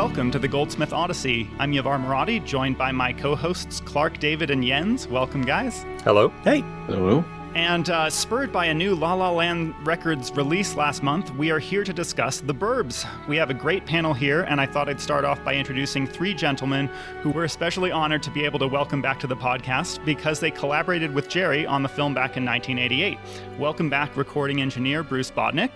[0.00, 1.46] welcome to the Goldsmith Odyssey.
[1.58, 5.06] I'm Yavar Moradi, joined by my co hosts Clark, David, and Jens.
[5.06, 5.84] Welcome, guys.
[6.04, 6.30] Hello.
[6.42, 6.62] Hey.
[6.86, 7.22] Hello.
[7.54, 11.58] And uh, spurred by a new La La Land Records release last month, we are
[11.58, 13.06] here to discuss The Burbs.
[13.28, 16.32] We have a great panel here, and I thought I'd start off by introducing three
[16.32, 16.86] gentlemen
[17.20, 20.50] who we're especially honored to be able to welcome back to the podcast because they
[20.50, 23.18] collaborated with Jerry on the film back in 1988.
[23.58, 25.72] Welcome back, recording engineer Bruce Botnick.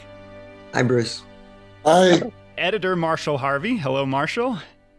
[0.72, 1.24] Hi, Bruce.
[1.84, 2.32] Hi.
[2.56, 3.76] Editor Marshall Harvey.
[3.76, 4.58] Hello, Marshall.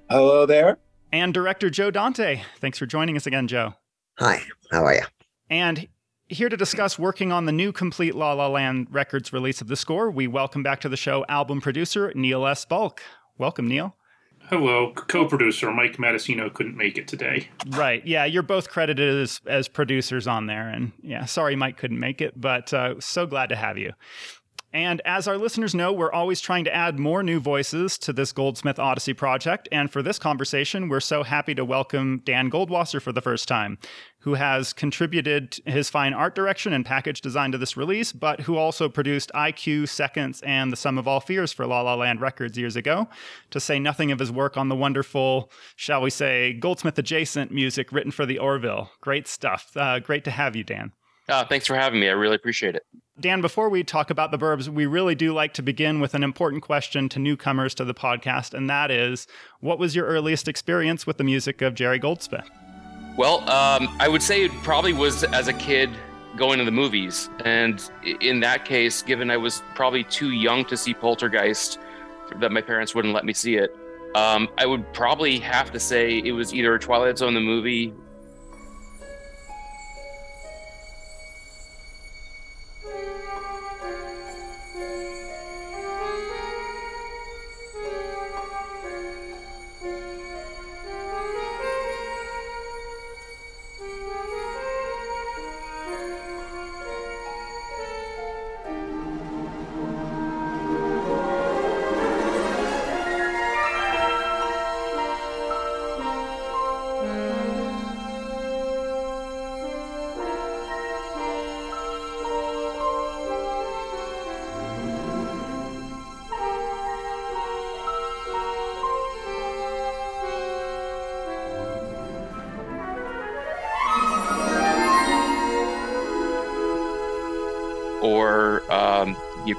[0.09, 0.77] Hello there.
[1.11, 2.41] And director Joe Dante.
[2.59, 3.73] Thanks for joining us again, Joe.
[4.19, 4.41] Hi.
[4.71, 5.03] How are you?
[5.49, 5.87] And
[6.27, 9.75] here to discuss working on the new complete La La Land Records release of the
[9.75, 12.65] score, we welcome back to the show album producer Neil S.
[12.65, 13.01] Bulk.
[13.37, 13.95] Welcome, Neil.
[14.49, 17.49] Hello, co-producer Mike Matessino couldn't make it today.
[17.69, 18.05] Right.
[18.05, 22.21] Yeah, you're both credited as as producers on there, and yeah, sorry Mike couldn't make
[22.21, 23.93] it, but uh, so glad to have you.
[24.75, 28.33] And as our listeners know, we're always trying to add more new voices to this
[28.33, 29.69] Goldsmith Odyssey project.
[29.71, 33.77] And for this conversation, we're so happy to welcome Dan Goldwasser for the first time,
[34.19, 38.57] who has contributed his fine art direction and package design to this release, but who
[38.57, 42.57] also produced IQ, Seconds, and The Sum of All Fears for La La Land Records
[42.57, 43.07] years ago,
[43.51, 47.93] to say nothing of his work on the wonderful, shall we say, Goldsmith adjacent music
[47.93, 48.91] written for the Orville.
[48.99, 49.71] Great stuff.
[49.77, 50.91] Uh, great to have you, Dan.
[51.27, 52.07] Uh, thanks for having me.
[52.07, 52.85] I really appreciate it.
[53.19, 56.23] Dan, before we talk about the Burbs, we really do like to begin with an
[56.23, 59.25] important question to newcomers to the podcast, and that is
[59.61, 62.49] what was your earliest experience with the music of Jerry Goldsmith?
[63.17, 65.89] Well, um, I would say it probably was as a kid
[66.35, 67.29] going to the movies.
[67.45, 71.79] And in that case, given I was probably too young to see Poltergeist,
[72.39, 73.73] that my parents wouldn't let me see it,
[74.15, 77.93] um, I would probably have to say it was either Twilight Zone the movie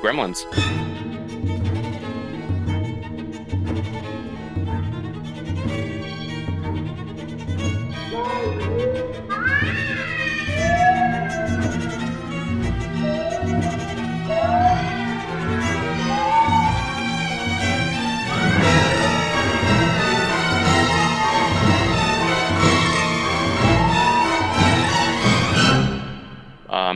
[0.02, 0.46] Gremlins.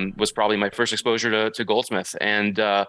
[0.01, 2.85] Um, was probably my first exposure to, to Goldsmith, and uh,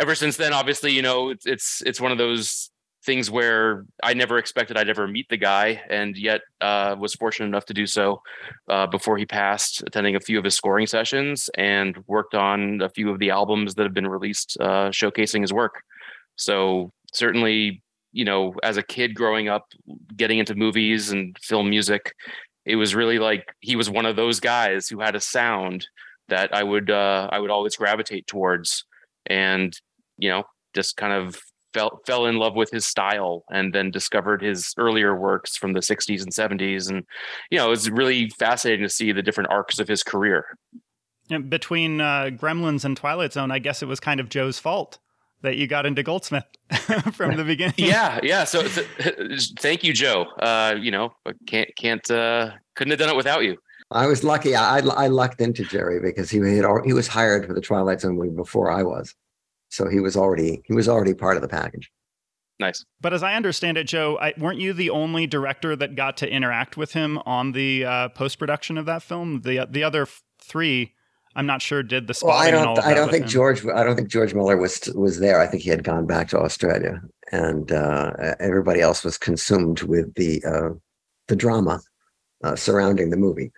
[0.00, 2.70] ever since then, obviously, you know, it's it's it's one of those
[3.04, 7.46] things where I never expected I'd ever meet the guy, and yet uh, was fortunate
[7.46, 8.22] enough to do so
[8.68, 12.88] uh, before he passed, attending a few of his scoring sessions and worked on a
[12.88, 15.82] few of the albums that have been released, uh, showcasing his work.
[16.36, 17.82] So certainly,
[18.12, 19.66] you know, as a kid growing up,
[20.16, 22.14] getting into movies and film music,
[22.64, 25.88] it was really like he was one of those guys who had a sound
[26.32, 28.84] that I would uh, I would always gravitate towards,
[29.26, 29.78] and
[30.16, 30.44] you know,
[30.74, 31.38] just kind of
[31.74, 35.80] fell fell in love with his style, and then discovered his earlier works from the
[35.80, 37.04] '60s and '70s, and
[37.50, 40.46] you know, it was really fascinating to see the different arcs of his career.
[41.30, 44.98] And Between uh, Gremlins and Twilight Zone, I guess it was kind of Joe's fault
[45.42, 46.44] that you got into Goldsmith
[47.12, 47.74] from the beginning.
[47.76, 48.44] yeah, yeah.
[48.44, 48.82] So, so
[49.58, 50.24] thank you, Joe.
[50.40, 51.12] Uh, you know,
[51.46, 53.58] can't can't uh, couldn't have done it without you.
[53.92, 54.54] I was lucky.
[54.54, 58.16] I, I lucked into Jerry because he had he was hired for the Twilight Zone
[58.16, 59.14] movie before I was,
[59.68, 61.90] so he was already he was already part of the package.
[62.58, 62.84] Nice.
[63.00, 66.30] But as I understand it, Joe, I, weren't you the only director that got to
[66.30, 69.40] interact with him on the uh, post production of that film?
[69.42, 70.06] The the other
[70.40, 70.94] three,
[71.34, 72.54] I'm not sure, did the spotting.
[72.54, 72.86] Well, I don't.
[72.86, 73.30] I don't think him.
[73.30, 73.66] George.
[73.66, 75.40] I don't think George Miller was was there.
[75.40, 77.02] I think he had gone back to Australia,
[77.32, 80.70] and uh, everybody else was consumed with the uh,
[81.28, 81.80] the drama
[82.44, 83.50] uh, surrounding the movie.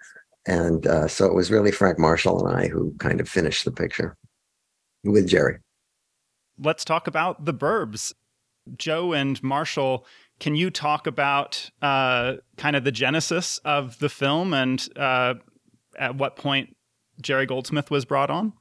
[0.47, 3.73] And uh, so it was really Frank Marshall and I who kind of finished the
[3.73, 4.17] picture
[5.05, 5.59] with Jerry.
[6.59, 8.13] Let's talk about the Burbs.
[8.77, 10.07] Joe and Marshall,
[10.41, 15.35] can you talk about uh, kind of the genesis of the film and uh,
[15.99, 16.77] at what point
[17.21, 18.53] Jerry Goldsmith was brought on?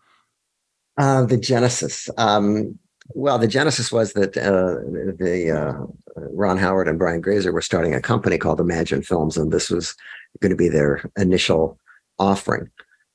[0.97, 2.09] Uh, the genesis.
[2.17, 2.79] Um,
[3.15, 4.79] Well, the genesis was that uh,
[5.17, 9.51] the uh, Ron Howard and Brian Grazer were starting a company called Imagine Films, and
[9.51, 9.95] this was
[10.41, 11.77] going to be their initial
[12.19, 12.69] offering.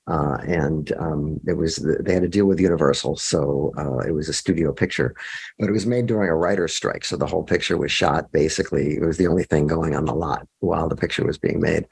[0.08, 4.26] Uh, and um, it was they had to deal with Universal, so uh, it was
[4.26, 5.14] a studio picture,
[5.58, 7.04] but it was made during a writer's strike.
[7.04, 8.94] So the whole picture was shot basically.
[8.94, 11.86] It was the only thing going on the lot while the picture was being made,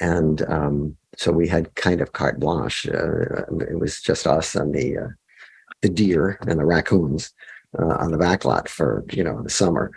[0.00, 2.86] and um, so we had kind of carte blanche.
[2.88, 5.08] Uh, it was just us and the uh,
[5.82, 7.34] the deer and the raccoons
[7.78, 9.90] uh, on the back lot for you know the summer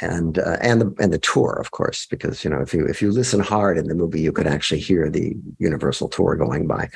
[0.00, 3.00] and uh, and the and the tour, of course, because you know if you if
[3.00, 6.88] you listen hard in the movie, you could actually hear the Universal tour going by,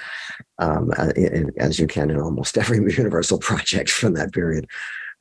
[0.58, 1.12] um, uh,
[1.56, 4.67] as you can in almost every Universal project from that period.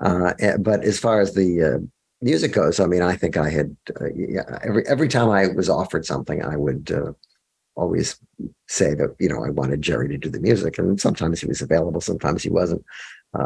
[0.02, 1.78] Uh, eh, but as far as the uh,
[2.22, 5.70] music goes, I mean, I think I had uh, yeah, every every time I was
[5.70, 7.14] offered something, I would uh,
[7.76, 8.20] always
[8.68, 11.62] say that you know I wanted Jerry to do the music, and sometimes he was
[11.62, 12.84] available, sometimes he wasn't.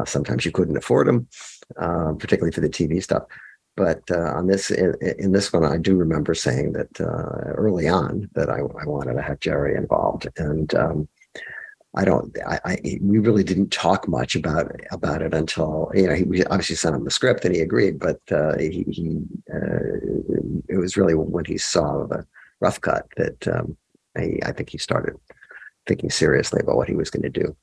[0.06, 1.28] sometimes you couldn't afford him,
[1.76, 3.26] particularly for the TV stuff
[3.76, 7.88] but uh, on this in, in, this one i do remember saying that uh, early
[7.88, 10.28] on that I, I, wanted to have jerry involved.
[10.38, 11.08] And um,
[11.96, 16.16] i don't I, I, we really didn't talk much about about it until you know
[16.16, 19.22] he we obviously sent him the script and he agreed but uh, he, he
[19.54, 19.98] uh,
[20.70, 22.26] it was really when he saw the
[22.60, 23.78] rough cut that um,
[24.18, 25.16] I, I think he started
[25.88, 27.56] thinking seriously about what he was going to do.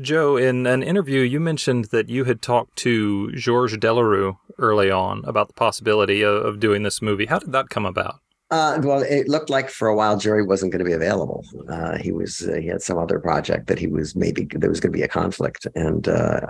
[0.00, 5.22] Joe, in an interview, you mentioned that you had talked to Georges Delerue early on
[5.24, 7.26] about the possibility of, of doing this movie.
[7.26, 8.20] How did that come about?
[8.50, 11.44] Uh, well, it looked like for a while Jerry wasn't going to be available.
[11.68, 14.80] Uh, he was uh, he had some other project that he was maybe there was
[14.80, 16.40] going to be a conflict, and uh,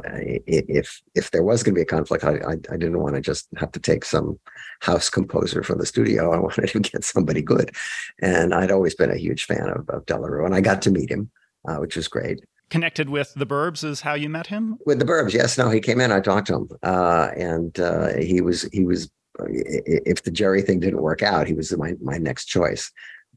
[0.47, 3.21] if if there was going to be a conflict, I, I, I didn't want to
[3.21, 4.39] just have to take some
[4.81, 6.33] house composer from the studio.
[6.33, 7.75] I wanted to get somebody good,
[8.23, 11.11] and I'd always been a huge fan of, of Delerue, and I got to meet
[11.11, 11.33] him,
[11.67, 14.79] uh, which was great connected with the Burbs is how you met him.
[14.87, 15.59] With the Burbs, yes.
[15.59, 16.13] No, he came in.
[16.13, 19.11] I talked to him, uh, and uh, he was he was.
[19.41, 22.91] If the Jerry thing didn't work out, he was my my next choice.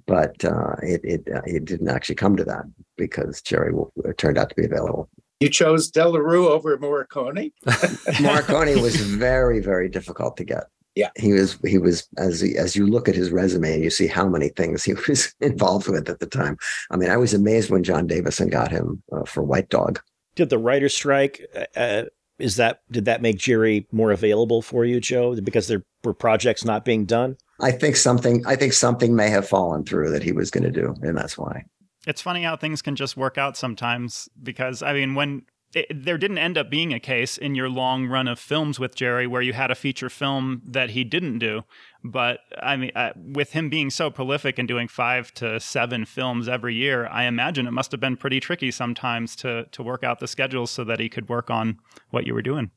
[0.07, 2.63] But uh, it it uh, it didn't actually come to that
[2.98, 3.74] because Jerry
[4.18, 5.10] turned out to be available.
[5.39, 7.51] You chose Delerue over Morricone.
[7.66, 10.66] Morricone was very very difficult to get.
[10.95, 14.07] Yeah, he was he was as as you look at his resume and you see
[14.07, 16.57] how many things he was involved with at the time.
[16.89, 20.01] I mean, I was amazed when Jon Davison got him uh, for White Dog.
[20.35, 21.45] Did the writer's strike?
[21.55, 22.05] Uh, uh,
[22.39, 25.39] is that did that make Jerry more available for you, Joe?
[25.39, 27.38] Because there were projects not being done.
[27.61, 28.45] I think something.
[28.45, 31.38] I think something may have fallen through that he was going to do, and that's
[31.38, 31.65] why.
[32.07, 34.27] It's funny how things can just work out sometimes.
[34.41, 35.43] Because I mean, when
[35.73, 38.95] it, there didn't end up being a case in your long run of films with
[38.95, 41.63] Jerry where you had a feature film that he didn't do.
[42.03, 46.47] But I mean, uh, with him being so prolific and doing five to seven films
[46.47, 50.19] every year, I imagine it must have been pretty tricky sometimes to to work out
[50.19, 51.79] the schedules so that he could work on
[52.09, 52.71] what you were doing.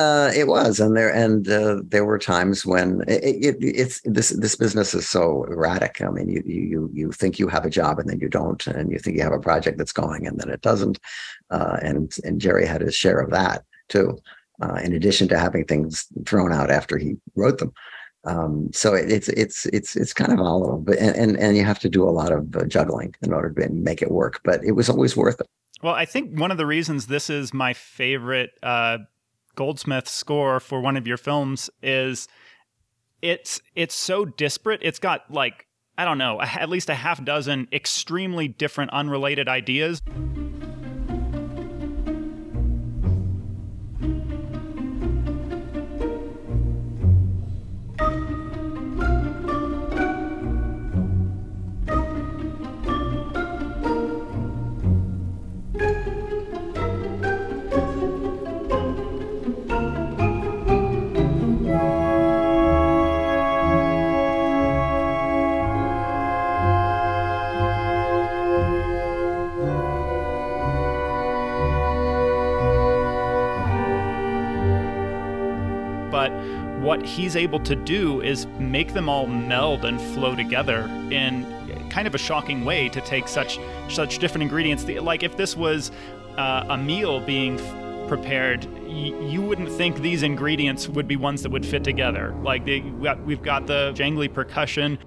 [0.00, 4.30] Uh, it was, and there and uh, there were times when it, it, it's this
[4.30, 6.02] this business is so erratic.
[6.02, 8.90] I mean, you you you think you have a job and then you don't, and
[8.90, 10.98] you think you have a project that's going and then it doesn't.
[11.50, 14.18] Uh, and and Jerry had his share of that too,
[14.60, 17.72] uh, in addition to having things thrown out after he wrote them.
[18.24, 21.64] Um, so it, it's it's it's it's kind of volatile, but and, and and you
[21.64, 24.40] have to do a lot of uh, juggling in order to make it work.
[24.42, 25.46] But it was always worth it.
[25.84, 28.50] Well, I think one of the reasons this is my favorite
[29.54, 32.28] uh, Goldsmith score for one of your films is
[33.22, 34.80] it's it's so disparate.
[34.82, 40.02] It's got like I don't know, at least a half dozen extremely different unrelated ideas.
[76.80, 81.44] What he's able to do is make them all meld and flow together in
[81.90, 84.84] kind of a shocking way to take such such different ingredients.
[84.84, 85.90] Like if this was
[86.36, 87.58] uh, a meal being
[88.08, 92.34] prepared, you wouldn't think these ingredients would be ones that would fit together.
[92.42, 94.98] Like they, we've got the jangly percussion.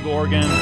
[0.00, 0.59] Big organ.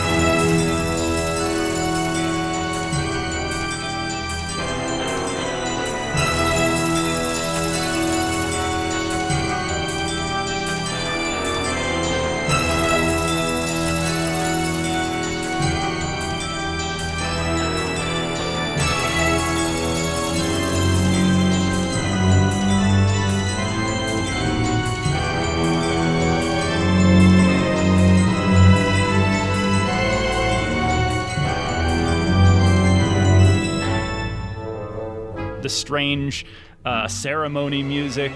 [35.98, 36.46] Strange
[36.84, 38.32] uh, ceremony music.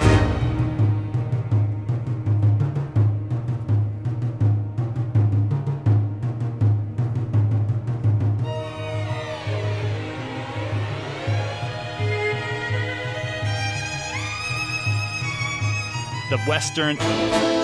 [16.31, 17.62] The Western.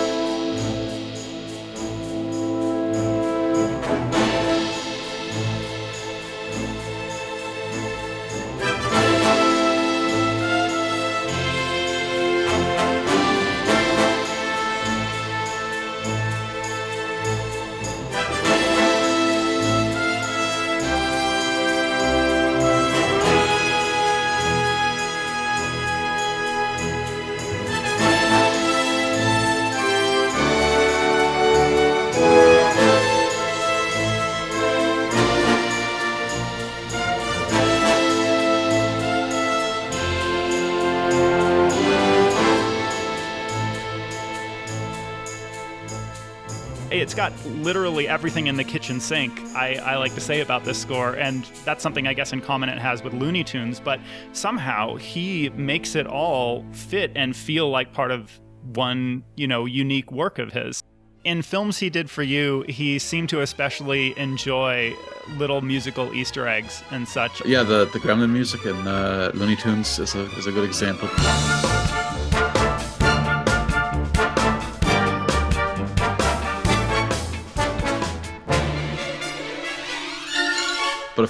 [47.19, 51.15] Got literally everything in the kitchen sink, I, I like to say about this score,
[51.15, 53.99] and that's something I guess in common it has with Looney Tunes, but
[54.31, 58.39] somehow he makes it all fit and feel like part of
[58.73, 60.81] one, you know, unique work of his.
[61.25, 64.95] In films he did for you, he seemed to especially enjoy
[65.31, 67.45] little musical Easter eggs and such.
[67.45, 71.09] Yeah, the, the Gremlin music in uh, Looney Tunes is a, is a good example.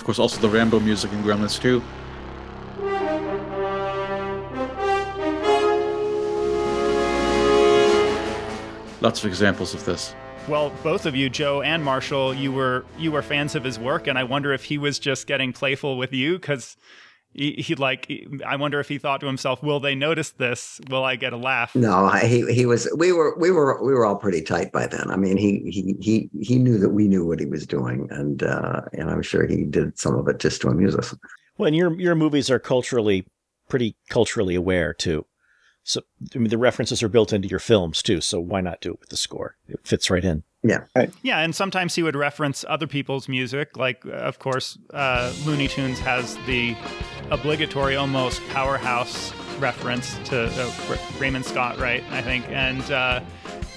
[0.10, 1.84] Course, also the Rambo music in Gremlins too.
[9.02, 10.16] Lots of examples of this.
[10.48, 14.08] Well, both of you, Joe and Marshall, you were you were fans of his work,
[14.08, 16.76] and I wonder if he was just getting playful with you because
[17.34, 18.12] he, he like
[18.46, 20.80] I wonder if he thought to himself, "Will they notice this?
[20.90, 22.90] Will I get a laugh?" No, I- he he was.
[22.98, 25.10] We were we were we were all pretty tight by then.
[25.10, 28.44] I mean, he he he he knew that we knew what he was doing, and
[28.44, 31.16] uh, and I'm sure he did some of it just to amuse us.
[31.58, 33.26] Well, and your your movies are culturally
[33.68, 35.26] pretty culturally aware too.
[35.84, 36.02] So
[36.36, 38.22] I mean, the references are built into your films too.
[38.22, 39.56] So why not do it with the score?
[39.68, 40.44] It fits right in.
[40.62, 40.84] Yeah,
[41.22, 43.78] Yeah, and sometimes he would reference other people's music.
[43.78, 46.76] Like, uh, of course, uh, Looney Tunes has the
[47.32, 52.04] obligatory, almost powerhouse reference to uh, Raymond Scott, right?
[52.12, 53.22] I think, and uh,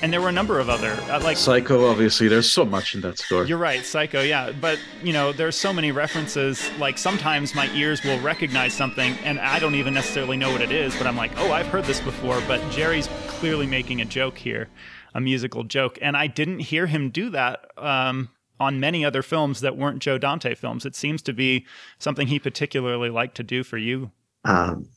[0.02, 3.00] and there were a number of other uh, like Psycho, obviously, there's so much in
[3.02, 3.44] that score.
[3.44, 4.50] You're right, Psycho, yeah.
[4.50, 6.68] But, you know, there's so many references.
[6.78, 10.72] Like, sometimes my ears will recognize something, and I don't even necessarily know what it
[10.72, 12.42] is, but I'm like, oh, I've heard this before.
[12.48, 14.68] But Jerry's clearly making a joke here,
[15.14, 15.98] a musical joke.
[16.00, 20.18] And I didn't hear him do that um, on many other films that weren't Joe
[20.18, 20.86] Dante films.
[20.86, 21.66] It seems to be
[21.98, 24.10] something he particularly liked to do for you.
[24.44, 24.88] Um,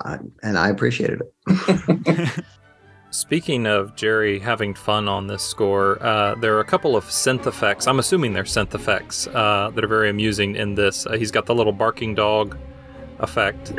[0.00, 2.44] I, and I appreciated it.
[3.10, 7.46] Speaking of Jerry having fun on this score, uh, there are a couple of synth
[7.46, 7.86] effects.
[7.86, 11.04] I'm assuming they're synth effects uh, that are very amusing in this.
[11.04, 12.56] Uh, he's got the little barking dog
[13.18, 13.72] effect.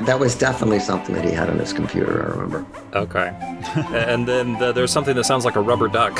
[0.00, 2.22] That that was definitely something that he had on his computer.
[2.22, 2.66] I remember.
[2.94, 3.28] Okay.
[3.92, 6.18] and then the, there's something that sounds like a rubber duck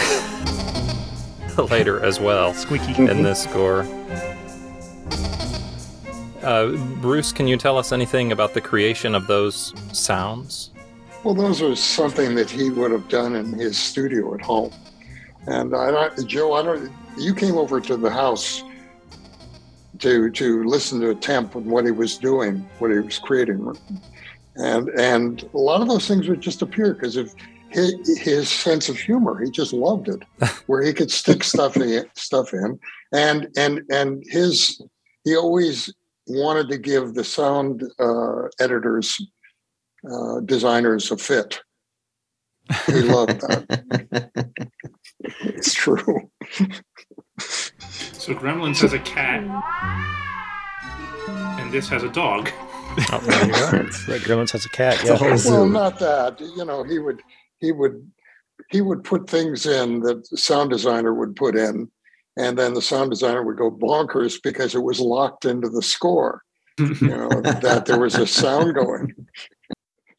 [1.71, 2.95] later as well Squeaky.
[2.97, 3.87] in this score.
[6.43, 10.71] Uh, Bruce, can you tell us anything about the creation of those sounds?
[11.23, 14.73] Well, those are something that he would have done in his studio at home.
[15.47, 16.91] And I don't, Joe, I don't.
[17.19, 18.63] You came over to the house
[20.01, 23.77] to to listen to a temp and what he was doing, what he was creating,
[24.57, 27.35] and and a lot of those things would just appear because of
[27.71, 29.43] his, his sense of humor.
[29.43, 30.23] He just loved it,
[30.67, 32.79] where he could stick stuff in, stuff in,
[33.13, 34.81] and and and his
[35.25, 35.93] he always
[36.27, 39.21] wanted to give the sound uh, editors,
[40.11, 41.61] uh, designers a fit.
[42.87, 44.61] He loved that.
[45.41, 46.31] it's true.
[48.21, 49.43] So Gremlins has a cat,
[51.59, 52.51] and this has a dog.
[53.11, 53.61] Oh, there you go.
[54.13, 55.03] Right, Gremlins has a cat.
[55.05, 55.17] Yeah.
[55.19, 56.39] Well, not that.
[56.39, 57.23] You know, he would
[57.61, 58.07] he would
[58.69, 61.91] he would put things in that the sound designer would put in,
[62.37, 66.43] and then the sound designer would go bonkers because it was locked into the score.
[66.79, 69.15] You know that there was a sound going,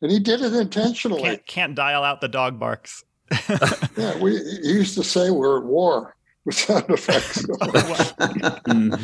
[0.01, 1.21] and he did it intentionally.
[1.21, 3.03] Can't, can't dial out the dog barks.
[3.95, 7.45] Yeah, we he used to say we're at war with sound effects.
[8.67, 9.01] Mm.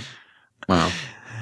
[0.69, 0.91] Wow.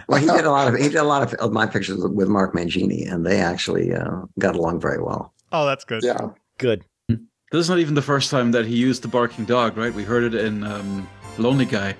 [0.07, 2.27] Well, he did a lot of he did a lot of, of my pictures with
[2.27, 5.33] Mark Mangini, and they actually uh, got along very well.
[5.51, 6.03] Oh, that's good.
[6.03, 6.83] yeah, Good.
[7.07, 7.19] This
[7.61, 9.93] is not even the first time that he used the barking dog, right?
[9.93, 11.95] We heard it in um, Lonely Guy.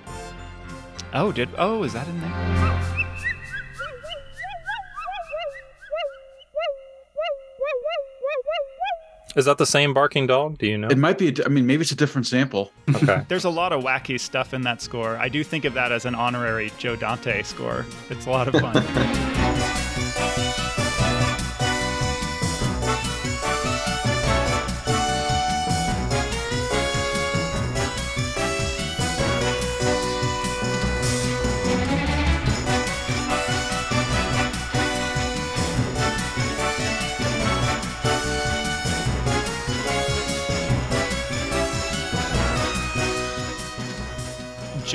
[1.14, 3.05] Oh, did oh, is that in there?
[9.36, 10.56] Is that the same barking dog?
[10.56, 10.88] Do you know?
[10.88, 11.36] It might be.
[11.44, 12.72] I mean, maybe it's a different sample.
[12.94, 13.22] Okay.
[13.28, 15.16] There's a lot of wacky stuff in that score.
[15.18, 17.84] I do think of that as an honorary Joe Dante score.
[18.08, 19.72] It's a lot of fun.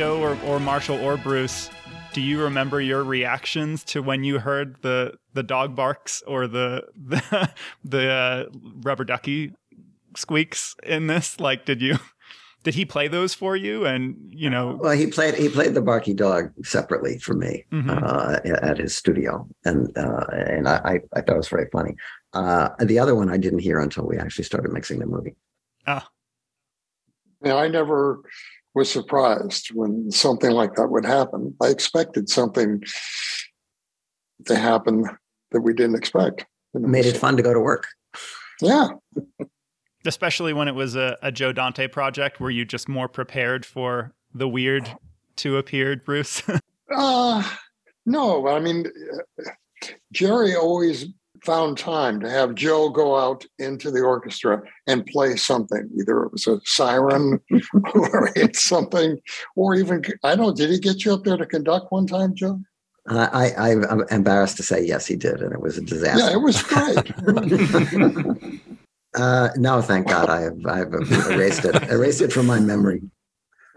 [0.02, 1.70] Joe or, or Marshall or Bruce,
[2.12, 6.86] do you remember your reactions to when you heard the the dog barks or the
[6.96, 7.52] the,
[7.86, 8.46] the uh,
[8.82, 9.54] rubber ducky
[10.18, 11.40] squeaks in this?
[11.40, 12.00] Like, did you
[12.64, 13.86] did he play those for you?
[13.86, 18.02] And you know, Well, he played he played the Barky Dog separately for me Mhm.
[18.02, 21.96] uh, at his studio, and uh, and I, I I thought it was very funny.
[22.34, 25.36] Uh, the other one I didn't hear until we actually started mixing the movie.
[25.86, 28.22] and I never
[28.74, 31.56] was surprised when something like that would happen.
[31.62, 32.84] I expected something
[34.46, 35.06] to happen
[35.52, 36.46] that we didn't expect.
[36.74, 37.88] It made it fun to go to work.
[38.62, 38.90] Yeah,
[40.06, 44.14] especially when it was a, a Joe Dante project, were you just more prepared for
[44.34, 44.90] the weird
[45.38, 46.42] to appear, Bruce?
[46.94, 47.42] Uh,
[48.06, 49.44] no, I mean, uh,
[50.12, 51.06] Jerry always
[51.44, 55.90] found time to have Joe go out into the orchestra and play something.
[56.00, 57.40] Either it was a siren
[57.94, 59.20] or it's something,
[59.56, 62.60] or even, I don't did he get you up there to conduct one time, Joe?
[63.10, 66.24] Uh, I, I I'm embarrassed to say yes, he did, and it was a disaster.
[66.24, 68.62] Yeah, it was great.
[69.14, 73.02] Uh, no, thank God, I have I've erased it erased it from my memory.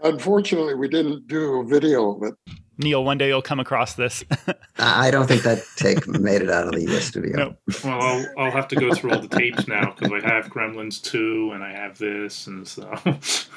[0.01, 2.33] Unfortunately, we didn't do a video of it.
[2.77, 4.23] Neil, one day you'll come across this.
[4.77, 7.05] I I don't think that take made it out of the U.S.
[7.05, 7.35] studio.
[7.35, 7.57] Nope.
[7.83, 11.01] Well, I'll, I'll have to go through all the tapes now because I have Gremlins
[11.01, 13.47] 2 and I have this, and so, so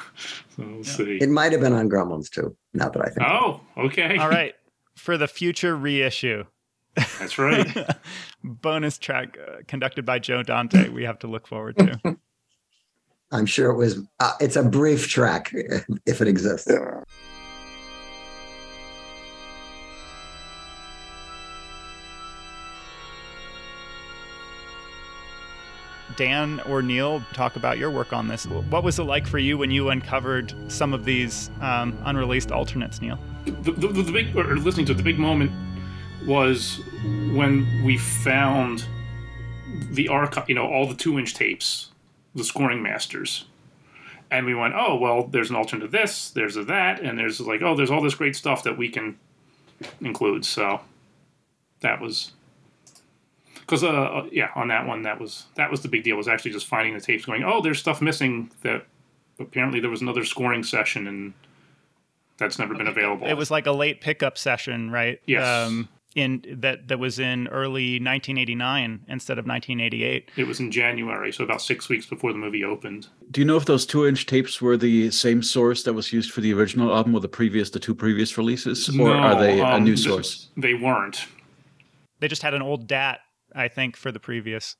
[0.59, 1.19] we'll see.
[1.21, 3.29] It might have been on Gremlins 2, Now that I think.
[3.29, 4.19] Oh, okay.
[4.19, 4.55] All right.
[4.95, 6.45] For the future reissue,
[7.19, 7.67] That's right.
[8.45, 12.19] bonus track uh, conducted by Joe Dante, we have to look forward to.
[13.31, 14.01] I'm sure it was.
[14.21, 15.53] Uh, it's a brief track,
[16.07, 16.69] if it exists.
[16.71, 17.03] Yeah.
[26.19, 28.45] Dan or Neil, talk about your work on this.
[28.47, 33.01] What was it like for you when you uncovered some of these um, unreleased alternates,
[33.01, 33.19] Neil?
[33.45, 35.51] the, the, the big, or listening to it, the big moment
[36.27, 36.81] was
[37.33, 38.85] when we found
[39.91, 41.91] the archive, you know, all the two inch tapes,
[42.35, 43.47] the scoring masters.
[44.31, 47.41] And we went, oh, well, there's an alternate to this, there's a that, and there's
[47.41, 49.17] like, oh, there's all this great stuff that we can
[50.01, 50.45] include.
[50.45, 50.81] So
[51.81, 52.33] that was.
[53.69, 56.17] Because uh, yeah, on that one, that was that was the big deal.
[56.17, 58.87] Was actually just finding the tapes, going, oh, there's stuff missing that
[59.39, 61.35] apparently there was another scoring session and
[62.39, 63.27] that's never been available.
[63.27, 65.21] It was like a late pickup session, right?
[65.27, 65.45] Yes.
[65.47, 70.31] Um, in that that was in early 1989 instead of 1988.
[70.37, 73.09] It was in January, so about six weeks before the movie opened.
[73.31, 76.41] Do you know if those two-inch tapes were the same source that was used for
[76.41, 79.67] the original album or the previous, the two previous releases, or are No, they a
[79.67, 80.49] um, new th- source?
[80.57, 81.27] They weren't.
[82.21, 83.21] They just had an old DAT,
[83.55, 84.77] I think, for the previous.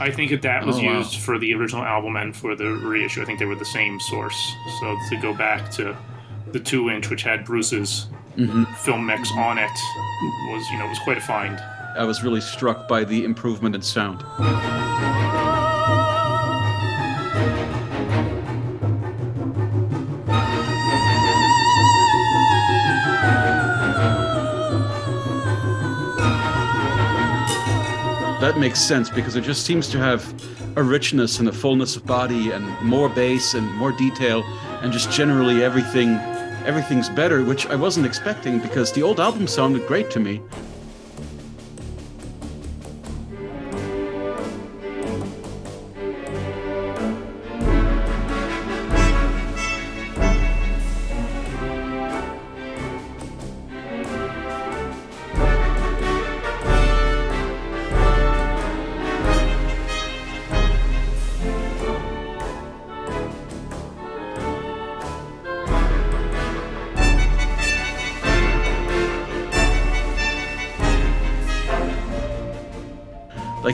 [0.00, 0.98] I think that that was Oh, wow.
[0.98, 3.20] used for the original album and for the reissue.
[3.20, 4.54] I think they were the same source.
[4.80, 5.94] So to go back to
[6.52, 8.06] the two inch, which had Bruce's
[8.36, 8.66] Mhm.
[8.76, 9.70] film mix on it
[10.50, 11.60] was you know was quite a find.
[11.98, 14.24] I was really struck by the improvement in sound.
[28.48, 30.24] That makes sense because it just seems to have
[30.74, 34.42] a richness and a fullness of body and more bass and more detail
[34.80, 36.14] and just generally everything
[36.64, 40.40] everything's better, which I wasn't expecting because the old album sounded great to me.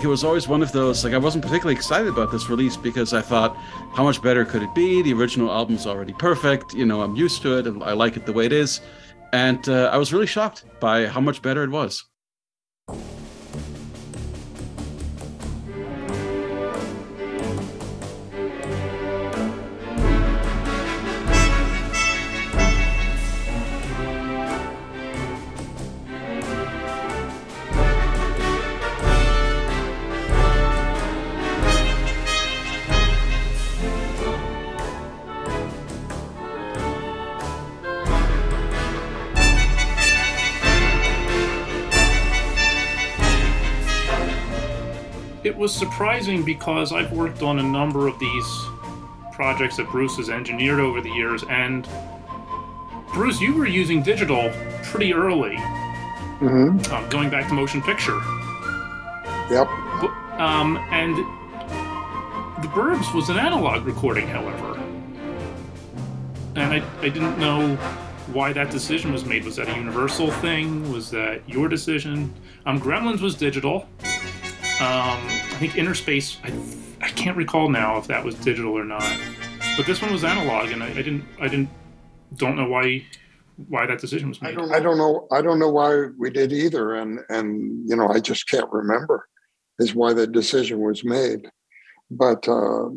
[0.04, 3.12] It was always one of those like i wasn't particularly excited about this release because
[3.12, 3.56] i thought
[3.94, 5.02] how much better could it be?
[5.02, 8.26] The original album's already perfect you know i'm used to it and i like it
[8.26, 8.80] the way it is.
[9.32, 12.04] And uh, i was really shocked by how much better it was
[45.74, 48.46] was surprising because I've worked on a number of these
[49.32, 51.88] projects that Bruce has engineered over the years, and
[53.12, 54.52] Bruce, you were using digital
[54.84, 55.56] pretty early,
[56.38, 58.20] hmm um, going back to motion picture.
[59.50, 59.68] Yep.
[60.38, 61.16] Um, and
[62.62, 64.78] the Burbs was an analog recording, however.
[66.56, 67.76] And I, I didn't know
[68.32, 69.44] why that decision was made.
[69.44, 70.90] Was that a universal thing?
[70.92, 72.32] Was that your decision?
[72.66, 73.88] Um, Gremlins was digital.
[74.80, 75.20] Um,
[75.68, 79.18] think Innerspace, I, I can't recall now if that was digital or not.
[79.76, 81.70] But this one was analog, and I, I didn't, I didn't,
[82.36, 83.04] don't know why,
[83.68, 84.58] why that decision was made.
[84.58, 85.26] I don't know.
[85.32, 89.26] I don't know why we did either, and and you know, I just can't remember
[89.78, 91.48] is why the decision was made.
[92.10, 92.90] But uh,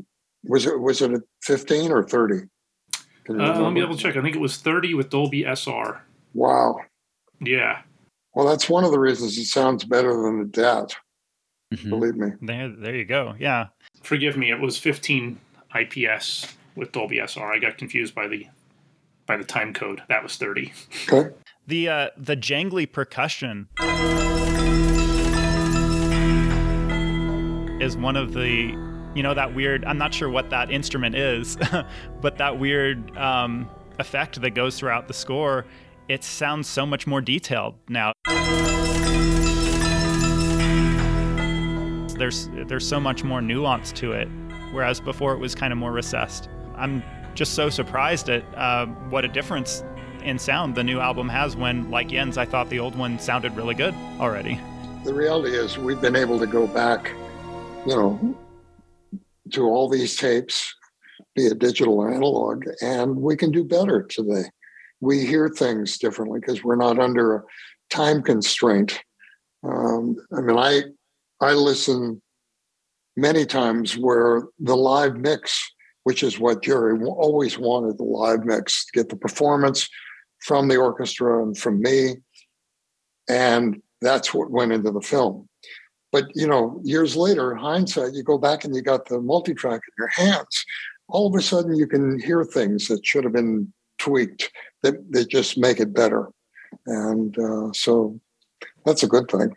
[0.43, 2.41] was it was it at fifteen or thirty?
[3.29, 4.15] Uh, let me double check.
[4.15, 6.01] I think it was 30 with Dolby SR.
[6.33, 6.77] Wow.
[7.41, 7.81] Yeah.
[8.33, 10.95] Well, that's one of the reasons it sounds better than the DAT.
[11.73, 11.89] Mhm.
[11.89, 12.31] Believe me.
[12.41, 13.35] There, there you go.
[13.39, 13.67] Yeah.
[14.03, 15.39] forgive me, it was 15
[15.75, 17.51] IPS with Dolby SR.
[17.51, 18.47] I got confused by the
[19.25, 20.01] by the time code.
[20.07, 20.73] That was 30.
[21.11, 21.33] Okay.
[21.67, 23.67] The uh, the jangly percussion
[27.81, 28.73] is one of the
[29.13, 29.83] you know that weird.
[29.83, 31.57] I'm not sure what that instrument is,
[32.21, 35.65] but that weird um, effect that goes throughout the score.
[36.07, 38.13] It sounds so much more detailed now.
[42.17, 44.27] There's there's so much more nuance to it,
[44.71, 46.49] whereas before it was kind of more recessed.
[46.75, 47.03] I'm
[47.35, 49.83] just so surprised at uh, what a difference
[50.23, 53.55] in sound the new album has when, like Jens, I thought the old one sounded
[53.55, 54.59] really good already.
[55.03, 57.11] The reality is, we've been able to go back,
[57.85, 58.35] you know,
[59.53, 60.75] to all these tapes,
[61.35, 64.43] be it digital or analog, and we can do better today.
[64.99, 67.43] We hear things differently because we're not under a
[67.89, 68.99] time constraint.
[69.63, 70.81] Um, I mean, I
[71.41, 72.21] I listen
[73.15, 75.63] many times where the live mix,
[76.03, 79.89] which is what Jerry always wanted, the live mix, to get the performance
[80.39, 82.15] from the orchestra and from me,
[83.27, 85.47] and that's what went into the film.
[86.11, 89.81] But you know, years later, in hindsight, you go back and you got the multi-track
[89.85, 90.65] in your hands.
[91.09, 94.51] All of a sudden, you can hear things that should have been tweaked
[94.83, 96.29] that that just make it better,
[96.85, 98.19] and uh, so
[98.85, 99.55] that's a good thing.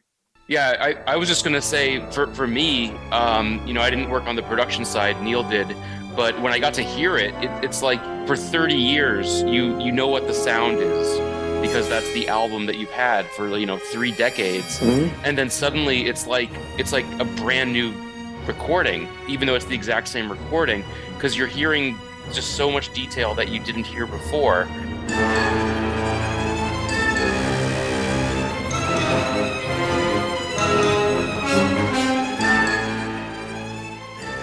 [0.51, 4.11] Yeah, I, I was just gonna say for for me, um, you know, I didn't
[4.11, 5.23] work on the production side.
[5.23, 5.77] Neil did,
[6.17, 9.93] but when I got to hear it, it it's like for 30 years, you you
[9.93, 11.09] know what the sound is
[11.63, 14.81] because that's the album that you've had for you know three decades,
[15.23, 17.95] and then suddenly it's like it's like a brand new
[18.45, 20.83] recording, even though it's the exact same recording,
[21.15, 21.97] because you're hearing
[22.33, 24.67] just so much detail that you didn't hear before.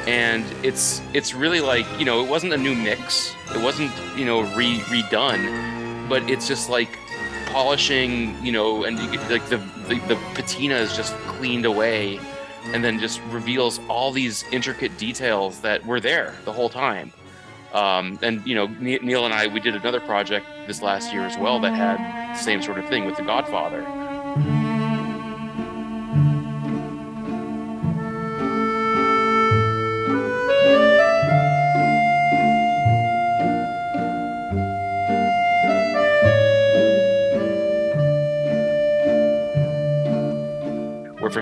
[0.07, 4.25] And it's it's really like you know it wasn't a new mix it wasn't you
[4.25, 6.97] know re redone but it's just like
[7.47, 12.19] polishing, you know, and you like the, the the patina is just cleaned away,
[12.65, 17.11] and then just reveals all these intricate details that were there the whole time.
[17.73, 21.37] Um, and you know, Neil and I we did another project this last year as
[21.37, 21.97] well that had
[22.35, 24.06] the same sort of thing with The Godfather.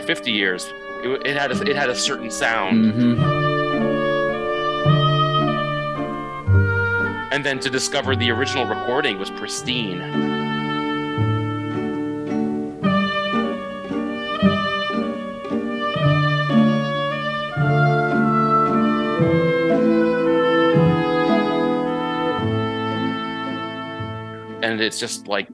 [0.05, 0.71] 50 years
[1.03, 3.45] it, it had a, it had a certain sound, hmm
[7.35, 9.99] and then to discover the original recording was pristine.
[24.63, 25.49] And it's just like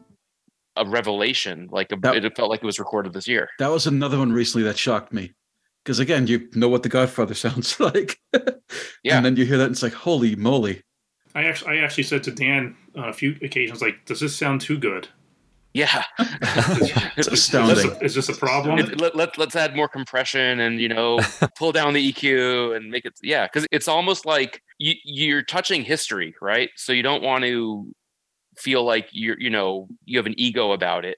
[0.86, 1.67] a revelation.
[1.72, 3.50] Like a, That- it felt like it was recorded this year.
[3.60, 5.34] That was another one recently that shocked me.
[5.84, 8.20] Because again, you know what The Godfather sounds like.
[9.04, 9.17] Yeah.
[9.17, 10.82] And then you hear that and it's like, holy moly.
[11.34, 14.60] I actually, I actually said to Dan on a few occasions, like, "Does this sound
[14.60, 15.08] too good?
[15.74, 16.04] Yeah.
[16.20, 17.89] It's Is this astounding.
[17.89, 21.20] a, is this a problem?" It- let, let, let's add more compression and you know
[21.58, 25.84] pull down the eq and make it yeah because it's almost like you, you're touching
[25.84, 27.89] history right so you don't want to
[28.62, 31.17] feel like you're you know you have an ego about it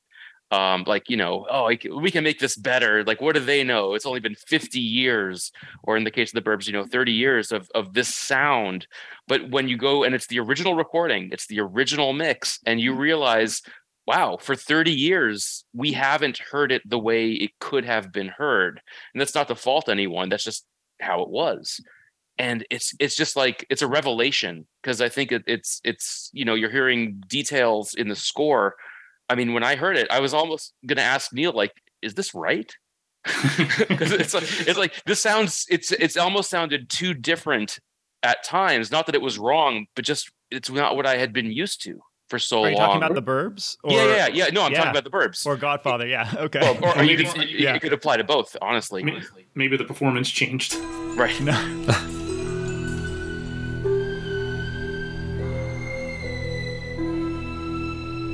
[0.52, 3.94] um like you know oh we can make this better like what do they know
[3.94, 5.52] it's only been 50 years
[5.84, 8.88] or in the case of the burbs you know 30 years of of this sound
[9.28, 12.94] but when you go and it's the original recording it's the original mix and you
[12.94, 13.62] realize
[14.06, 18.82] wow, for 30 years, we haven't heard it the way it could have been heard.
[19.14, 20.30] And that's not to fault anyone.
[20.30, 20.66] That's just
[21.00, 21.80] how it was.
[22.38, 26.46] And it's it's just like it's a revelation because I think it, it's it's you
[26.46, 28.76] know you're hearing details in the score.
[29.30, 32.34] I mean, when I heard it, I was almost gonna ask Neil like, is this
[32.34, 32.76] right?
[33.88, 37.80] Because it's like it's like this sounds it's it's almost sounded too different
[38.24, 38.92] at times.
[38.92, 42.00] Not that it was wrong, but just it's not what I had been used to
[42.30, 42.66] for so long.
[42.66, 42.88] Are you long.
[42.88, 43.78] talking about the Burbs?
[43.84, 44.46] Or, yeah, yeah, yeah.
[44.48, 44.80] No, I'm yeah.
[44.80, 45.46] talking about the Burbs.
[45.46, 46.08] Or Godfather?
[46.08, 46.34] Yeah.
[46.38, 46.60] Okay.
[46.62, 47.74] Well, or, or you Maybe- could yeah.
[47.76, 49.04] you could apply to both, honestly.
[49.04, 49.22] May-
[49.56, 50.76] Maybe the performance changed.
[51.16, 51.40] Right.
[51.42, 52.10] No.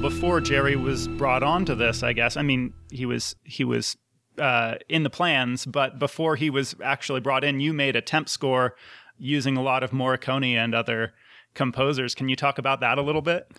[0.02, 2.38] Before Jerry was brought onto this, I guess.
[2.38, 3.98] I mean, he was he was
[4.38, 8.30] uh, in the plans, but before he was actually brought in, you made a temp
[8.30, 8.76] score
[9.18, 11.14] using a lot of Morricone and other
[11.54, 12.16] composers.
[12.16, 13.52] Can you talk about that a little bit?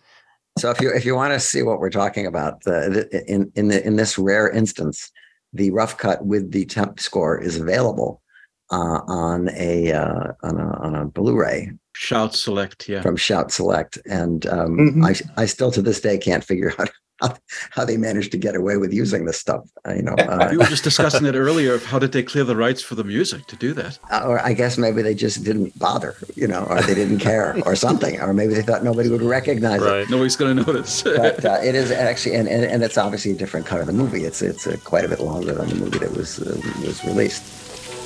[0.59, 3.69] So if you if you want to see what we're talking about, the, in in
[3.69, 5.13] the in this rare instance,
[5.53, 8.23] the rough cut with the temp score is available
[8.71, 13.03] uh, on a uh, on a on a Blu-ray Shout select, yeah.
[13.03, 15.05] from Shout Select, and um, Mhm.
[15.37, 16.89] I I still to this day can't figure out
[17.21, 17.37] how,
[17.73, 19.69] how they managed to get away with using this stuff.
[19.87, 22.45] Uh, you know, uh, We were just discussing it earlier of how did they clear
[22.45, 23.99] the rights for the music to do that?
[24.25, 27.77] or I guess maybe they just didn't bother, you know, or they didn't care, or
[27.77, 30.09] something, or maybe they thought nobody would recognize it.
[30.09, 31.03] Nobody's going to notice.
[31.27, 33.93] But uh, it is actually, and, and, and it's obviously a different cut of the
[34.03, 34.25] movie.
[34.25, 37.43] It's it's uh, quite a bit longer than the movie that was uh, was released.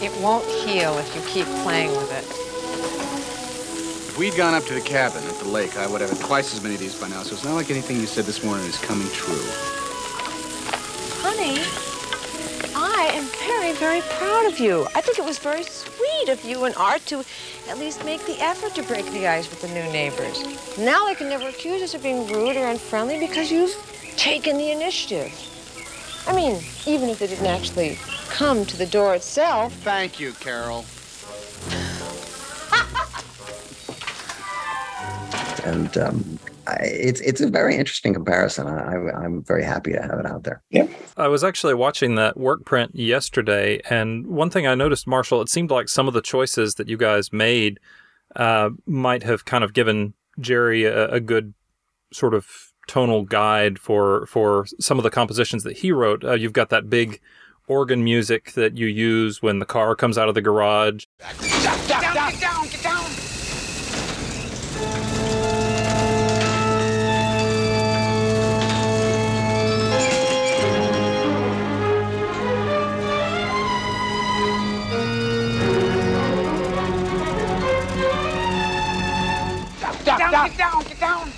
[0.03, 2.54] It won't heal if you keep playing with it.
[4.15, 6.55] If we'd gone up to the cabin at the lake, I would have had twice
[6.55, 8.65] as many of these by now, so it's not like anything you said this morning
[8.65, 9.43] is coming true.
[11.19, 11.59] Honey,
[12.77, 14.87] I am very, very proud of you.
[14.95, 17.25] I think it was very sweet of you and Art to
[17.69, 20.79] at least make the effort to break the ice with the new neighbors.
[20.79, 23.75] Now they can never accuse us of being rude or unfriendly because you've
[24.17, 25.33] taken the initiative.
[26.29, 27.99] I mean, even if they didn't actually
[28.29, 29.73] come to the door itself.
[29.79, 30.85] Thank you, Carol.
[35.65, 38.67] And um, I, it's it's a very interesting comparison.
[38.67, 40.63] I, I, I'm very happy to have it out there.
[40.71, 45.43] Yeah, I was actually watching that work print yesterday, and one thing I noticed, Marshall,
[45.43, 47.81] it seemed like some of the choices that you guys made
[48.37, 51.55] uh, might have kind of given Jerry a, a good
[52.13, 56.25] sort of tonal guide for for some of the compositions that he wrote.
[56.25, 57.21] Uh, you've got that big
[57.67, 61.07] organ music that you use when the car comes out of the garage.
[61.19, 63.24] Get down, get down, get down!
[80.17, 81.29] Get down, get down, get down!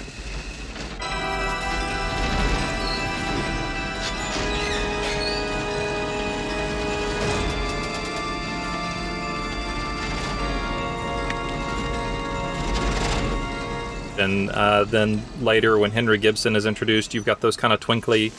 [14.18, 18.30] And uh, then later, when Henry Gibson is introduced, you've got those kind of twinkly,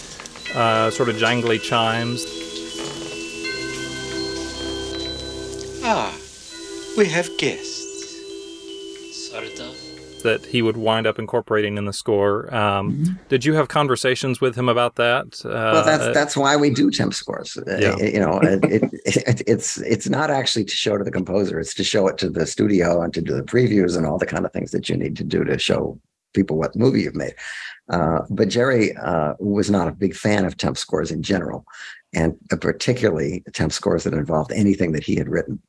[0.54, 2.26] uh, sort of jangly chimes.
[5.84, 6.16] Ah,
[6.96, 7.86] we have guests.
[9.32, 9.77] Sort of.
[10.30, 12.54] That he would wind up incorporating in the score.
[12.54, 13.14] Um, Mm-hmm.
[13.34, 15.28] Did you have conversations with him about that?
[15.44, 17.58] Uh, well, that's that's why we do temp scores.
[17.58, 21.60] Uh, You know, it, it, it, it's it's not actually to show to the composer;
[21.60, 24.32] it's to show it to the studio and to do the previews and all the
[24.34, 26.00] kind of things that you need to do to show
[26.34, 27.36] people what movie you've made.
[27.96, 31.66] Uh, but Jerry uh, was not a big fan of temp scores in general,
[32.14, 35.60] and particularly temp scores that involved anything that he had written.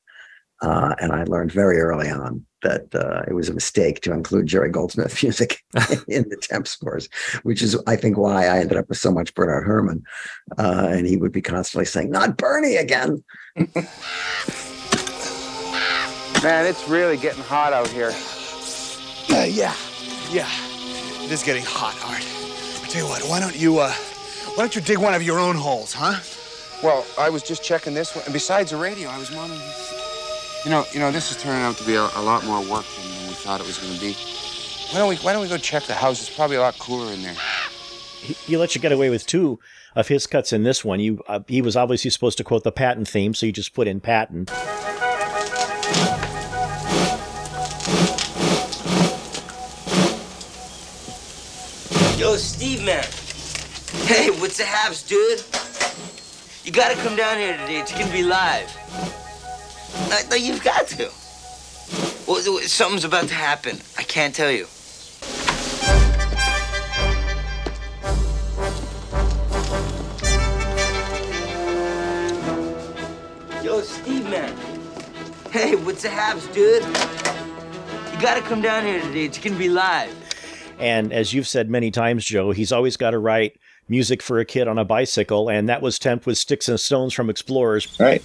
[0.60, 4.46] Uh, and I learned very early on that uh, it was a mistake to include
[4.46, 5.62] Jerry Goldsmith music
[6.08, 7.08] in the temp scores,
[7.42, 10.02] which is, I think, why I ended up with so much Bernard Herrmann.
[10.58, 13.22] Uh, and he would be constantly saying, "Not Bernie again."
[16.42, 18.12] Man, it's really getting hot out here.
[19.30, 19.74] Uh, yeah,
[20.30, 20.48] yeah.
[21.24, 22.24] It is getting hot, Art.
[22.82, 23.92] I tell you what, why don't you, uh,
[24.54, 26.20] why don't you dig one of your own holes, huh?
[26.82, 29.60] Well, I was just checking this one, and besides the radio, I was wondering.
[30.64, 32.84] You know, you know, this is turning out to be a, a lot more work
[32.84, 34.12] than we thought it was going to be.
[34.90, 35.16] Why don't we?
[35.16, 36.20] Why don't we go check the house?
[36.20, 37.36] It's probably a lot cooler in there.
[38.20, 39.60] He, he let you get away with two
[39.94, 40.98] of his cuts in this one.
[40.98, 43.86] You, uh, he was obviously supposed to quote the Patton theme, so you just put
[43.86, 44.46] in Patton.
[52.18, 53.04] Yo, Steve, man.
[54.06, 55.44] Hey, what's the haps, dude?
[56.64, 57.78] You gotta come down here today.
[57.78, 59.27] It's gonna be live.
[60.08, 61.10] No, no, you've got to.
[62.26, 63.78] Well, something's about to happen.
[63.96, 64.66] I can't tell you.
[73.64, 74.54] Yo, Steve, man.
[75.50, 76.82] Hey, what's the haps, dude?
[76.84, 79.24] You gotta come down here today.
[79.24, 80.14] It's gonna be live.
[80.78, 84.44] And as you've said many times, Joe, he's always got to write music for a
[84.44, 87.88] kid on a bicycle, and that was Temp with Sticks and Stones from Explorers.
[87.98, 88.22] Right.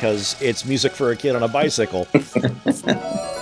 [0.00, 2.08] Because it's music for a kid on a bicycle.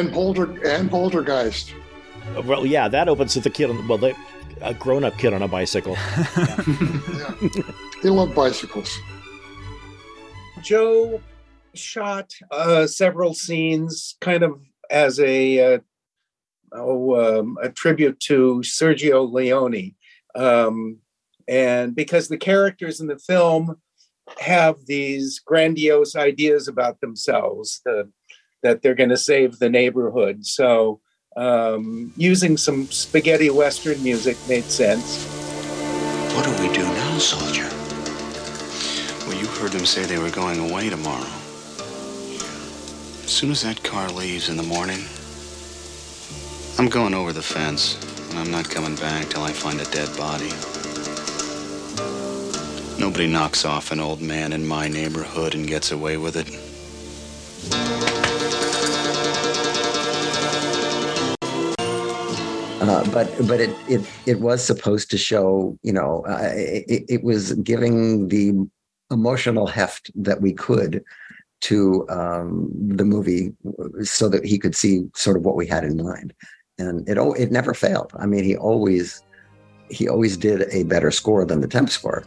[0.00, 1.74] And Polter and Poltergeist.
[2.44, 4.16] well, yeah, that opens with the kid on well, the,
[4.62, 5.94] a grown-up kid on a bicycle.
[8.02, 8.98] They love bicycles.
[10.62, 11.20] Joe
[11.74, 14.58] shot uh, several scenes kind of
[14.90, 15.78] as a uh,
[16.72, 19.94] oh, um, a tribute to Sergio Leone,
[20.34, 20.96] um,
[21.46, 23.78] and because the characters in the film
[24.38, 28.10] have these grandiose ideas about themselves the,
[28.62, 31.00] that they're going to save the neighborhood, so
[31.36, 35.24] um, using some spaghetti western music made sense.
[36.34, 37.68] What do we do now, soldier?
[39.26, 41.30] Well, you heard them say they were going away tomorrow.
[43.24, 45.04] As soon as that car leaves in the morning,
[46.78, 47.96] I'm going over the fence,
[48.30, 50.50] and I'm not coming back till I find a dead body.
[52.98, 56.48] Nobody knocks off an old man in my neighborhood and gets away with it.
[62.80, 67.22] Uh, but but it, it it was supposed to show you know uh, it, it
[67.22, 68.54] was giving the
[69.10, 71.04] emotional heft that we could
[71.60, 73.52] to um, the movie
[74.02, 76.32] so that he could see sort of what we had in mind.
[76.78, 78.12] And it it never failed.
[78.18, 79.22] I mean he always
[79.90, 82.24] he always did a better score than the temp score.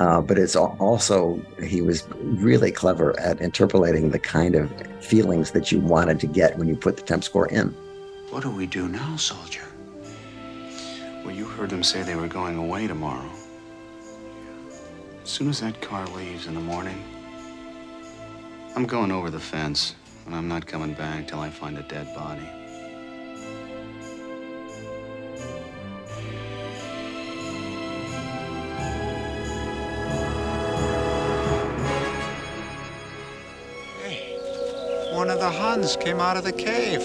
[0.00, 5.70] Uh, but it's also he was really clever at interpolating the kind of feelings that
[5.70, 7.68] you wanted to get when you put the temp score in.
[8.30, 9.62] What do we do now, soldier?
[11.24, 13.30] Well, you heard them say they were going away tomorrow.
[15.22, 17.02] As soon as that car leaves in the morning,
[18.76, 19.94] I'm going over the fence,
[20.26, 22.44] and I'm not coming back till I find a dead body.
[34.02, 34.36] Hey,
[35.14, 37.00] One of the Huns came out of the cave.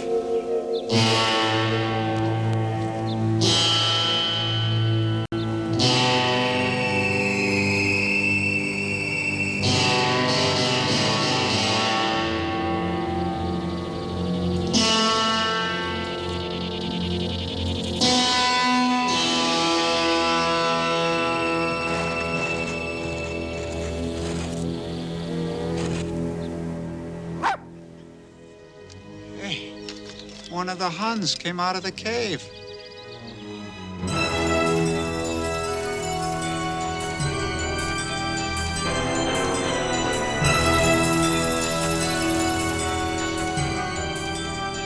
[30.80, 32.42] The Huns came out of the cave.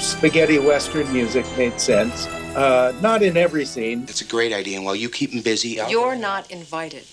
[0.02, 2.26] Spaghetti Western music made sense.
[2.56, 4.04] Uh, not in every scene.
[4.08, 5.92] It's a great idea, and while you keep them busy, I'll...
[5.92, 7.06] You're not invited.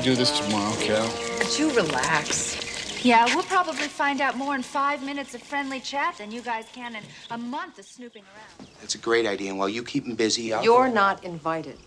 [0.00, 1.06] Do this tomorrow, Cal?
[1.38, 3.04] Would you relax?
[3.04, 6.66] Yeah, we'll probably find out more in five minutes of friendly chat than you guys
[6.72, 8.68] can in a month of snooping around.
[8.80, 10.64] That's a great idea, and while you keep him busy, I'll...
[10.64, 11.78] You're not invited.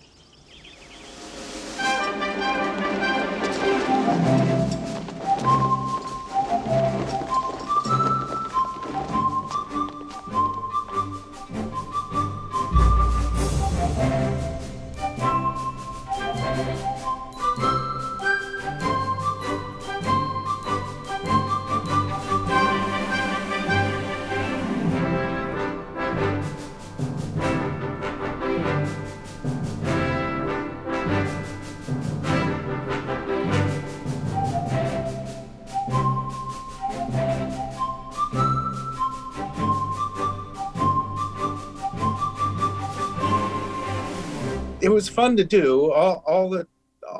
[44.93, 45.91] Was fun to do.
[45.91, 46.67] All, all the
[47.09, 47.19] uh,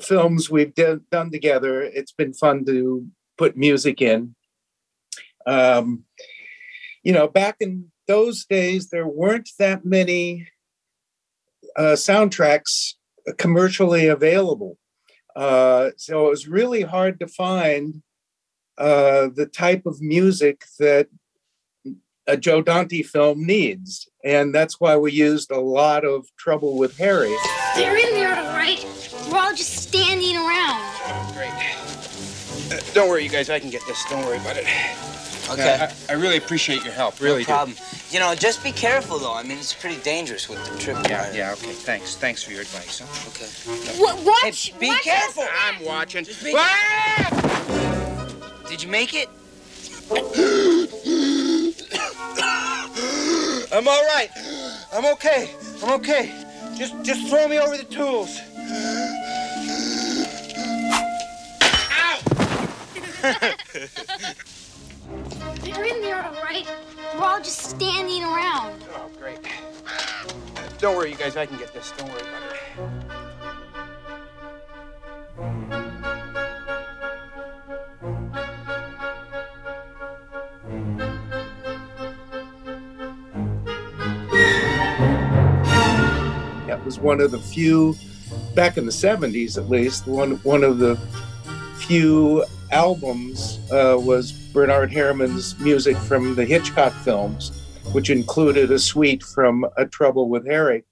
[0.00, 3.06] films we've de- done together, it's been fun to
[3.36, 4.34] put music in.
[5.46, 6.04] Um,
[7.02, 10.48] you know, back in those days, there weren't that many
[11.76, 12.94] uh, soundtracks
[13.36, 14.78] commercially available.
[15.36, 18.02] Uh, so it was really hard to find
[18.76, 21.08] uh, the type of music that
[22.26, 24.08] a Joe Dante film needs.
[24.28, 27.34] And that's why we used a lot of Trouble with Harry.
[27.76, 28.86] They're in there, all right.
[29.32, 31.32] We're all just standing around.
[31.32, 31.48] Great.
[32.70, 33.48] Uh, don't worry, you guys.
[33.48, 34.04] I can get this.
[34.10, 34.66] Don't worry about it.
[35.48, 35.64] Okay.
[35.64, 37.18] Yeah, I, I really appreciate your help.
[37.22, 37.76] Really no problem.
[38.10, 39.32] You know, just be careful though.
[39.32, 40.98] I mean, it's pretty dangerous with the trip.
[41.08, 41.72] Yeah, yeah, okay.
[41.72, 42.14] Thanks.
[42.16, 43.00] Thanks for your advice.
[43.02, 43.30] Huh?
[43.30, 43.98] Okay.
[43.98, 44.22] What?
[44.26, 44.72] Watch.
[44.72, 45.44] Hey, be watch careful.
[45.64, 46.26] I'm watching.
[46.26, 47.30] Just be- Ah!
[48.68, 49.30] Did you make it?
[53.70, 54.30] I'm all right.
[54.92, 55.50] I'm okay.
[55.82, 56.32] I'm okay.
[56.76, 58.40] Just, just throw me over the tools.
[61.92, 62.20] Ow!
[65.62, 66.66] They're in there, all right.
[67.14, 68.82] We're all just standing around.
[68.94, 69.38] Oh, great.
[70.78, 71.36] Don't worry, you guys.
[71.36, 71.92] I can get this.
[71.96, 73.07] Don't worry about it.
[86.78, 87.96] That was one of the few,
[88.54, 90.94] back in the 70s at least, one, one of the
[91.76, 97.50] few albums uh, was Bernard Herrmann's music from the Hitchcock films,
[97.92, 100.84] which included a suite from A Trouble with Harry.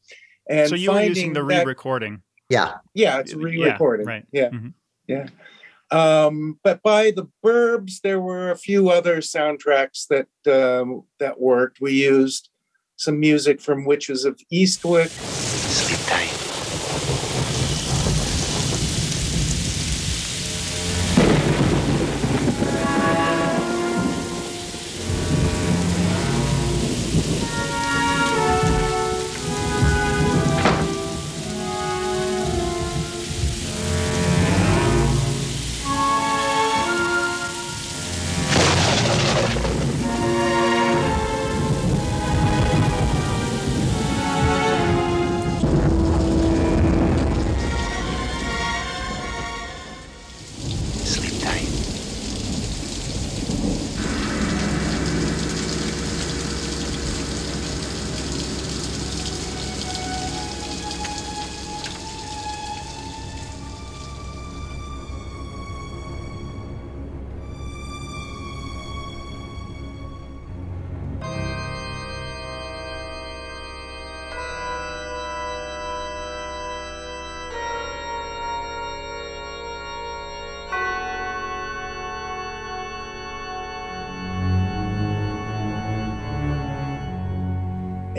[0.50, 2.20] And so you were using the re-recording.
[2.48, 2.74] Yeah.
[2.94, 4.06] Yeah, it's re-recording.
[4.06, 4.26] right.
[4.32, 4.50] Yeah.
[4.50, 4.72] Mhm.
[5.06, 5.28] Yeah.
[5.92, 11.80] Um, but by the Burbs, there were a few other soundtracks that um, that worked.
[11.80, 12.48] We used
[12.96, 15.12] some music from Witches of Eastwick.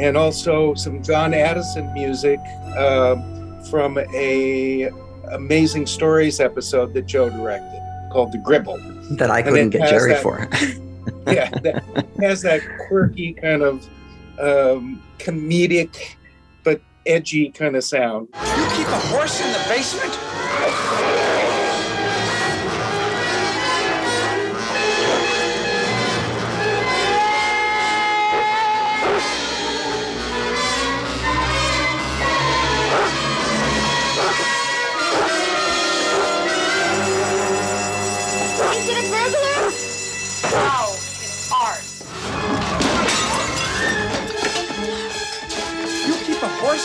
[0.08, 2.40] And also some John Addison music
[2.78, 4.90] um, from a
[5.34, 7.82] Amazing Stories episode that Joe directed
[8.14, 8.78] called The Greibble.
[9.18, 10.48] That I couldn't get Jerry that- for.
[11.28, 11.84] yeah, that
[12.22, 13.86] has that quirky kind of
[14.40, 16.16] um, comedic
[16.64, 18.30] but edgy kind of sound.
[18.34, 20.27] You keep a horse in the basement?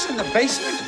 [0.02, 0.78] Keep in the basement?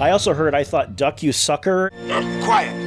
[0.00, 1.90] I also heard I thought Duck You Sucker.
[2.42, 2.84] Quiet.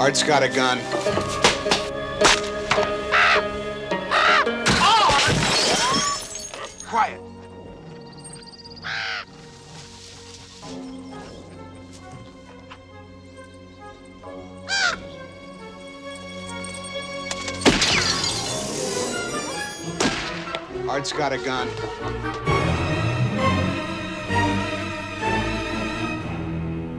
[0.00, 0.78] Art's got a gun.
[6.88, 7.20] Quiet.
[20.88, 22.59] Art's got a gun.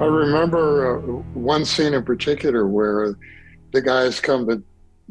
[0.01, 1.01] I remember uh,
[1.39, 3.15] one scene in particular where
[3.71, 4.63] the guys come to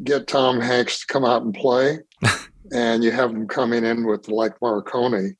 [0.03, 1.99] get Tom Hanks to come out and play,
[2.73, 5.33] and you have him coming in with like Morricone.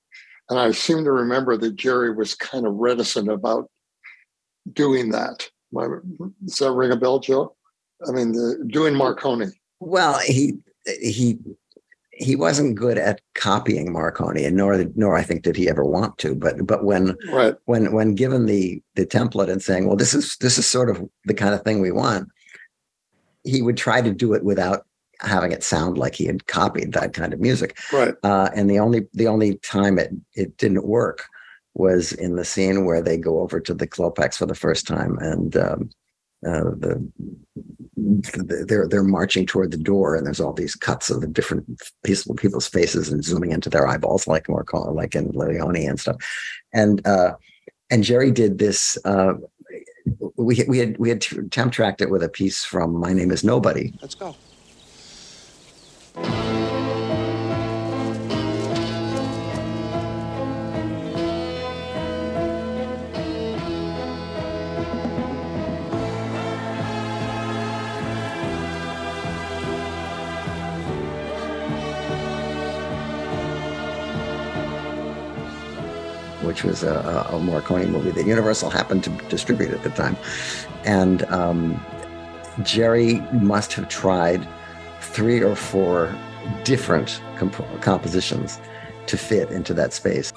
[0.50, 3.70] And I seem to remember that Jerry was kind of reticent about
[4.72, 5.50] doing that.
[5.74, 5.86] My,
[6.46, 7.54] does that ring a bell, Joe?
[8.08, 9.52] I mean, the, doing Morricone.
[9.82, 11.40] Well, he he
[12.12, 16.18] he wasn't good at copying Morricone, and nor nor I think did he ever want
[16.20, 16.36] to.
[16.36, 17.56] But but when right.
[17.66, 21.02] when when given the the template and saying, well, this is this is sort of
[21.26, 22.30] the kind of thing we want,
[23.44, 24.86] he would try to do it without
[25.22, 27.78] having it sound like he had copied that kind of music.
[27.94, 28.16] Right.
[28.24, 31.24] Uh, and the only the only time it it didn't work
[31.74, 35.18] was in the scene where they go over to the Klopeks for the first time,
[35.20, 35.90] and um,
[36.46, 37.12] uh, the,
[37.96, 41.66] the they're they're marching toward the door, and there's all these cuts of the different
[42.04, 46.18] peaceful people's faces and zooming into their eyeballs, like more like in Leone and stuff,
[46.74, 47.34] and uh,
[47.90, 48.98] and Jerry did this.
[49.06, 49.34] Uh,
[50.36, 53.44] we we had we had temp tracked it with a piece from My Name Is
[53.44, 54.36] Nobody, Let's go.
[76.52, 80.18] Which was a, a Morricone movie that Universal happened to distribute at the time.
[80.84, 81.80] And um,
[82.62, 84.46] Jerry must have tried
[85.00, 86.14] three or four
[86.66, 88.60] different comp- compositions
[89.08, 90.34] to fit into that space.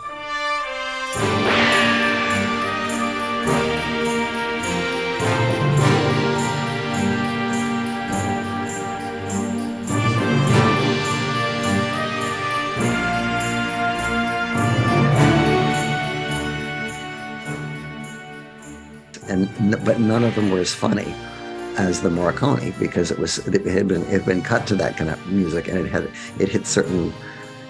[19.85, 21.15] But none of them were as funny
[21.77, 24.97] as the Morricone because it was it had been it had been cut to that
[24.97, 26.05] kind of music and it had
[26.39, 27.13] it hit certain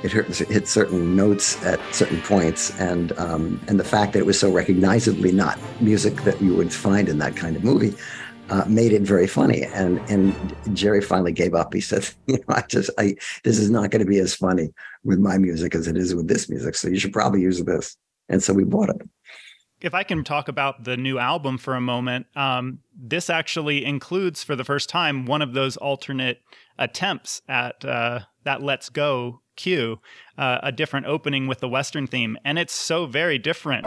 [0.02, 4.38] it hit, certain notes at certain points and um, and the fact that it was
[4.38, 7.94] so recognizably not music that you would find in that kind of movie
[8.50, 9.64] uh, made it very funny.
[9.64, 10.34] And and
[10.76, 11.72] Jerry finally gave up.
[11.72, 14.72] He said you know I just I this is not going to be as funny
[15.04, 17.96] with my music as it is with this music so you should probably use this.
[18.28, 19.02] And so we bought it
[19.84, 24.42] if I can talk about the new album for a moment, um, this actually includes
[24.42, 26.40] for the first time one of those alternate
[26.78, 30.00] attempts at uh, that "Let's Go" cue,
[30.38, 33.84] uh, a different opening with the Western theme, and it's so very different.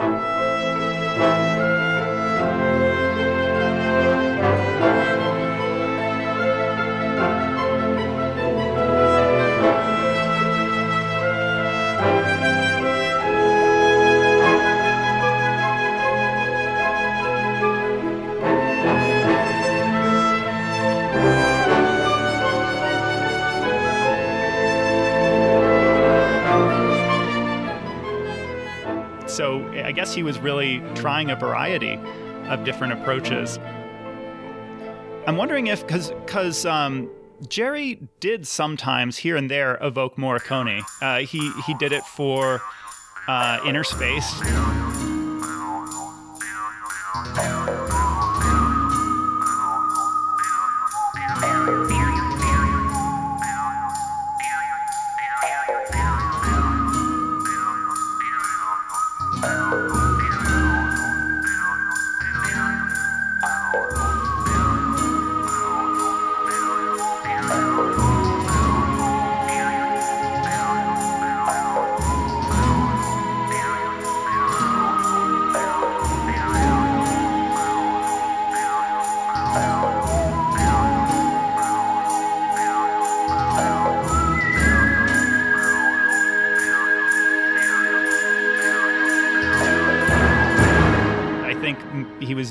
[29.38, 31.94] So I guess he was really trying a variety
[32.48, 33.56] of different approaches.
[35.28, 37.08] I'm wondering if because um,
[37.48, 40.82] Jerry did sometimes here and there evoke Morricone.
[41.00, 42.60] Uh, he he did it for
[43.28, 44.26] uh, Innerspace.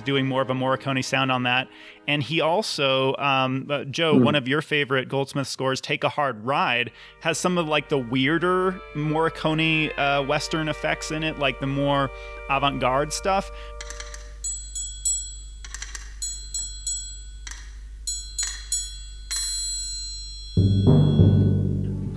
[0.07, 1.67] Doing more of a Morricone sound on that.
[2.07, 4.23] And he also, um, uh, Joe, Hmm.
[4.23, 6.89] one of your favorite Goldsmith scores, "Take a Hard Ride,"
[7.19, 12.09] has some of like the weirder Morricone uh, Western effects in it, like the more
[12.49, 13.51] avant-garde stuff.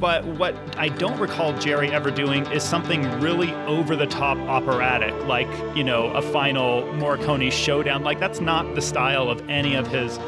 [0.00, 5.14] But what I don't recall Jerry ever doing is something really over the top operatic,
[5.26, 8.02] like, you know, a final Morricone showdown.
[8.02, 10.18] Like, that's not the style of any of his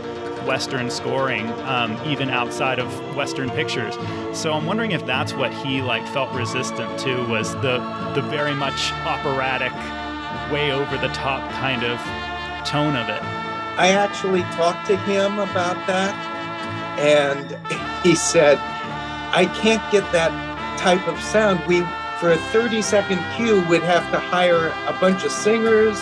[0.46, 3.96] Western scoring, um, even outside of Western pictures.
[4.32, 7.78] So I'm wondering if that's what he like felt resistant to was the
[8.14, 9.72] the very much operatic,
[10.52, 11.98] way over the top kind of
[12.66, 13.22] tone of it.
[13.78, 16.14] I actually talked to him about that,
[16.98, 17.56] and
[18.06, 18.58] he said,
[19.34, 20.30] I can't get that
[20.78, 21.64] type of sound.
[21.66, 21.80] We,
[22.20, 25.96] for a 30 second cue, would have to hire a bunch of singers.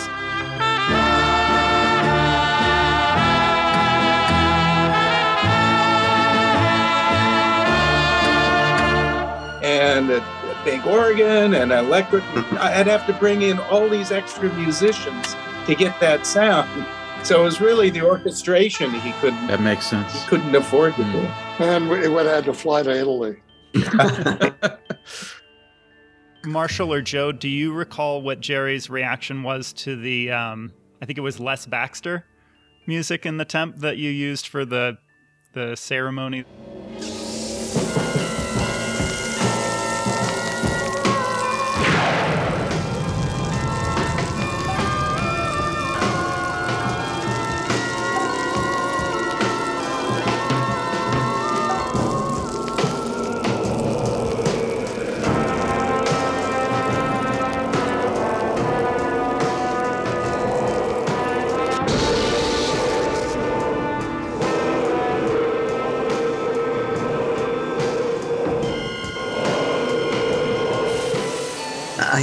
[9.63, 12.23] And a, a big organ and electric.
[12.59, 16.85] I'd have to bring in all these extra musicians to get that sound.
[17.23, 19.47] So it was really the orchestration he couldn't.
[19.47, 20.11] That makes sense.
[20.13, 21.19] He couldn't afford to do.
[21.59, 23.37] And we would have had to fly to Italy.
[26.45, 31.17] Marshall or Joe, do you recall what Jerry's reaction was to the um, I think
[31.17, 32.25] it was Les Baxter
[32.87, 34.97] music in the temp that you used for the
[35.53, 36.45] the ceremony?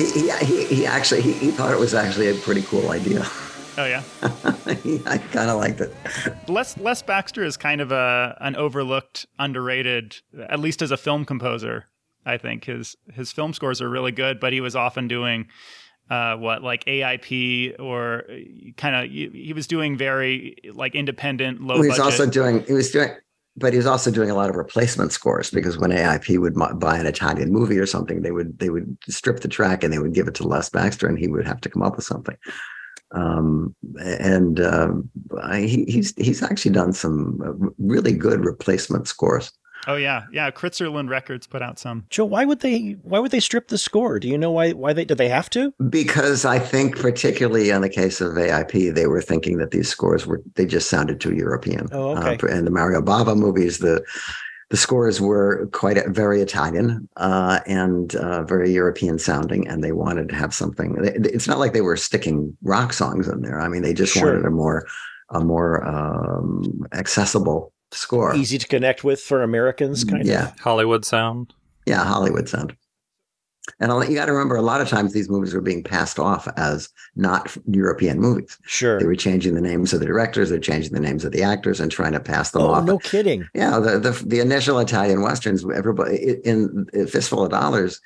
[0.06, 3.24] He, he, he, actually he, he thought it was actually a pretty cool idea.
[3.76, 4.02] Oh yeah.
[5.06, 5.94] I kind of liked it.
[6.48, 10.16] Les Les Baxter is kind of a an overlooked, underrated,
[10.48, 11.86] at least as a film composer.
[12.26, 15.46] I think his his film scores are really good, but he was often doing
[16.10, 18.24] uh, what like AIP or
[18.76, 22.04] kind of he, he was doing very like independent, low he was budget.
[22.04, 23.10] also doing he was doing
[23.58, 26.96] but he was also doing a lot of replacement scores because when AIP would buy
[26.96, 30.14] an Italian movie or something, they would they would strip the track and they would
[30.14, 32.36] give it to Les Baxter, and he would have to come up with something.
[33.12, 34.60] Um, and
[35.42, 39.52] I, he, he's he's actually done some uh, really good replacement scores.
[39.88, 40.50] Oh yeah, yeah.
[40.50, 42.04] Kritzerland Records put out some.
[42.10, 44.20] Joe, why would they why would they strip the score?
[44.20, 45.74] Do you know why why they did they have to?
[45.88, 50.26] Because I think, particularly in the case of AIP, they were thinking that these scores
[50.26, 51.88] were they just sounded too European.
[51.90, 52.38] Oh, okay.
[52.42, 54.04] Uh, in the Mario Bava movies, the
[54.70, 60.28] the scores were quite very Italian uh, and uh, very European sounding, and they wanted
[60.28, 60.96] to have something.
[61.02, 63.60] It's not like they were sticking rock songs in there.
[63.60, 64.32] I mean, they just Sure.
[64.32, 64.86] wanted a more
[65.30, 68.34] a more um, accessible score.
[68.34, 70.48] Easy to connect with for Americans, kind Yeah.
[70.48, 70.58] of.
[70.60, 71.52] Hollywood sound.
[71.86, 72.76] Yeah, Hollywood sound.
[73.80, 76.48] And you got to remember, a lot of times these movies were being passed off
[76.56, 78.56] as not European movies.
[78.64, 78.98] Sure.
[78.98, 81.78] They were changing the names of the directors, they're changing the names of the actors,
[81.78, 82.84] and trying to pass them Oh, off.
[82.86, 83.46] no kidding.
[83.54, 88.00] Yeah, the, the the initial Italian westerns, everybody in, in Fistful of Dollars,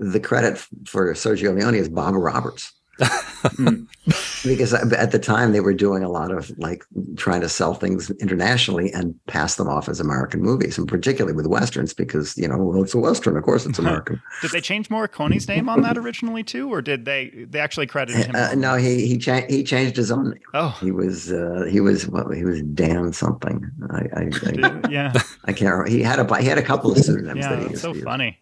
[0.00, 0.56] the credit
[0.86, 2.72] for Sergio Leone is Bob Roberts.
[4.44, 6.84] because at the time they were doing a lot of like
[7.16, 11.46] trying to sell things internationally and pass them off as American movies, and particularly with
[11.46, 14.20] westerns, because you know, well, it's a western, of course, it's American.
[14.42, 18.26] did they change Morricone's name on that originally too, or did they they actually credited
[18.26, 18.36] him?
[18.36, 20.40] Uh, no, he he changed he changed his own name.
[20.52, 23.64] Oh, he was uh, he was well, he was Dan something.
[23.90, 25.12] I, I, I yeah,
[25.44, 25.90] I can't remember.
[25.90, 27.40] He had a he had a couple of pseudonyms.
[27.40, 28.38] yeah, that he so funny.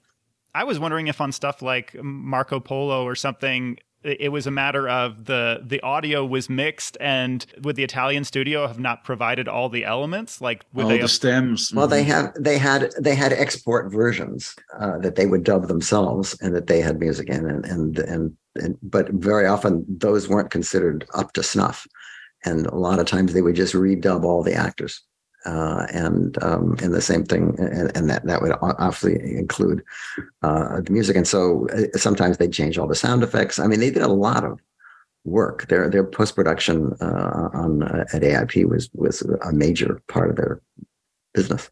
[0.54, 4.50] I was wondering if on stuff like Marco Polo or something, it it was a
[4.50, 9.48] matter of the the audio was mixed, and would the Italian studio have not provided
[9.48, 10.40] all the elements?
[10.40, 11.72] Like, would All they the have, stems.
[11.74, 12.06] Well, they Mhm.
[12.08, 16.66] have they had they had export versions uh, that they would dub themselves, and that
[16.66, 21.32] they had music in, and and and, and but very often those weren't considered up
[21.34, 21.86] to snuff,
[22.44, 25.02] and a lot of times they would just redub all the actors,
[25.46, 29.82] uh, and um, and the same thing, and, and that that would obviously include
[30.42, 33.58] uh, the music, and so uh, sometimes they change all the sound effects.
[33.58, 34.60] I mean, they did a lot of
[35.24, 35.66] work.
[35.68, 40.36] Their their post production uh, on uh, at AIP was was a major part of
[40.36, 40.60] their
[41.32, 41.70] business.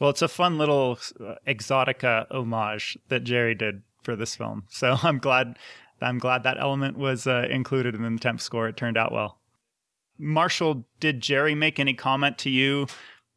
[0.00, 0.98] Well, it's a fun little
[1.46, 4.64] exotica homage that Jerry did for this film.
[4.68, 5.58] So I'm glad
[6.02, 8.68] I'm glad that element was included in the temp score.
[8.68, 9.38] It turned out well.
[10.18, 12.86] Marshall, did Jerry make any comment to you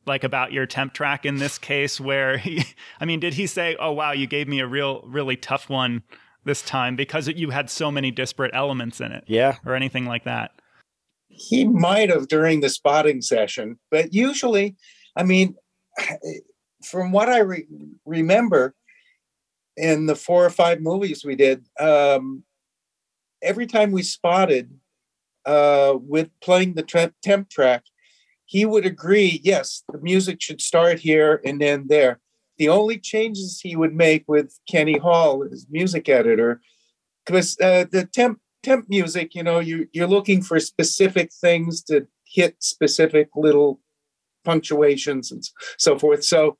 [0.05, 2.63] like about your temp track in this case where he
[2.99, 6.03] I mean, did he say, "Oh wow, you gave me a real really tough one
[6.43, 9.57] this time because you had so many disparate elements in it?" Yeah.
[9.65, 10.51] Or anything like that?
[11.27, 14.75] He might have during the spotting session, but usually,
[15.15, 15.55] I mean,
[16.83, 17.67] from what I re-
[18.05, 18.75] remember
[19.77, 22.43] in the four or five movies we did, um,
[23.41, 24.71] every time we spotted
[25.45, 27.83] uh, with playing the temp track,
[28.45, 32.19] he would agree, yes, the music should start here and then there.
[32.57, 36.61] The only changes he would make with Kenny Hall, his music editor,
[37.25, 42.07] because uh, the temp temp music, you know, you you're looking for specific things to
[42.25, 43.79] hit specific little
[44.43, 45.43] punctuations and
[45.77, 46.23] so forth.
[46.23, 46.57] So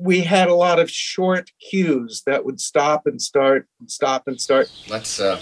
[0.00, 4.40] we had a lot of short cues that would stop and start, and stop and
[4.40, 4.70] start.
[4.88, 5.40] Let's uh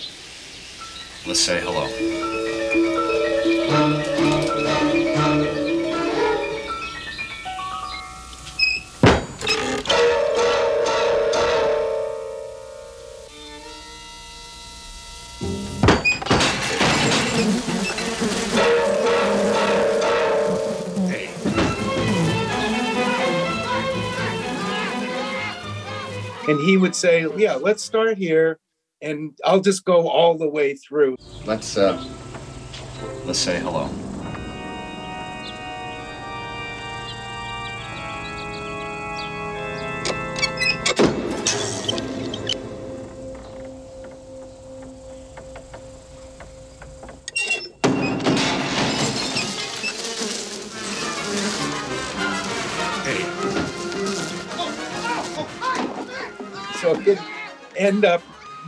[1.27, 2.26] let's say hello.
[26.49, 28.61] And he would say, "Yeah, let's start here,
[29.03, 32.03] and I'll just go all the way through." Let's uh
[33.27, 33.89] let's say hello.
[56.81, 57.19] So it
[57.77, 58.23] end up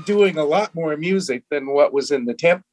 [0.05, 2.65] doing a lot more music than what was in the temp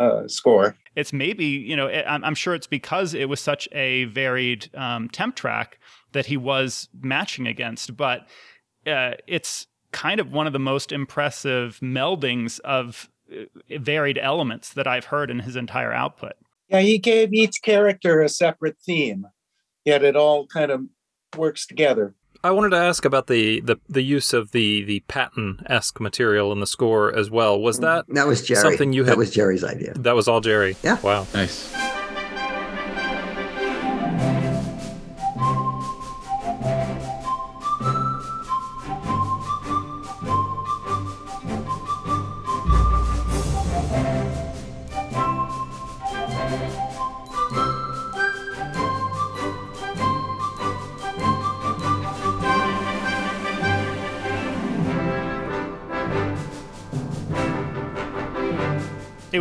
[0.00, 0.76] uh, score.
[0.98, 4.70] It's maybe you know it, I'm, I'm sure it's because it was such a varied
[4.74, 5.78] um, temp track
[6.12, 8.26] that he was matching against but
[8.86, 13.44] uh, it's kind of one of the most impressive meldings of uh,
[13.78, 16.34] varied elements that i've heard in his entire output
[16.68, 19.26] Yeah, he gave each character a separate theme,
[19.84, 20.82] yet it all kind of
[21.36, 22.14] works together.
[22.44, 26.52] I wanted to ask about the, the, the use of the, the Patton esque material
[26.52, 27.60] in the score as well.
[27.60, 28.60] Was that That was Jerry.
[28.60, 29.12] something you had?
[29.12, 29.92] That was Jerry's idea.
[29.94, 30.76] That was all Jerry.
[30.84, 31.00] Yeah.
[31.00, 31.26] Wow.
[31.34, 31.72] Nice.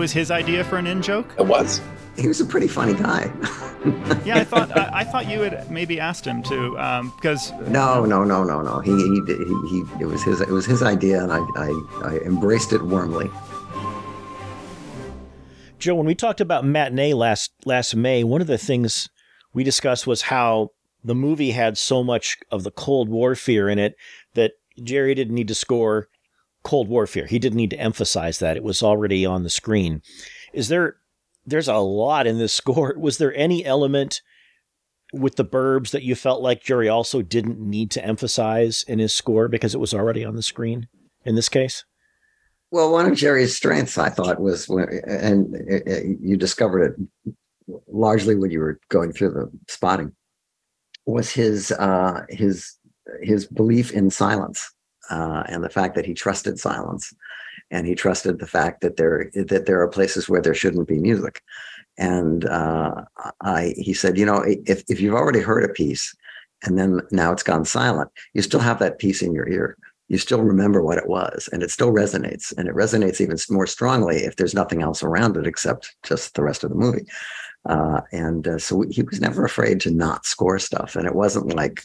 [0.08, 1.82] Was his idea for an in joke It was.
[2.16, 3.30] He was a pretty funny guy.
[4.24, 8.06] yeah i thought I, I thought you had maybe asked him to um, because No,
[8.06, 8.80] no, no, no, no.
[8.80, 11.70] He, he, he, he it was his, it was his idea, and I, I,
[12.06, 13.30] I embraced it warmly.
[15.78, 19.10] Joe, when we talked about matinee last last May, one of the things
[19.54, 20.72] we discussed was how
[21.04, 23.98] the movie had so much of the Cold War fear in it
[24.36, 26.08] that Jerry didn't need to score
[26.68, 27.28] Cold Warfare.
[27.28, 30.02] He didn't need to emphasize that; it was already on the screen.
[30.52, 30.98] Is there?
[31.46, 32.94] There's a lot in this score.
[32.98, 34.22] Was there any element
[35.14, 39.14] with the Burbs that you felt like Jerry also didn't need to emphasize in his
[39.14, 40.90] score because it was already on the screen?
[41.24, 41.86] In this case,
[42.72, 47.34] Well, one of Jerry's strengths, I thought, was when, and it, it, you discovered it
[47.88, 50.12] largely when you were going through the spotting,
[51.06, 52.78] was his uh, his
[53.22, 54.70] his belief in silence
[55.10, 57.14] uh, and the fact that he trusted silence,
[57.72, 61.00] and he trusted the fact that there that there are places where there shouldn't be
[61.00, 61.42] music,
[61.98, 63.04] and uh,
[63.42, 66.16] I he said, you know, if if you've already heard a piece,
[66.64, 69.78] and then now it's gone silent, you still have that piece in your ear.
[70.10, 73.68] You still remember what it was and it still resonates and it resonates even more
[73.68, 77.06] strongly if there's nothing else around it except just the rest of the movie.
[77.68, 81.54] Uh, and uh, so he was never afraid to not score stuff and it wasn't
[81.56, 81.84] like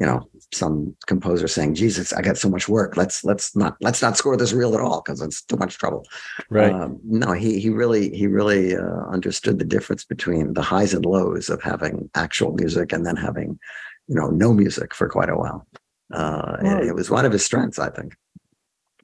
[0.00, 4.02] you know some composer saying jesus i got so much work let's let's not let's
[4.02, 6.04] not score this reel at all because it's too much trouble
[6.50, 10.94] right um, no he he really he really uh, understood the difference between the highs
[10.94, 13.58] and lows of having actual music and then having
[14.06, 15.66] you know no music for quite a while
[16.12, 16.82] uh, right.
[16.82, 18.16] it, it was one of his strengths, I think.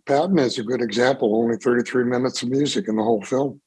[0.07, 1.37] Patton is a good example.
[1.37, 3.61] Only 33 minutes of music in the whole film.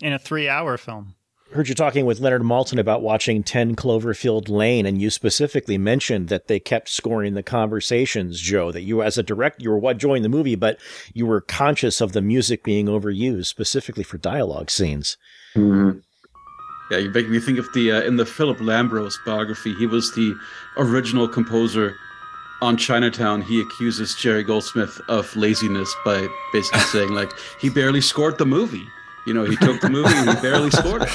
[0.00, 1.14] In a three hour film.
[1.54, 6.28] Heard you talking with Leonard Maltin about watching 10 Cloverfield Lane, and you specifically mentioned
[6.28, 10.22] that they kept scoring the conversations, Joe, that you, as a director, you were enjoying
[10.22, 10.80] the movie, but
[11.12, 15.18] you were conscious of the music being overused, specifically for dialogue scenes.
[15.54, 15.98] Mm-hmm.
[16.90, 20.10] Yeah, you make me think of the, uh, in the Phillip Lambro's biography, he was
[20.14, 20.34] the
[20.78, 21.96] original composer
[22.62, 27.30] on Chinatown, he accuses Jerry Goldsmith of laziness by basically saying like
[27.60, 28.86] he barely scored the movie.
[29.24, 31.08] You know, he took the movie and he barely scored it.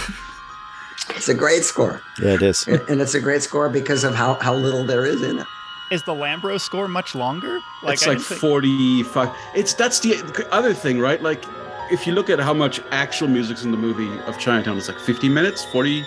[1.09, 2.01] It's a great score.
[2.21, 2.67] Yeah, it is.
[2.67, 5.47] And it's a great score because of how, how little there is in it.
[5.89, 7.59] Is the Lambro score much longer?
[7.81, 8.41] Like it's I like think...
[8.41, 9.29] 45.
[9.55, 11.21] It's that's the other thing, right?
[11.21, 11.45] Like
[11.91, 14.99] if you look at how much actual music's in the movie of Chinatown, it's like
[14.99, 16.03] 50 minutes, 40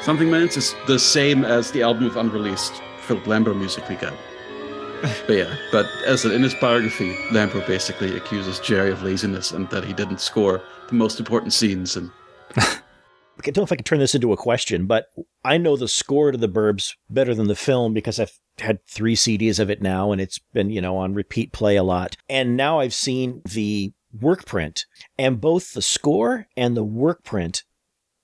[0.00, 0.56] something minutes.
[0.56, 4.14] It's the same as the album of unreleased Phillip Lambro music we got
[5.26, 9.82] but yeah, but as in his biography, Lambro basically accuses Jerry of laziness and that
[9.82, 11.96] he didn't score the most important scenes.
[11.96, 12.10] And
[12.56, 12.80] I
[13.42, 15.06] don't know if I can turn this into a question, but
[15.44, 19.16] I know the score to the Burbs better than the film because I've had three
[19.16, 22.16] CDs of it now, and it's been you know on repeat play a lot.
[22.28, 24.86] And now I've seen the work print,
[25.18, 27.64] and both the score and the work print,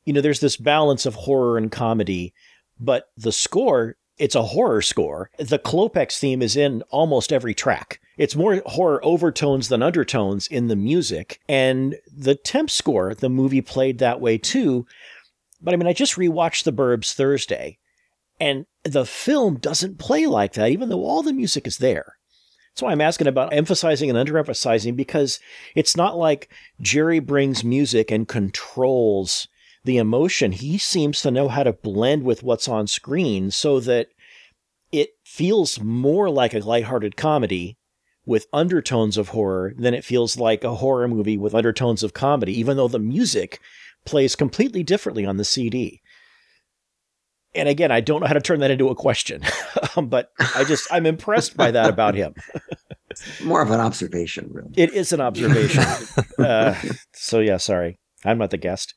[0.04, 2.32] you know, there's this balance of horror and comedy,
[2.78, 5.30] but the score it's a horror score.
[5.38, 8.00] The Klopeks theme is in almost every track.
[8.16, 11.40] It's more horror overtones than undertones in the music.
[11.48, 14.86] And the temp score, the movie played that way too.
[15.60, 17.78] But I mean, I just rewatched The Burbs Thursday,
[18.38, 22.14] and the film doesn't play like that, even though all the music is there.
[22.72, 25.40] That's why I'm asking about emphasizing and underemphasizing because
[25.74, 26.48] it's not like
[26.80, 29.48] Jerry brings music and controls
[29.88, 34.08] the emotion, he seems to know how to blend with what's on screen so that
[34.92, 37.78] it feels more like a lighthearted comedy
[38.26, 42.52] with undertones of horror than it feels like a horror movie with undertones of comedy,
[42.60, 43.60] even though the music
[44.04, 46.02] plays completely differently on the CD.
[47.54, 49.40] And again, I don't know how to turn that into a question,
[50.02, 52.34] but I just, I'm impressed by that about him.
[53.42, 54.72] More of an observation, really.
[54.76, 55.82] It is an observation.
[56.38, 56.74] uh,
[57.14, 57.98] so, yeah, sorry.
[58.22, 58.92] I'm not the guest.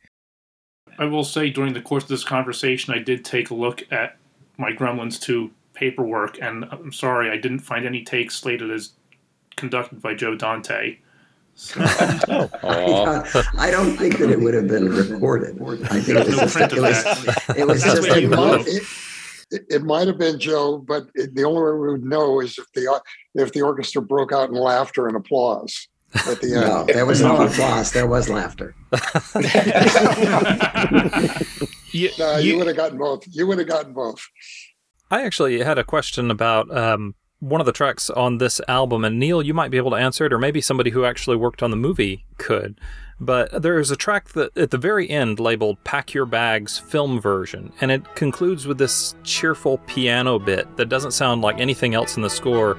[0.97, 4.17] I will say during the course of this conversation, I did take a look at
[4.57, 8.91] my Gremlins 2 paperwork, and I'm sorry, I didn't find any takes slated as
[9.55, 10.97] conducted by Joe Dante.
[11.55, 11.81] So.
[11.83, 13.23] oh.
[13.57, 15.61] I, don't, think that it would have been recorded.
[15.91, 18.83] I think it was no just, it was, it was just like, it,
[19.51, 22.57] it, it, might have been Joe, but it, the only way we would know is
[22.57, 23.01] if the
[23.35, 26.67] if the orchestra broke out in laughter and applause at the end.
[26.67, 27.91] No, there was no applause.
[27.91, 28.75] There was laughter.
[31.91, 33.23] you, no, you, you would have gotten both.
[33.27, 34.21] You would have gotten both.
[35.09, 39.19] I actually had a question about um, one of the tracks on this album, and
[39.19, 41.71] Neil, you might be able to answer it, or maybe somebody who actually worked on
[41.71, 42.79] the movie could.
[43.19, 47.19] But there is a track that at the very end labeled Pack Your Bags Film
[47.19, 52.15] Version, and it concludes with this cheerful piano bit that doesn't sound like anything else
[52.15, 52.77] in the score.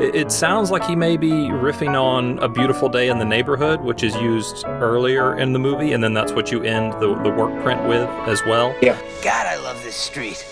[0.00, 4.04] It sounds like he may be riffing on A Beautiful Day in the Neighborhood, which
[4.04, 7.60] is used earlier in the movie, and then that's what you end the, the work
[7.64, 8.76] print with as well.
[8.80, 8.96] Yeah.
[9.24, 10.44] God, I love this street.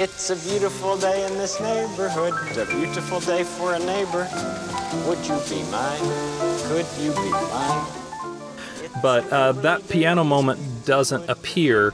[0.00, 2.32] It's a beautiful day in this neighborhood.
[2.46, 4.26] It's a beautiful day for a neighbor.
[5.06, 6.00] Would you be mine?
[6.62, 7.86] Could you be mine?
[9.02, 11.92] But uh, that piano moment doesn't appear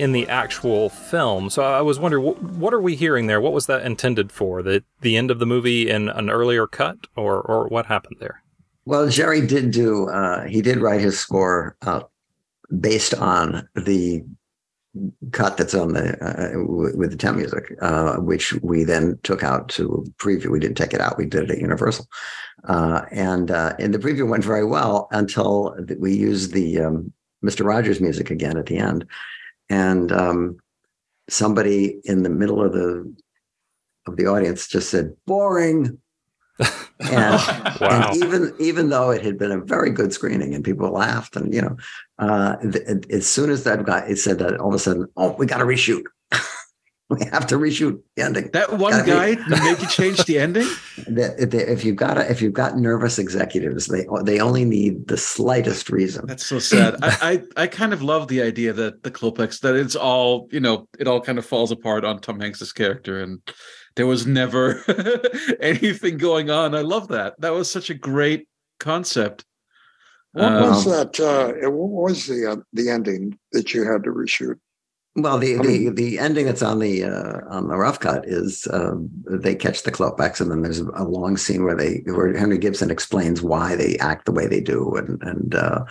[0.00, 1.50] in the actual film.
[1.50, 3.38] So I was wondering, what, are we hearing there?
[3.38, 4.62] What was that intended for?
[4.62, 8.42] The the end of the movie in an earlier cut, or or what happened there?
[8.86, 10.08] Well, Jerry did do.
[10.08, 12.00] Uh, he did write his score uh,
[12.80, 14.24] based on the
[15.32, 16.64] cut that's on the uh,
[16.96, 20.46] with the temp music, uh, which we then took out to preview.
[20.46, 22.06] We didn't take it out; we did it at Universal,
[22.64, 27.12] uh, and uh, and the preview went very well until we used the um,
[27.44, 27.66] Mr.
[27.66, 29.04] Rogers music again at the end,
[29.70, 30.58] and um,
[31.28, 33.14] somebody in the middle of the
[34.06, 35.98] of the audience just said "boring."
[37.00, 37.40] and,
[37.80, 38.10] Wow.
[38.12, 41.54] and even even though it had been a very good screening and people laughed and
[41.54, 41.74] you know
[42.18, 45.34] uh th- as soon as that guy it said that all of a sudden oh
[45.38, 46.02] we got to reshoot
[47.10, 50.38] we have to reshoot the ending That one Gotta be- guy made you change the
[50.38, 50.66] ending.
[51.08, 55.08] that that if you've got a, if you've got nervous executives they they only need
[55.08, 56.96] the slightest reason That's so sad.
[57.02, 60.60] I, I I kind of love the idea that the Klopeks that it's all you
[60.60, 63.40] know it all kind of falls apart on Tom Hanks's character and
[63.96, 64.82] there was never
[65.60, 66.74] anything going on.
[66.76, 67.34] I love that.
[67.40, 68.46] That was such a great
[68.78, 69.44] concept.
[70.32, 71.18] What was Um, that?
[71.20, 74.60] Uh, what was the uh, the ending that you had to reshoot?
[75.16, 78.24] Well, the I the, mean- the ending that's on the uh, on the rough cut
[78.26, 82.36] is um, they catch the Klopeks, and then there's a long scene where they where
[82.36, 85.84] Henry Gibson explains why they act the way they do, and and uh,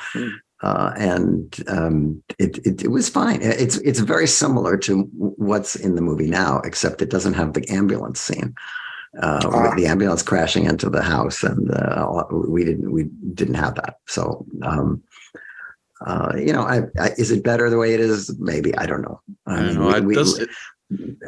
[0.61, 3.41] uh, and um, it, it it was fine.
[3.41, 7.67] It's it's very similar to what's in the movie now, except it doesn't have the
[7.69, 8.55] ambulance scene.
[9.23, 13.73] Uh, with the ambulance crashing into the house, and uh, we didn't we didn't have
[13.73, 13.95] that.
[14.07, 15.01] So um,
[16.05, 18.37] uh, you know, I, I, is it better the way it is?
[18.39, 19.21] Maybe I don't know.
[19.45, 20.01] I, mean, know.
[20.01, 20.45] We, we,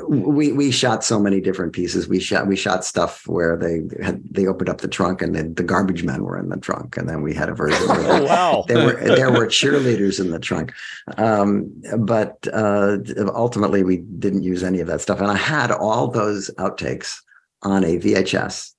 [0.07, 2.07] we we shot so many different pieces.
[2.07, 5.53] We shot we shot stuff where they had they opened up the trunk and then
[5.53, 7.87] the garbage men were in the trunk, and then we had a version.
[7.87, 8.65] Where Oh, wow.
[8.67, 10.73] there were there were cheerleaders in the trunk,
[11.17, 12.97] um, but uh,
[13.35, 15.19] ultimately we didn't use any of that stuff.
[15.19, 17.17] And I had all those outtakes
[17.61, 18.71] on a VHS,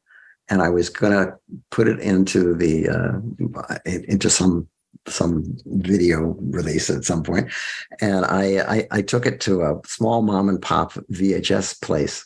[0.48, 1.34] and I was gonna
[1.70, 4.68] put it into the uh, into some
[5.06, 7.50] some video release at some point,
[8.00, 12.24] and I, I I took it to a small mom and pop VHS place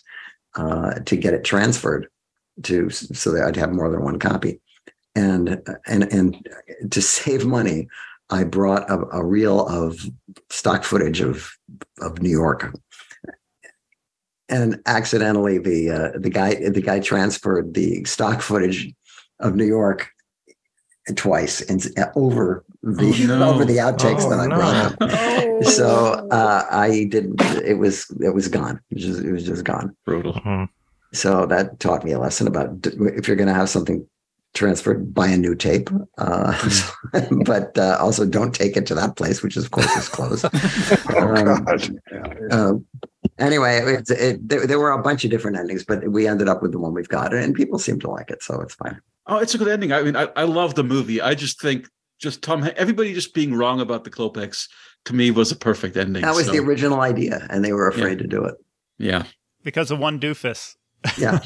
[0.55, 2.09] uh, to get it transferred
[2.65, 4.61] to so that I'd have more than one copy,
[5.15, 6.49] and and and
[6.91, 7.89] to save money,
[8.31, 9.99] I brought a, a reel of
[10.51, 11.51] stock footage of
[12.01, 12.75] of New York.
[14.49, 18.93] And accidentally, the uh, the guy the guy transferred the stock footage
[19.41, 20.09] of New York
[21.15, 21.87] twice and
[22.17, 23.51] over the Oh, no.
[23.55, 24.57] over the outtakes Oh, that I no.
[24.57, 25.63] brought them.
[25.65, 27.41] So uh, I didn't.
[27.65, 28.81] It was it was gone.
[28.91, 29.97] It was just, it was just gone.
[30.05, 30.69] Brutal.
[31.13, 34.07] So that taught me a lesson about if you're going to have something
[34.55, 35.89] transferred, buy a new tape.
[36.19, 36.53] Uh,
[37.47, 40.45] but uh, also don't take it to that place, which is, of course is closed.
[41.17, 41.67] um,
[42.51, 42.87] um,
[43.39, 46.63] anyway, it, it, there, there were a bunch of different endings, but we ended up
[46.63, 49.01] with the one we've got, and people seem to like it, so it's fine.
[49.27, 49.93] Oh, it's a good ending.
[49.93, 51.21] I mean, I, I love the movie.
[51.21, 54.69] I just think just Tom, everybody just being wrong about the Klopeks
[55.05, 56.23] to me was a perfect ending.
[56.23, 58.55] That was so, the original idea, and they were afraid to do it.
[58.99, 59.25] Yeah.
[59.63, 60.77] because of one doofus.
[61.19, 61.39] Yeah.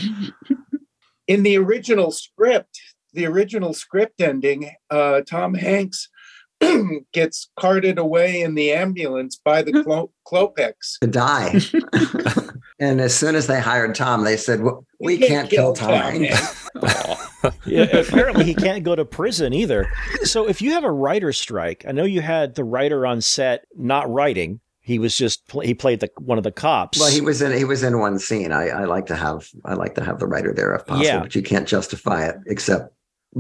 [1.26, 2.80] in the original script,
[3.12, 6.08] the original script ending, uh, Tom Hanks
[7.12, 9.82] gets carted away in the ambulance by the hmm.
[9.82, 10.98] Clo- Klopeks.
[11.00, 11.60] to die.
[12.80, 16.70] and as soon as they hired Tom, they said, well, "We can't, kill, Tom." Hanks."
[17.66, 19.90] yeah, apparently he can't go to prison either.
[20.22, 23.64] So if you have a writer strike, I know you had the writer on set
[23.76, 24.60] not writing.
[24.82, 26.98] He was just he played the one of the cops.
[26.98, 28.50] Well, he was in he was in one scene.
[28.50, 31.20] I, I like to have I like to have the writer there if possible, Yeah.
[31.20, 32.92] but you can't justify it except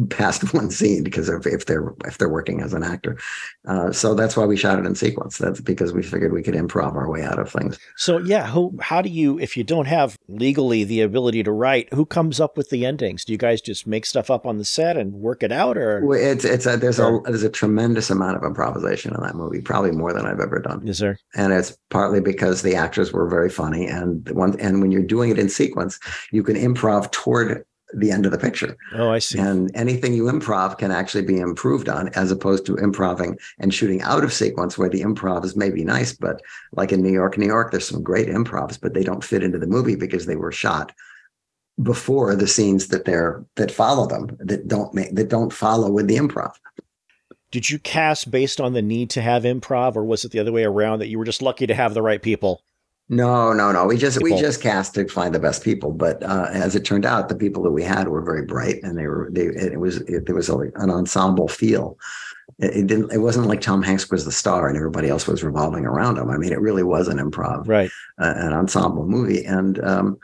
[0.08, 3.18] past one scene because of if they're if they're working as an actor.
[3.66, 5.38] Uh, so that's why we shot it in sequence.
[5.38, 7.78] That's because we figured we could improv our way out of things.
[7.96, 11.92] So yeah, who how do you if you don't have legally the ability to write,
[11.92, 13.24] who comes up with the endings?
[13.24, 16.04] Do you guys just make stuff up on the set and work it out or
[16.04, 19.60] Well, It's it's a, there's a there's a tremendous amount of improvisation in that movie,
[19.60, 20.86] probably more than I've ever done.
[20.86, 21.18] Is there?
[21.34, 25.02] And it's partly because the actors were very funny, and the one and when you're
[25.02, 25.98] doing it in sequence,
[26.30, 27.64] you can improv toward
[27.94, 28.76] the end of the picture.
[28.94, 29.38] Oh, I see.
[29.38, 34.02] And anything you improv can actually be improved on, as opposed to improving and shooting
[34.02, 37.46] out of sequence, where the improv is maybe nice, but like in New York, New
[37.46, 40.52] York, there's some great improvs, but they don't fit into the movie because they were
[40.52, 40.92] shot
[41.82, 46.08] before the scenes that they're that follow them that don't make that don't follow with
[46.08, 46.52] the improv.
[47.50, 50.52] Did you cast based on the need to have improv or was it the other
[50.52, 52.62] way around that you were just lucky to have the right people?
[53.12, 53.86] No, no, no.
[53.86, 57.04] We just we just cast to find the best people, but uh, as it turned
[57.04, 59.46] out, the people that we had were very bright, and they were they.
[59.46, 61.98] It was it, there was a, an ensemble feel.
[62.60, 63.12] It, it didn't.
[63.12, 66.30] It wasn't like Tom Hanks was the star and everybody else was revolving around him.
[66.30, 67.90] I mean, it really was an improv, right?
[68.16, 70.16] Uh, an ensemble movie, and um,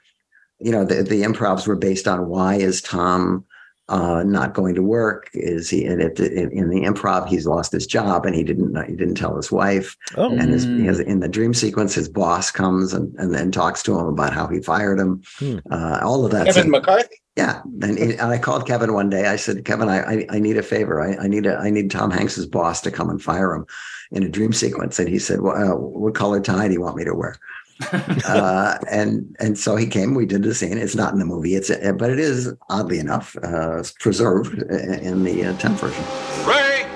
[0.60, 3.44] you know the the improvs were based on why is Tom
[3.88, 5.30] uh, not going to work?
[5.32, 7.28] Is he in it in, in the improv?
[7.28, 9.96] He's lost his job and he didn't he didn't tell his wife.
[10.16, 10.30] Oh.
[10.30, 13.82] And his, he has, in the dream sequence, his boss comes and and then talks
[13.84, 15.22] to him about how he fired him.
[15.38, 15.58] Hmm.
[15.70, 16.46] Uh, all of that.
[16.46, 17.16] Kevin McCarthy.
[17.36, 19.26] Yeah, and, and I called Kevin one day.
[19.26, 21.02] I said, Kevin, I I, I need a favor.
[21.02, 23.66] I, I need a I need Tom Hanks's boss to come and fire him
[24.10, 24.98] in a dream sequence.
[24.98, 27.36] And he said, Well, uh, what color tie do you want me to wear?
[28.26, 30.14] uh, and and so he came.
[30.14, 30.78] We did the scene.
[30.78, 31.54] It's not in the movie.
[31.54, 36.04] It's uh, but it is oddly enough uh, preserved in the uh, temp version.
[36.46, 36.86] Ray!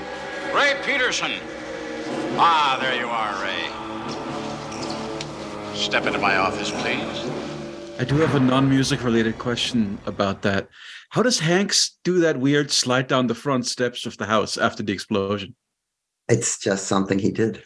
[0.54, 1.32] Ray Peterson!
[2.36, 3.68] Ah, there you are, Ray.
[5.76, 7.30] Step into my office, please.
[7.98, 10.68] I do have a non-music related question about that.
[11.10, 14.82] How does Hanks do that weird slide down the front steps of the house after
[14.82, 15.54] the explosion?
[16.28, 17.62] It's just something he did.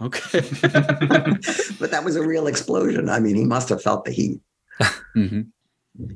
[0.00, 0.40] Okay.
[1.80, 3.08] but that was a real explosion.
[3.08, 4.40] I mean, he must have felt the heat.
[4.80, 5.42] Mm-hmm.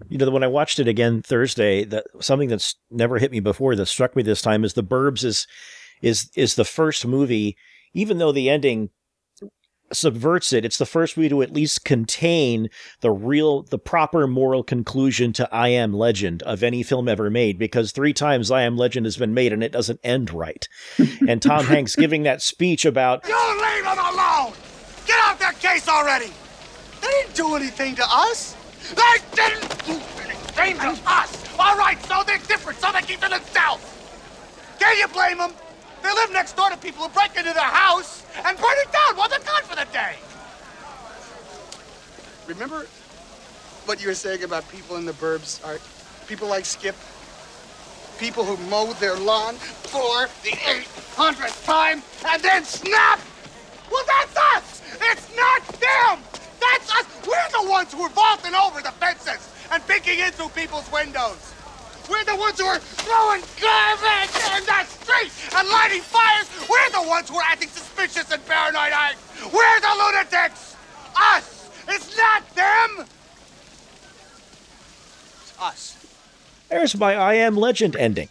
[0.09, 3.75] You know, when I watched it again Thursday, that something that's never hit me before
[3.77, 5.47] that struck me this time is The Burbs is
[6.03, 7.57] is is the first movie,
[7.95, 8.91] even though the ending
[9.93, 12.69] subverts it, it's the first movie to at least contain
[13.01, 17.59] the real the proper moral conclusion to I Am Legend of any film ever made,
[17.59, 20.69] because three times I Am Legend has been made and it doesn't end right.
[21.27, 24.53] and Tom Hanks giving that speech about You leave them alone!
[25.07, 26.31] Get off their case already!
[27.01, 28.57] They didn't do anything to us!
[28.95, 31.59] They didn't do anything to us!
[31.59, 33.85] All right, so they're different, so they keep to themselves!
[34.79, 35.53] Can you blame them?
[36.03, 39.17] They live next door to people who break into their house and burn it down
[39.17, 40.17] while they're gone for the day!
[42.47, 42.87] Remember
[43.85, 45.83] what you were saying about people in the burbs, Art?
[46.27, 46.97] People like Skip?
[48.19, 53.21] People who mow their lawn For the 800th time and then snap!
[53.91, 54.83] Well, that's us!
[55.01, 56.23] It's not them!
[56.61, 57.07] That's us!
[57.27, 61.55] We're the ones who are vaulting over the fences and peeking in through people's windows!
[62.11, 66.51] We're the ones who are throwing garbage in the street and lighting fires!
[66.69, 69.15] We're the ones who are acting suspicious and paranoid!
[69.53, 70.75] We're the lunatics!
[71.17, 71.71] Us!
[71.87, 73.07] It's not them!
[75.41, 76.07] It's us.
[76.69, 78.29] There's my I Am Legend ending,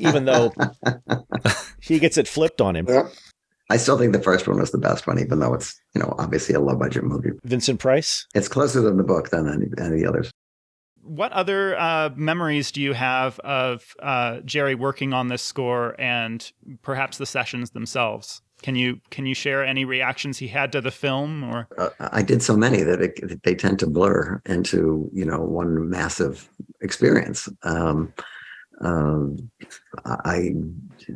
[0.00, 0.52] even though
[1.80, 2.88] he gets it flipped on him.
[3.70, 6.14] I still think the first one was the best one, even though it's you know
[6.18, 7.30] obviously a low budget movie.
[7.44, 8.26] Vincent Price.
[8.34, 10.30] It's closer than the book than any, any of the others.
[11.04, 16.50] What other uh, memories do you have of uh, Jerry working on this score and
[16.82, 18.40] perhaps the sessions themselves?
[18.62, 21.68] Can you can you share any reactions he had to the film or?
[21.76, 25.40] Uh, I did so many that it, that they tend to blur into you know
[25.40, 26.48] one massive
[26.80, 27.46] experience.
[27.62, 28.14] Um,
[28.80, 29.50] um,
[30.06, 30.54] I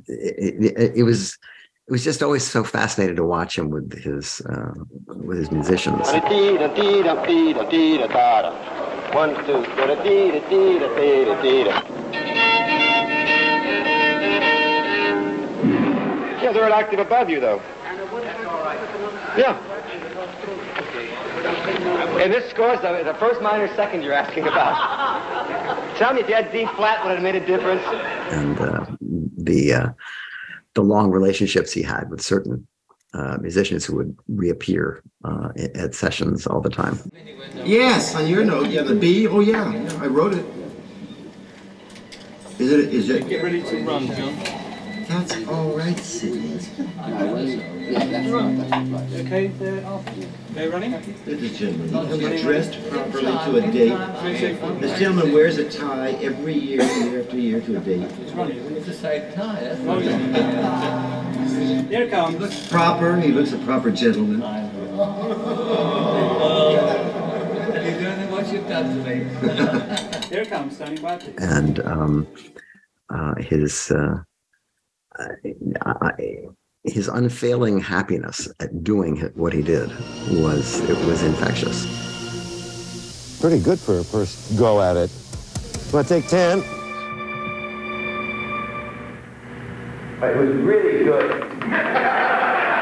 [0.06, 1.39] it, it, it was
[1.89, 4.74] it was just always so fascinating to watch him with his uh,
[5.06, 6.06] with his musicians.
[9.12, 9.64] One, two,
[16.43, 17.60] Yeah, they're an octave above you, though.
[19.36, 19.59] Yeah.
[22.20, 25.97] And this score's the, the first minor second you're asking about.
[25.97, 27.82] Tell me if you had D flat, would it have made a difference?
[28.30, 28.86] and uh,
[29.39, 29.89] the uh,
[30.74, 32.67] the long relationships he had with certain
[33.14, 36.98] uh, musicians who would reappear uh, at- at sessions all the time.
[37.64, 39.26] Yes, on your note, yeah, the B.
[39.26, 40.44] Oh yeah, yeah, I wrote it.
[42.59, 42.93] Is it?
[42.94, 43.28] Is it?
[43.28, 44.67] Get ready to run, John.
[45.09, 46.60] That's all right, Sidney.
[49.20, 50.28] Okay, they're after you.
[50.51, 50.90] They're running?
[51.24, 53.97] This gentleman, he's dressed properly to a date.
[54.80, 58.02] This gentleman wears a tie every year, year after year to a date.
[58.02, 59.80] It's a safe tie, that's
[61.89, 62.68] Here it comes.
[62.68, 63.18] Proper.
[63.18, 64.40] He looks a proper gentleman.
[67.78, 70.28] You're doing what you've done to.
[70.28, 71.18] Here it comes, standing by.
[71.39, 72.26] and um,
[73.09, 74.22] uh, his uh,
[75.18, 76.46] I, I-
[76.84, 79.90] his unfailing happiness at doing what he did
[80.30, 81.84] was it was infectious.
[83.40, 85.10] Pretty good for a first go at it.
[85.92, 86.60] Want to take 10?
[90.20, 91.44] It was really good.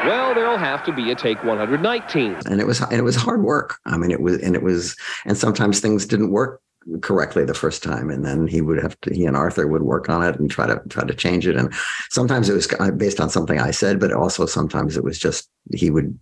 [0.05, 2.37] Well, there'll have to be a take 119.
[2.45, 3.77] and it was and it was hard work.
[3.85, 4.95] I mean, it was and it was
[5.25, 6.61] and sometimes things didn't work
[7.01, 10.09] correctly the first time, and then he would have to he and Arthur would work
[10.09, 11.55] on it and try to try to change it.
[11.55, 11.73] And
[12.09, 15.89] sometimes it was based on something I said, but also sometimes it was just he
[15.89, 16.17] would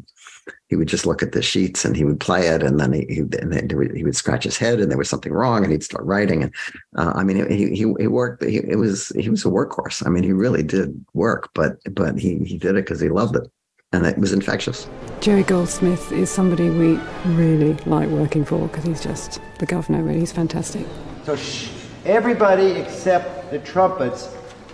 [0.68, 3.06] he would just look at the sheets and he would play it, and then he
[3.10, 5.84] he, and then he would scratch his head, and there was something wrong, and he'd
[5.84, 6.44] start writing.
[6.44, 6.54] And
[6.98, 8.44] uh, I mean, he he he worked.
[8.44, 10.06] He, it was he was a workhorse.
[10.06, 13.36] I mean, he really did work, but but he he did it because he loved
[13.36, 13.50] it,
[13.96, 14.88] and it was infectious.
[15.22, 20.20] Jerry Goldsmith is somebody we really like working for because he's just the governor, really.
[20.20, 20.86] He's fantastic.
[21.24, 21.70] So shh,
[22.06, 24.30] Everybody except the trumpets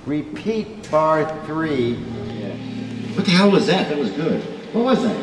[0.05, 1.95] repeat bar three.
[3.15, 3.87] What the hell was that?
[3.87, 4.41] That was good.
[4.73, 5.15] What was that?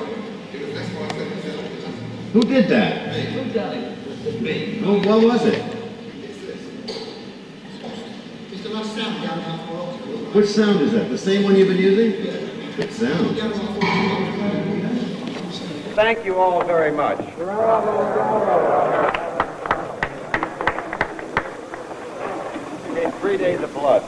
[2.33, 3.15] Who did that?
[3.15, 4.41] Who done it?
[4.41, 4.77] Me.
[4.79, 5.63] Who, what was it?
[10.35, 11.11] Which sound is that?
[11.11, 12.58] The same one you've been using?
[12.79, 13.37] Good sound.
[15.97, 17.19] Thank you all very much.
[23.21, 24.05] Three days of blood.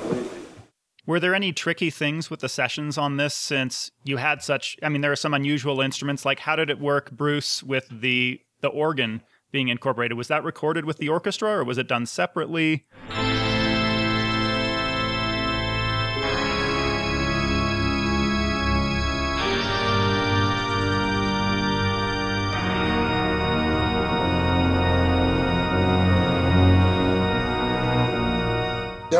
[1.04, 4.88] Were there any tricky things with the sessions on this since you had such I
[4.88, 8.68] mean there are some unusual instruments like how did it work Bruce with the the
[8.68, 12.86] organ being incorporated was that recorded with the orchestra or was it done separately?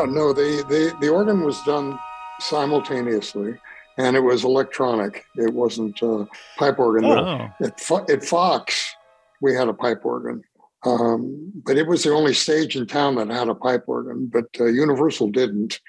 [0.01, 1.99] Yeah, no, the, the, the organ was done
[2.39, 3.53] simultaneously
[3.97, 5.25] and it was electronic.
[5.35, 6.25] It wasn't uh,
[6.57, 7.05] pipe organ.
[7.05, 7.49] Oh.
[7.61, 8.95] At, at Fox,
[9.41, 10.41] we had a pipe organ,
[10.85, 14.45] um, but it was the only stage in town that had a pipe organ, but
[14.59, 15.79] uh, Universal didn't.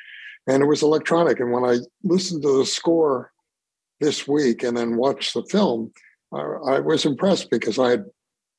[0.47, 1.41] And it was electronic.
[1.41, 3.31] And when I listened to the score
[4.01, 5.93] this week and then watched the film,
[6.35, 8.05] I, I was impressed because I had,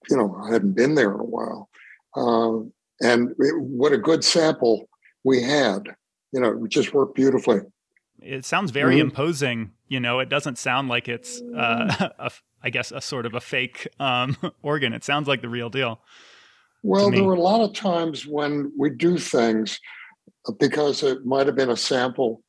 [0.10, 1.70] you know, I hadn't been there in a while.
[2.16, 4.88] Uh, and it, what a good sample
[5.24, 5.96] we had.
[6.32, 7.62] You know, it just worked beautifully.
[8.22, 9.02] It sounds very Mhm.
[9.02, 12.32] imposing, you know, it doesn't sound like it's uh a,
[12.62, 14.94] I guess a sort of a fake um organ.
[14.94, 16.02] It sounds like the real deal.
[16.82, 19.80] Well, there were a lot of times when we do things
[20.60, 22.44] because it might have been a sample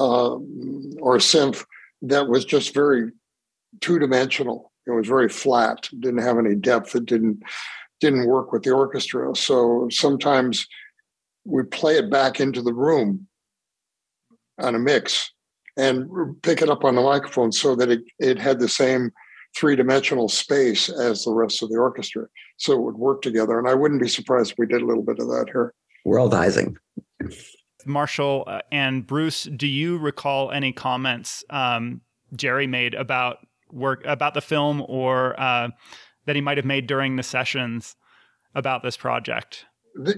[0.00, 1.64] um, or a synth
[2.02, 3.12] that was just very
[3.80, 4.72] two dimensional.
[4.86, 5.88] It was very flat.
[6.00, 6.94] Didn't have any depth.
[6.96, 7.42] It didn't
[8.00, 9.34] didn't work with the orchestra.
[9.36, 10.66] So sometimes
[11.44, 13.26] we play it back into the room
[14.60, 15.32] on a mix
[15.76, 16.08] and
[16.42, 19.10] pick it up on the microphone so that it, it had the same
[19.56, 22.26] three dimensional space as the rest of the orchestra.
[22.56, 23.58] So it would work together.
[23.58, 25.72] And I wouldn't be surprised if we did a little bit of that here.
[26.06, 26.76] Worldizing.
[27.86, 32.00] Marshall uh, and Bruce, do you recall any comments um,
[32.34, 33.38] Jerry made about
[33.70, 35.68] work about the film or uh,
[36.26, 37.96] that he might have made during the sessions
[38.54, 39.64] about this project?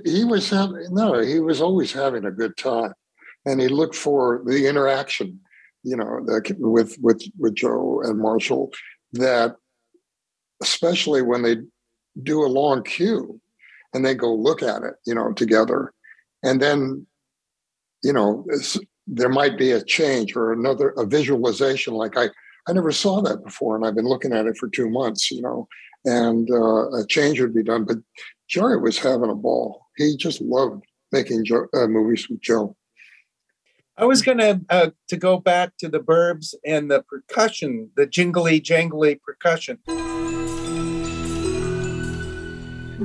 [0.04, 2.92] He was having, no, he was always having a good time.
[3.46, 5.40] And he looked for the interaction,
[5.82, 6.20] you know,
[6.58, 8.70] with, with, with Joe and Marshall
[9.12, 9.56] that
[10.62, 11.56] especially when they
[12.22, 13.40] do a long cue
[13.94, 15.92] and they go look at it, you know, together.
[16.42, 17.06] And then,
[18.02, 18.46] you know,
[19.06, 21.94] there might be a change or another a visualization.
[21.94, 22.28] Like I,
[22.68, 25.42] I never saw that before, and I've been looking at it for two months, you
[25.42, 25.66] know,
[26.04, 27.84] and uh, a change would be done.
[27.84, 27.98] But
[28.50, 29.86] Jerry was having a ball.
[29.96, 32.76] He just loved making Joe, uh, movies with Joe.
[33.96, 38.60] I was gonna uh, to go back to the Burbs and the percussion, the jingly
[38.60, 39.78] jangly percussion.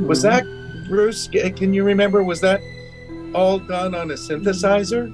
[0.07, 0.43] Was that
[0.87, 1.27] Bruce?
[1.27, 2.23] Can you remember?
[2.23, 2.59] Was that
[3.35, 5.13] all done on a synthesizer?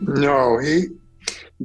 [0.00, 0.86] No, he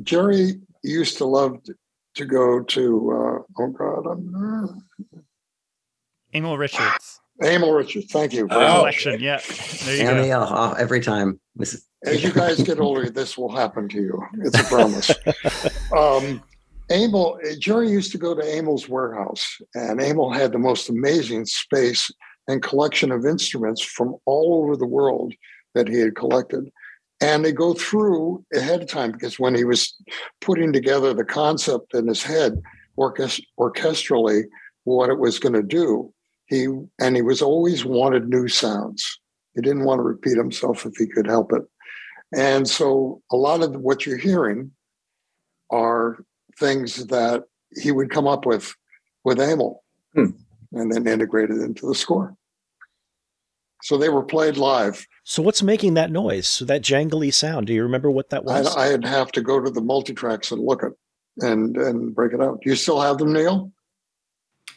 [0.03, 1.75] Jerry used to love to,
[2.15, 4.83] to go to uh, oh god, I'm,
[6.33, 7.21] Emil Richards.
[7.43, 8.11] Emil Richards.
[8.11, 8.47] Thank you.
[8.47, 8.77] very much.
[8.77, 9.41] Collection, yeah.
[9.83, 10.17] There you go.
[10.17, 11.39] Emil, uh, every time.
[11.59, 11.83] Mrs.
[12.05, 14.23] As you guys get older, this will happen to you.
[14.39, 15.11] It's a promise.
[15.97, 16.41] um,
[16.91, 22.11] Emil, Jerry used to go to Emil's warehouse, and Emil had the most amazing space
[22.47, 25.33] and collection of instruments from all over the world
[25.73, 26.69] that he had collected.
[27.21, 29.95] And they go through ahead of time because when he was
[30.41, 32.61] putting together the concept in his head,
[32.99, 34.43] orchest- orchestrally,
[34.83, 36.13] what it was going to do,
[36.47, 36.67] he
[36.99, 39.19] and he was always wanted new sounds.
[39.55, 41.63] He didn't want to repeat himself if he could help it.
[42.35, 44.71] And so a lot of what you're hearing
[45.71, 46.17] are
[46.59, 48.75] things that he would come up with
[49.23, 49.83] with Emil
[50.15, 52.35] and then integrated into the score.
[53.83, 55.05] So they were played live.
[55.23, 56.47] So what's making that noise?
[56.47, 57.67] So that jangly sound?
[57.67, 58.75] Do you remember what that I'd, was?
[58.75, 60.91] I'd have to go to the multitracks and look at
[61.39, 62.61] and and break it out.
[62.61, 63.71] Do you still have them, Neil?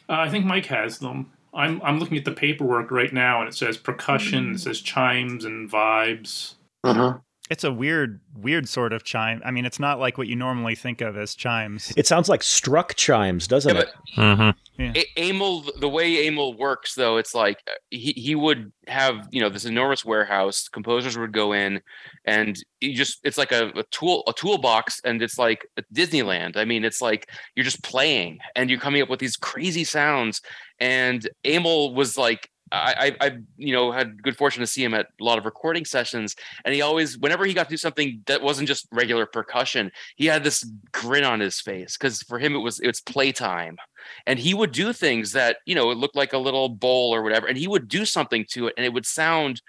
[0.07, 1.31] Uh, I think Mike has them.
[1.59, 5.43] I'm I'm looking at the paperwork right now, and it says percussion, it says chimes
[5.43, 6.55] and vibes.
[6.83, 7.17] Uh huh.
[7.49, 9.41] It's a weird, weird sort of chime.
[9.43, 11.91] I mean, it's not like what you normally think of as chimes.
[11.97, 14.55] It sounds like struck chimes, doesn't Yeah, it?
[14.77, 14.93] Yeah.
[14.95, 19.41] A- Emil, the way Emil works, though, it's like uh, he, he would have you
[19.41, 20.67] know this enormous warehouse.
[20.69, 21.81] Composers would go in,
[22.25, 26.55] and you just it's like a, a tool a toolbox, and it's like Disneyland.
[26.55, 30.41] I mean, it's like you're just playing, and you're coming up with these crazy sounds.
[30.79, 35.07] And Emil was like I, I, you know, had good fortune to see him at
[35.19, 38.41] a lot of recording sessions, and he always, whenever he got to do something that
[38.41, 42.59] wasn't just regular percussion, he had this grin on his face because for him it
[42.59, 43.77] was it's playtime,
[44.25, 47.23] and he would do things that you know it looked like a little bowl or
[47.23, 49.61] whatever, and he would do something to it, and it would sound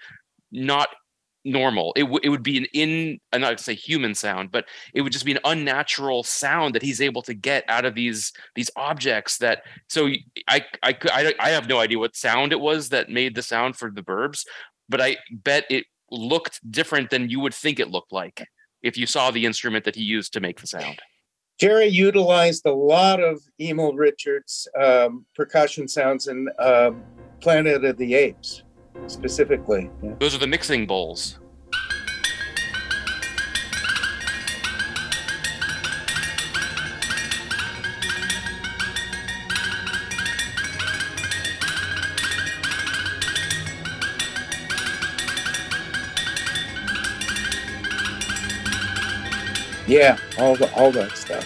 [0.51, 0.89] not
[1.43, 1.93] normal.
[1.95, 4.65] It, w- it would be an in, I'm not going to say human sound, but
[4.93, 8.31] it would just be an unnatural sound that he's able to get out of these
[8.55, 9.37] these objects.
[9.37, 10.07] That so
[10.47, 13.75] I I I, I have no idea what sound it was that made the sound
[13.75, 14.45] for the Burbs,
[14.89, 18.45] but I bet it looked different than you would think it looked like
[18.83, 20.99] if you saw the instrument that he used to make the sound.
[21.59, 26.91] Jerry utilized a lot of Emil Richards um, percussion sounds in uh,
[27.39, 28.63] Planet of the Apes
[29.07, 29.89] specifically.
[30.01, 30.13] Yeah.
[30.19, 31.37] Those are the mixing bowls.
[49.87, 51.45] Yeah, all the, all that stuff.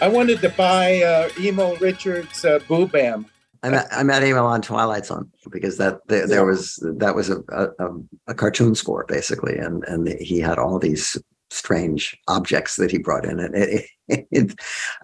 [0.00, 3.26] I wanted to buy uh, Emil Richards' uh, Boo Bam.
[3.62, 7.30] I met I met Emil on Twilight Zone because that there, there was that was
[7.30, 7.88] a, a,
[8.28, 11.16] a cartoon score basically, and and he had all these
[11.50, 14.54] strange objects that he brought in, and it it, it,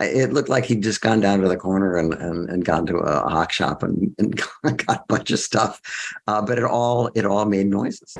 [0.00, 2.96] it looked like he'd just gone down to the corner and and, and gone to
[2.96, 5.80] a hawk shop and, and got a bunch of stuff,
[6.26, 8.16] uh, but it all it all made noises.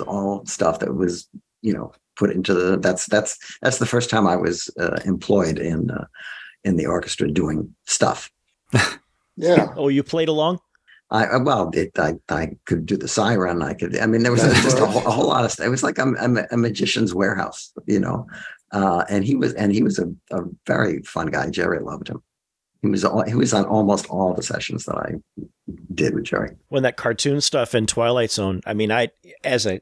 [0.00, 1.28] Was all stuff that was
[1.62, 5.58] you know put into the that's that's that's the first time i was uh, employed
[5.58, 6.06] in uh,
[6.64, 8.30] in the orchestra doing stuff
[9.36, 10.58] yeah oh you played along
[11.12, 13.62] I well, it, I I could do the siren.
[13.62, 13.98] I could.
[13.98, 15.66] I mean, there was just a whole, a whole, lot of stuff.
[15.66, 18.28] It was like a, a, a magician's warehouse, you know.
[18.70, 21.50] Uh, and he was and he was a, a very fun guy.
[21.50, 22.22] Jerry loved him.
[22.82, 25.14] He was he was on almost all the sessions that I
[25.94, 26.56] did with Jerry.
[26.68, 29.08] When that cartoon stuff in Twilight Zone, I mean, I
[29.44, 29.80] as a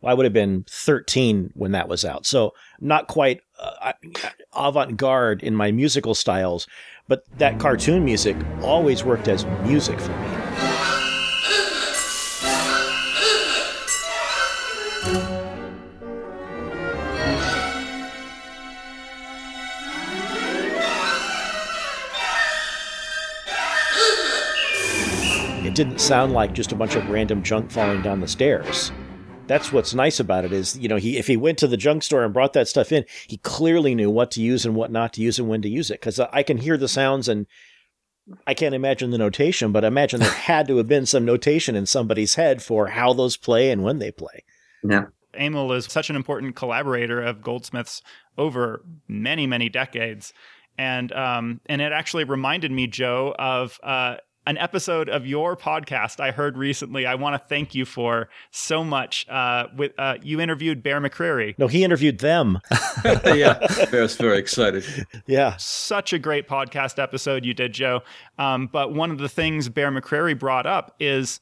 [0.00, 2.24] well, I would have been 13 when that was out.
[2.24, 3.92] So not quite uh,
[4.54, 6.66] avant-garde in my musical styles,
[7.08, 10.47] but that cartoon music always worked as music for me.
[25.78, 28.90] Didn't sound like just a bunch of random junk falling down the stairs.
[29.46, 32.02] That's what's nice about it is you know he if he went to the junk
[32.02, 35.12] store and brought that stuff in he clearly knew what to use and what not
[35.12, 36.00] to use and when to use it.
[36.00, 37.46] Because i can hear the sounds and
[38.44, 41.76] i can't imagine the notation but I imagine there had to have been some notation
[41.76, 44.42] in somebody's head for how those play and when they play.
[44.82, 45.04] Yeah.
[45.32, 48.02] Emil is such an important collaborator of goldsmith's
[48.36, 50.32] over many many decades.
[50.76, 54.16] And um, and it actually reminded me joe of uh,
[54.48, 57.04] an episode of your podcast I heard recently.
[57.04, 59.28] I want to thank you for so much.
[59.28, 61.54] Uh, with uh, you interviewed Bear McCreary.
[61.58, 62.58] No, he interviewed them.
[63.04, 63.58] yeah,
[63.90, 64.86] Bear's very excited.
[65.26, 68.00] Yeah, such a great podcast episode you did, Joe.
[68.38, 71.40] Um, but one of the things Bear McCreary brought up is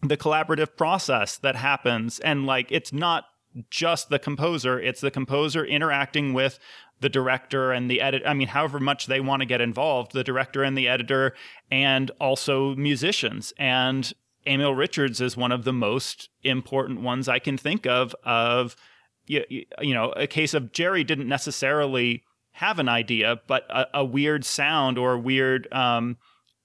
[0.00, 3.24] the collaborative process that happens, and like it's not
[3.68, 6.58] just the composer; it's the composer interacting with
[7.02, 10.24] the director and the edit i mean however much they want to get involved the
[10.24, 11.34] director and the editor
[11.70, 13.52] and also musicians.
[13.58, 14.12] And
[14.46, 18.74] emil richards is one of the most important ones i can think of of
[19.26, 19.44] you,
[19.80, 24.44] you know a case of jerry didn't necessarily have an idea but a, a weird
[24.44, 26.16] sound or a weird um,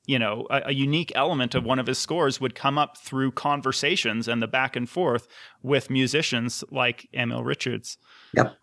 [0.08, 3.32] you know a, a, unique element of one of his scores would come up through
[3.32, 5.28] conversations and the back and forth
[5.62, 7.98] with musicians like emil richards.
[8.36, 8.58] Yep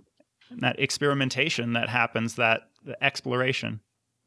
[0.61, 2.63] that experimentation that happens, that
[3.01, 3.81] exploration.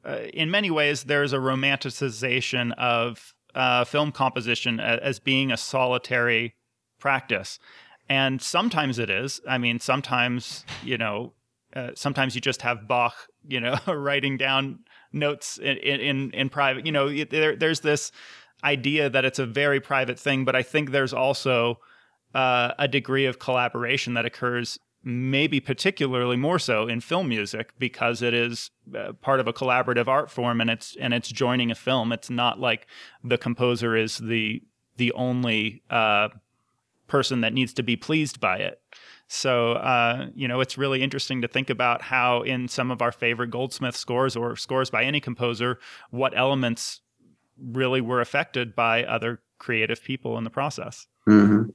[0.05, 6.55] Uh, in many ways, there's a romanticization of uh, film composition as, being a solitary
[6.99, 7.59] practice.
[8.09, 9.41] And sometimes it is.
[9.47, 11.33] I mean, sometimes, you know,
[11.75, 13.15] uh, sometimes you just have Bach,
[13.47, 14.79] you know, writing down
[15.11, 16.85] notes in, in, in private.
[16.85, 18.11] You know, there, there's this
[18.63, 21.79] idea that it's a very private thing, but I think there's also
[22.33, 28.21] uh, a degree of collaboration that occurs maybe particularly more so in film music because
[28.21, 31.75] it is uh, part of a collaborative art form and it's and it's joining a
[31.75, 32.11] film.
[32.11, 32.87] It's not like
[33.23, 34.61] the composer is the
[34.97, 36.27] the only uh,
[37.07, 38.81] person that needs to be pleased by it.
[39.29, 43.13] So uh, you know it's really interesting to think about how in some of our
[43.13, 45.79] favorite goldsmith scores or scores by any composer
[46.11, 46.99] what elements
[47.57, 51.07] really were affected by other creative people in the process.
[51.29, 51.69] Mm-hmm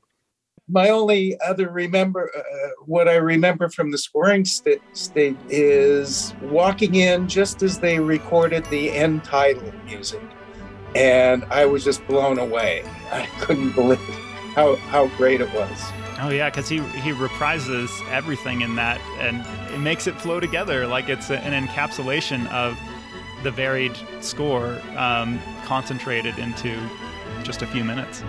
[0.72, 2.42] my only other remember uh,
[2.86, 8.64] what I remember from the scoring st- state is walking in just as they recorded
[8.66, 10.22] the end title music,
[10.94, 12.82] and I was just blown away.
[13.12, 13.98] I couldn't believe
[14.54, 15.78] how how great it was.
[16.20, 19.44] Oh yeah, because he he reprises everything in that, and
[19.74, 22.78] it makes it flow together like it's an encapsulation of
[23.42, 26.78] the varied score um, concentrated into
[27.42, 28.22] just a few minutes.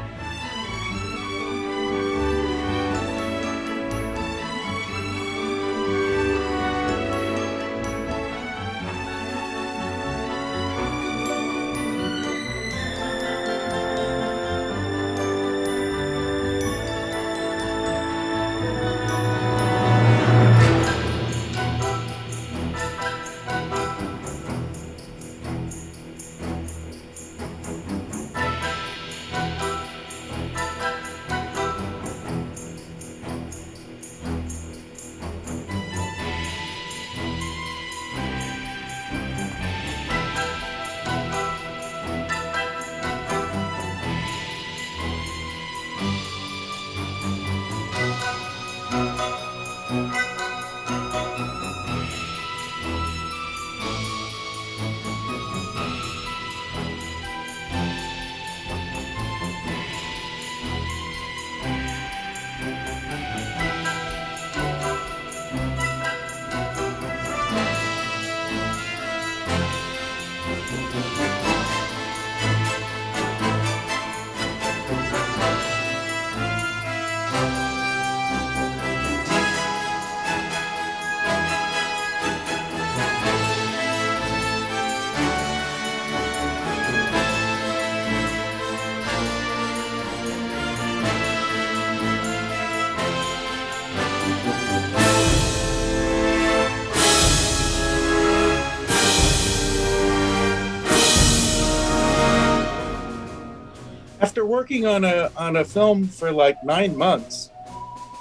[104.54, 107.50] Working on a on a film for like nine months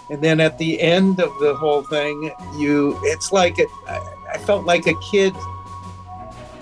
[0.09, 4.65] and then at the end of the whole thing you it's like it, I, felt
[4.65, 5.35] like a kid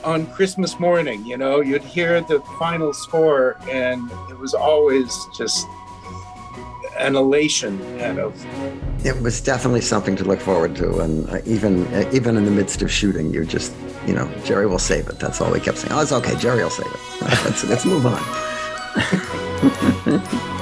[0.03, 5.69] on christmas morning you know you'd hear the final score and it was always just
[6.99, 8.35] an elation kind of
[9.07, 12.51] It was definitely something to look forward to, and uh, even uh, even in the
[12.51, 13.73] midst of shooting, you just
[14.07, 15.19] you know Jerry will save it.
[15.19, 15.95] That's all we kept saying.
[15.95, 16.37] Oh, it's okay.
[16.37, 17.01] Jerry will save it.
[17.47, 18.50] Let's let's move on.
[20.07, 20.60] 嗯哼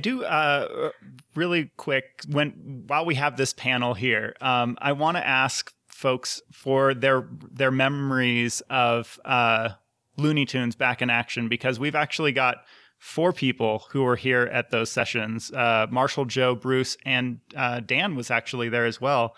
[0.00, 0.90] do uh,
[1.34, 6.42] really quick when while we have this panel here, um, I want to ask folks
[6.52, 9.70] for their their memories of uh,
[10.16, 12.64] Looney Tunes back in action because we've actually got
[12.98, 15.50] four people who were here at those sessions.
[15.52, 19.34] Uh, Marshall, Joe, Bruce, and uh, Dan was actually there as well.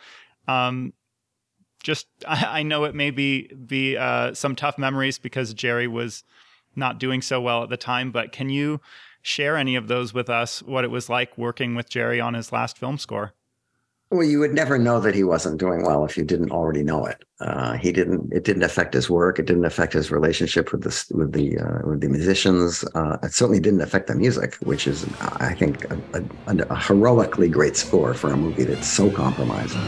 [0.49, 0.93] Um,
[1.83, 6.25] just I, I know it may be be uh, some tough memories because Jerry was
[6.75, 8.81] not doing so well at the time, but can you
[9.23, 10.63] share any of those with us?
[10.63, 13.33] What it was like working with Jerry on his last film score?
[14.13, 17.07] Well, you would never know that he wasn't doing well if you didn't already know
[17.07, 17.25] it.
[17.41, 18.31] Uh, he didn't.
[18.31, 19.39] It didn't affect his work.
[19.39, 22.85] It didn't affect his relationship with the with the uh, with the musicians.
[22.95, 25.99] Uh, it certainly didn't affect the music, which is, I think, a,
[26.47, 29.81] a, a heroically great score for a movie that's so compromising.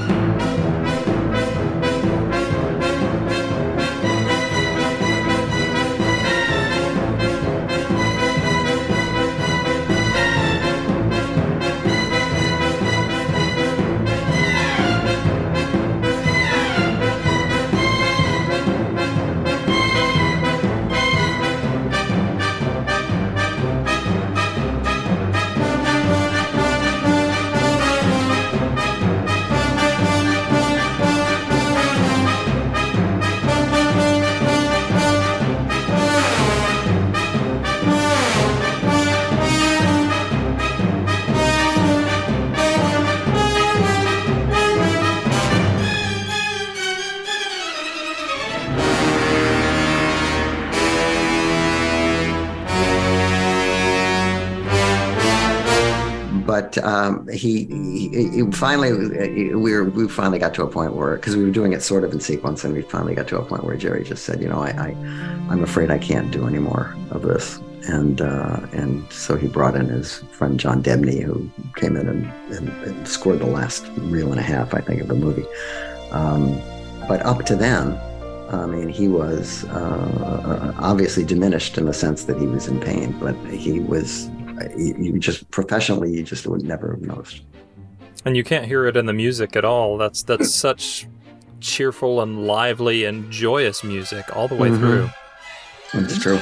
[56.54, 58.92] But um, he, he, he finally
[59.56, 62.04] we were we finally got to a point where because we were doing it sort
[62.04, 64.46] of in sequence, and we finally got to a point where Jerry just said, you
[64.48, 64.88] know, I, I
[65.50, 67.58] I'm afraid I can't do any more of this,
[67.88, 72.24] and uh, and so he brought in his friend John Debney, who came in and,
[72.54, 75.46] and, and scored the last reel and a half, I think, of the movie.
[76.12, 76.56] Um,
[77.08, 77.98] but up to then,
[78.50, 83.10] I mean, he was uh, obviously diminished in the sense that he was in pain,
[83.18, 84.30] but he was,
[84.76, 87.42] you just professionally, you just would never have noticed.
[88.24, 89.96] And you can't hear it in the music at all.
[89.98, 91.06] That's that's such
[91.60, 94.78] cheerful and lively and joyous music all the way Mhm.
[94.78, 95.10] through.
[96.02, 96.40] It's true.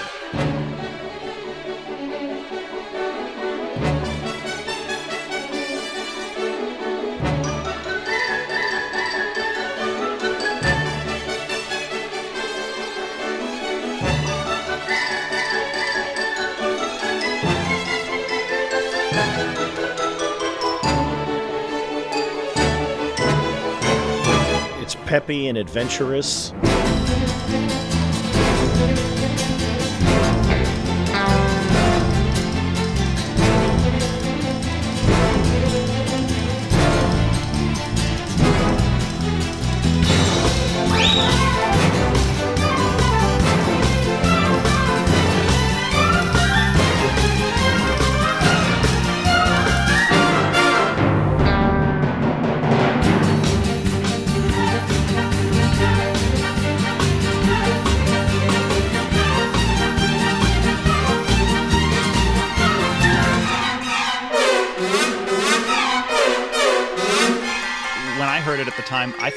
[25.32, 26.52] Peppy and adventurous.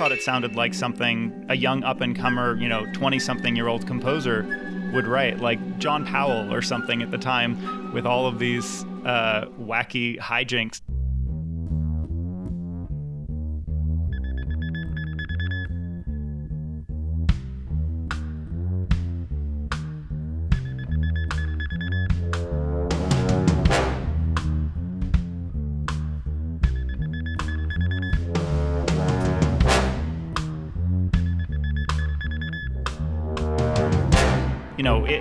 [0.06, 3.68] Thought it sounded like something a young up and comer, you know, 20 something year
[3.68, 8.38] old composer would write, like John Powell or something at the time, with all of
[8.38, 10.80] these uh, wacky hijinks.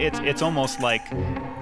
[0.05, 1.10] It's it's almost like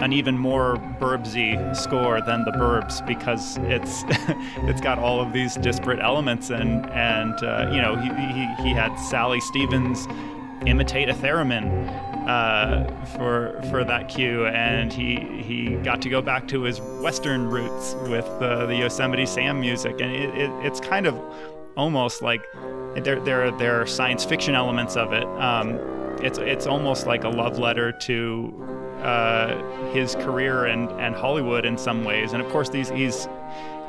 [0.00, 4.04] an even more Burbsy score than the Burbs because it's
[4.68, 8.74] it's got all of these disparate elements and and uh, you know he, he he
[8.74, 10.06] had Sally Stevens
[10.66, 11.88] imitate a theremin
[12.28, 17.48] uh, for for that cue, and he he got to go back to his Western
[17.48, 21.18] roots with uh, the Yosemite Sam music, and it, it, it's kind of
[21.76, 22.42] almost like
[22.96, 25.24] there there there are science fiction elements of it.
[25.24, 31.64] Um, it's it's almost like a love letter to uh, his career and and Hollywood
[31.64, 33.28] in some ways, and of course these he's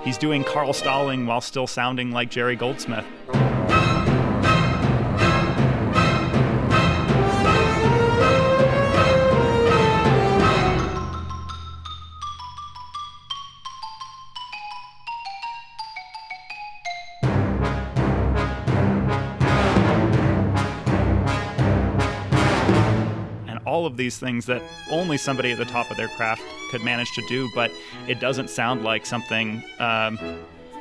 [0.03, 3.05] he's doing Carl Stalling while still sounding like Jerry Goldsmith.
[23.93, 26.41] Of these things that only somebody at the top of their craft
[26.71, 27.71] could manage to do, but
[28.07, 30.17] it doesn't sound like something um,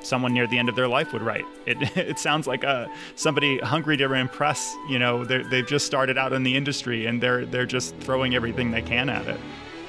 [0.01, 1.45] someone near the end of their life would write.
[1.67, 4.75] It, it sounds like uh, somebody hungry to impress.
[4.89, 8.71] You know, they've just started out in the industry and they're they're just throwing everything
[8.71, 9.39] they can at it.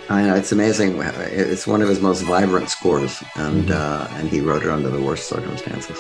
[0.10, 1.02] I know it's amazing.
[1.02, 5.02] It's one of his most vibrant scores, and uh, and he wrote it under the
[5.02, 5.98] worst circumstances.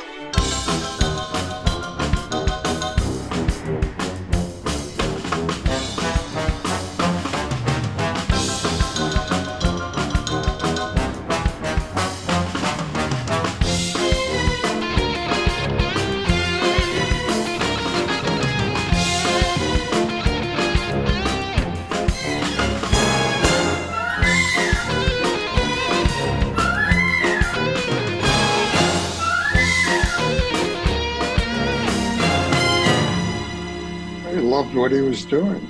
[35.13, 35.67] Was doing.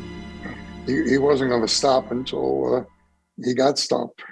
[0.86, 2.84] He, he wasn't going to stop until uh,
[3.44, 4.24] he got stopped.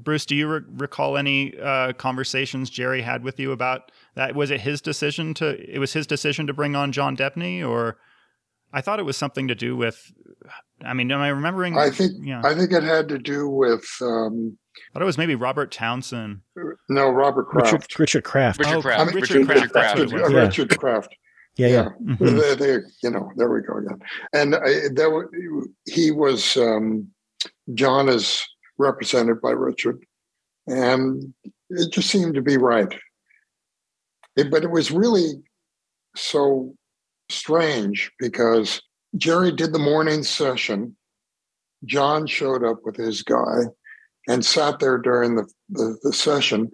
[0.00, 4.34] Bruce, do you re- recall any uh, conversations Jerry had with you about that?
[4.34, 5.50] Was it his decision to?
[5.72, 7.98] It was his decision to bring on John Debney, or
[8.72, 10.10] I thought it was something to do with.
[10.84, 11.78] I mean, am I remembering?
[11.78, 15.18] I think Yeah, I think it had to do with um, I thought it was
[15.18, 16.40] maybe Robert Townsend.
[16.88, 17.98] no Robert Richard, Kraft.
[18.00, 18.58] Richard Kraft.
[18.58, 19.06] Richard I Kraft.
[19.06, 19.72] mean, Richard Kraft.
[19.72, 20.32] That's what it Richard, was.
[20.34, 21.14] uh, Richard Kraft.
[21.58, 21.88] Yeah, yeah.
[22.02, 22.40] Mhm.
[22.40, 23.98] They, they, you know, there we go again.
[24.32, 24.60] And uh,
[24.92, 25.28] there,
[25.86, 27.08] he was um,
[27.74, 28.46] John is
[28.78, 30.04] represented by Richard,
[30.68, 31.34] and
[31.68, 32.94] it just seemed to be right.
[34.36, 35.42] It- but it was really
[36.16, 36.74] so
[37.28, 38.80] strange because
[39.16, 40.96] Jerry did the morning session.
[41.84, 43.62] John showed up with his guy
[44.28, 46.70] and sat there during the, the, the session.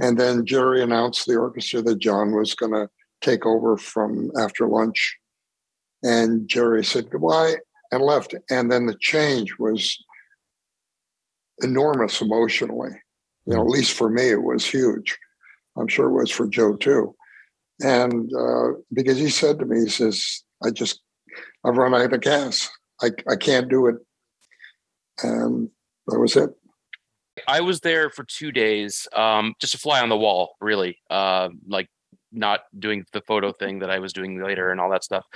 [0.00, 2.88] And then Jerry announced the orchestra that John was going to
[3.20, 5.16] take over from after lunch.
[6.02, 7.56] And Jerry said goodbye
[7.90, 8.34] and left.
[8.50, 9.96] And then the change was
[11.62, 12.90] enormous emotionally.
[13.46, 15.18] You know, at least for me, it was huge.
[15.76, 17.14] I'm sure it was for Joe too.
[17.80, 21.00] And uh, because he said to me, he says, I just,
[21.64, 22.68] I've run out of gas.
[23.00, 23.96] I, I can't do it.
[25.22, 25.70] And
[26.08, 26.50] that was it.
[27.46, 30.98] I was there for two days, um, just a fly on the wall, really.
[31.08, 31.88] Uh, like
[32.38, 35.26] not doing the photo thing that I was doing later and all that stuff.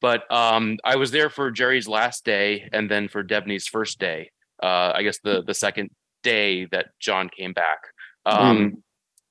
[0.00, 4.30] But um, I was there for Jerry's last day and then for Debney's first day.
[4.62, 5.90] Uh, I guess the the second
[6.22, 7.78] day that John came back.
[8.26, 8.82] Um,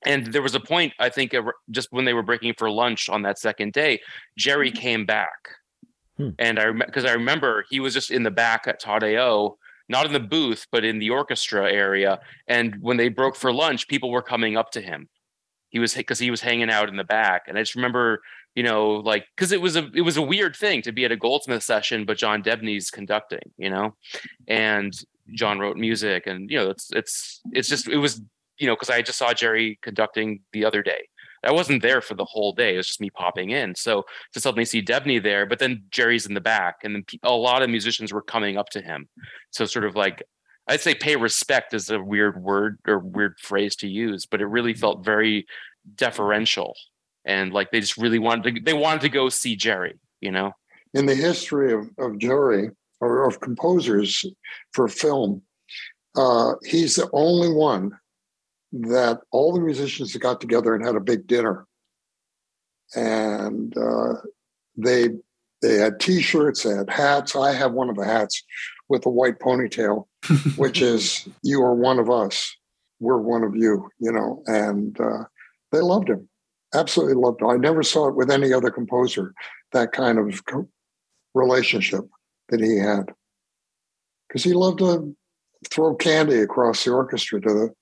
[0.06, 1.34] And there was a point, I think,
[1.70, 4.00] just when they were breaking for lunch on that second day,
[4.36, 5.40] Jerry came back,
[6.38, 9.56] and I because I remember he was just in the back at Todd-AO,
[9.88, 12.18] not in the booth, but in the orchestra area.
[12.46, 15.08] And when they broke for lunch, people were coming up to him.
[15.70, 18.20] He was because he was hanging out in the back, and I just remember,
[18.54, 21.12] you know, like because it was a it was a weird thing to be at
[21.12, 23.94] a Goldsmith session, but John Debney's conducting, you know,
[24.46, 24.92] and
[25.34, 28.22] John wrote music, and you know, it's it's it's just it was
[28.58, 31.08] you know because I just saw Jerry conducting the other day.
[31.44, 32.74] I wasn't there for the whole day.
[32.74, 33.74] It was just me popping in.
[33.76, 37.30] So to suddenly see Debney there, but then Jerry's in the back, and then a
[37.30, 39.08] lot of musicians were coming up to him.
[39.50, 40.22] So sort of like
[40.68, 44.46] I'd say pay respect is a weird word or weird phrase to use, but it
[44.46, 45.46] really felt very
[45.94, 46.74] deferential
[47.28, 50.52] and like they just really wanted to they wanted to go see Jerry, you know.
[50.94, 52.70] in the history of, of Jerry
[53.00, 54.24] or of composers
[54.72, 55.42] for film,
[56.16, 57.92] uh, he's the only one
[58.72, 61.66] that all the musicians got together and had a big dinner,
[62.96, 64.14] and uh,
[64.76, 65.10] they
[65.60, 67.36] they had T-shirts, they had hats.
[67.36, 68.42] I have one of the hats
[68.88, 70.06] with a white ponytail,
[70.56, 72.54] which is "You are one of us,
[73.00, 75.24] we're one of you," you know, and uh,
[75.72, 76.28] they loved him,
[76.74, 77.48] absolutely loved him.
[77.48, 79.34] I never saw it with any other composer
[79.72, 80.68] that kind of co-
[81.34, 82.04] relationship
[82.48, 83.12] that he had.
[84.28, 85.14] Because he loved to
[85.70, 87.74] throw candy across the orchestra to the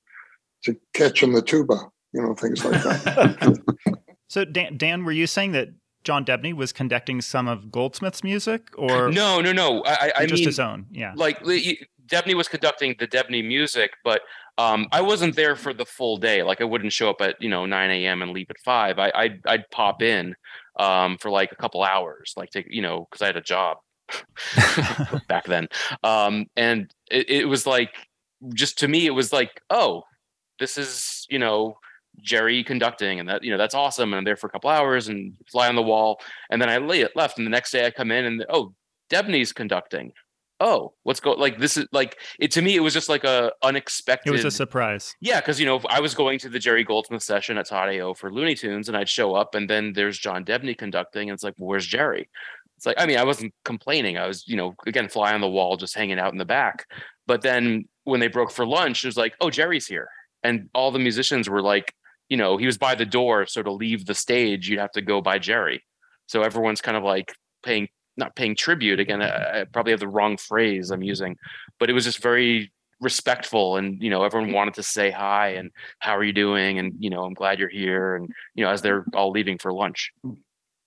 [0.65, 1.77] to catch in the tuba
[2.17, 3.59] you know things like that.
[4.29, 5.69] So Dan, Dan, were you saying that
[6.07, 9.83] John Debney was conducting some of Goldsmith's music, or no, no, no.
[9.85, 10.87] I, I, just mean, his own?
[10.93, 11.15] Yeah.
[11.17, 14.21] like Debney was conducting the Debney music, but
[14.57, 16.45] um, I wasn't there for the full day.
[16.45, 18.23] Like I wouldn't show up at you know 9 a.m.
[18.23, 19.01] and leave at five.
[19.01, 20.37] I I'd, I'd pop in
[20.79, 23.79] um, for like a couple hours, like to you know because I had a job
[25.29, 25.67] back then,
[26.05, 27.97] um, and it, it was like
[28.55, 30.05] just to me it was like oh
[30.61, 31.79] this is you know
[32.21, 35.09] Jerry conducting and that you know that's awesome and I'm there for a couple hours
[35.09, 36.21] and fly on the wall
[36.51, 38.73] and then I lay it left and the next day I come in and oh
[39.11, 40.13] Debney's conducting
[40.59, 41.39] oh what's going?
[41.39, 44.45] like this is like it to me it was just like a unexpected It was
[44.45, 45.15] a surprise.
[45.21, 48.33] yeah because you know I was going to the Jerry Goldsmith session at Todd-AO for
[48.33, 51.55] Looney Tunes and I'd show up and then there's John Debney conducting and it's like
[51.59, 52.29] well, where's Jerry
[52.77, 55.49] it's like I mean I wasn't complaining I was you know again fly on the
[55.49, 56.87] wall just hanging out in the back
[57.27, 60.09] but then when they broke for lunch it was like oh Jerry's here
[60.43, 61.93] and all the musicians were like
[62.29, 65.03] you know he was by the door so to leave the stage you'd have to
[65.03, 65.83] go by Jerry.
[66.27, 67.33] So everyone's kind of like
[67.65, 71.37] paying not paying tribute again I, I probably have the wrong phrase I'm using
[71.79, 75.71] but it was just very respectful and you know everyone wanted to say hi and
[75.99, 76.79] how are you doing?
[76.79, 79.73] And you know I'm glad you're here and you know as they're all leaving for
[79.73, 80.13] lunch.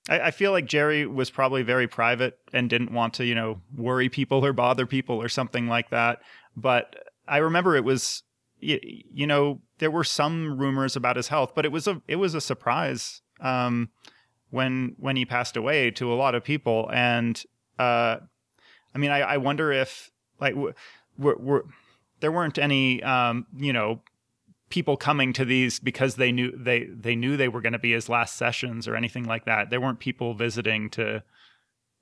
[0.09, 3.61] I, I feel like Jerry was probably very private and didn't want to, you know,
[3.75, 6.19] worry people or bother people or something like that.
[6.57, 6.95] But
[7.27, 8.23] I remember it was,
[8.59, 8.79] you,
[9.13, 12.33] you know, there were some rumors about his health, but it was a it was
[12.33, 13.89] a surprise um,
[14.49, 16.89] when when he passed away to a lot of people.
[16.93, 17.41] And
[17.77, 18.17] uh,
[18.93, 20.55] I mean, I, I wonder if like
[22.19, 24.01] there weren't any um, you know
[24.69, 27.91] people coming to these because they knew they they knew they were going to be
[27.91, 29.69] his last sessions or anything like that.
[29.69, 31.23] There weren't people visiting to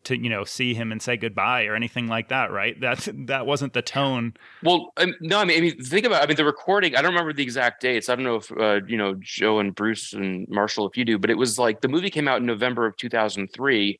[0.07, 2.79] to you know see him and say goodbye or anything like that, right?
[2.79, 4.33] That that wasn't the tone.
[4.63, 6.23] Well, um, no, I mean, I mean, think about.
[6.23, 6.95] I mean, the recording.
[6.95, 8.07] I don't remember the exact dates.
[8.07, 11.17] I don't know if uh, you know Joe and Bruce and Marshall, if you do,
[11.17, 13.99] but it was like the movie came out in November of 2003.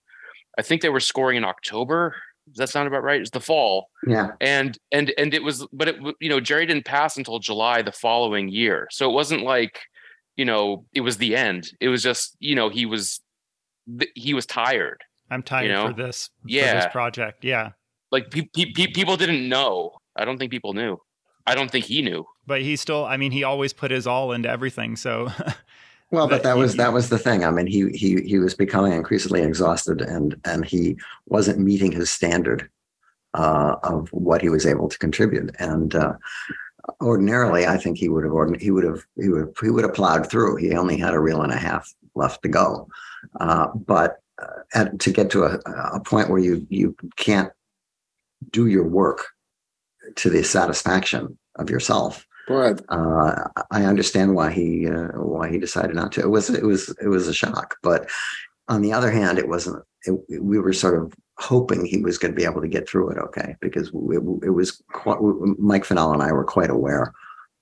[0.58, 2.16] I think they were scoring in October.
[2.48, 3.20] Does that sound about right?
[3.20, 3.90] It's the fall.
[4.08, 4.30] Yeah.
[4.40, 7.92] And and and it was, but it you know Jerry didn't pass until July the
[7.92, 9.82] following year, so it wasn't like
[10.38, 11.74] you know it was the end.
[11.82, 13.20] It was just you know he was
[14.16, 15.04] he was tired.
[15.30, 15.88] I'm tired You know?
[15.88, 16.76] for this for Yeah.
[16.76, 17.44] this project.
[17.44, 17.72] Yeah.
[18.12, 19.92] Like pe- pe- pe- people didn't know.
[20.16, 20.98] I don't think people knew.
[21.46, 22.26] I don't think he knew.
[22.46, 24.96] But he still, I mean, he always put his all into everything.
[24.96, 25.28] So,
[26.12, 27.44] Well, but But that he- was that was the thing.
[27.44, 30.96] I mean, he he he was becoming increasingly exhausted, and and he
[31.26, 32.70] wasn't meeting his standard
[33.34, 35.54] uh, of what he was able to contribute.
[35.60, 36.14] And uh,
[37.02, 39.94] ordinarily, I think he would have ordin- he would have he would he would have
[39.94, 40.56] plowed through.
[40.58, 42.88] He only had a reel and a half left to go,
[43.42, 44.20] uh, but
[44.74, 45.60] at, to get to a,
[45.94, 47.52] a point where you you can't
[48.52, 49.26] do your work
[50.16, 52.80] to the satisfaction of yourself Right.
[52.90, 56.22] uh, I understand why he uh, why he decided not to.
[56.22, 58.10] It was it was it was a shock, but
[58.70, 59.84] on the other hand, it wasn't.
[60.06, 63.10] It, we were sort of hoping he was going to be able to get through
[63.10, 65.20] it okay because it, it was quite,
[65.60, 67.14] Mike Finnell and I were quite aware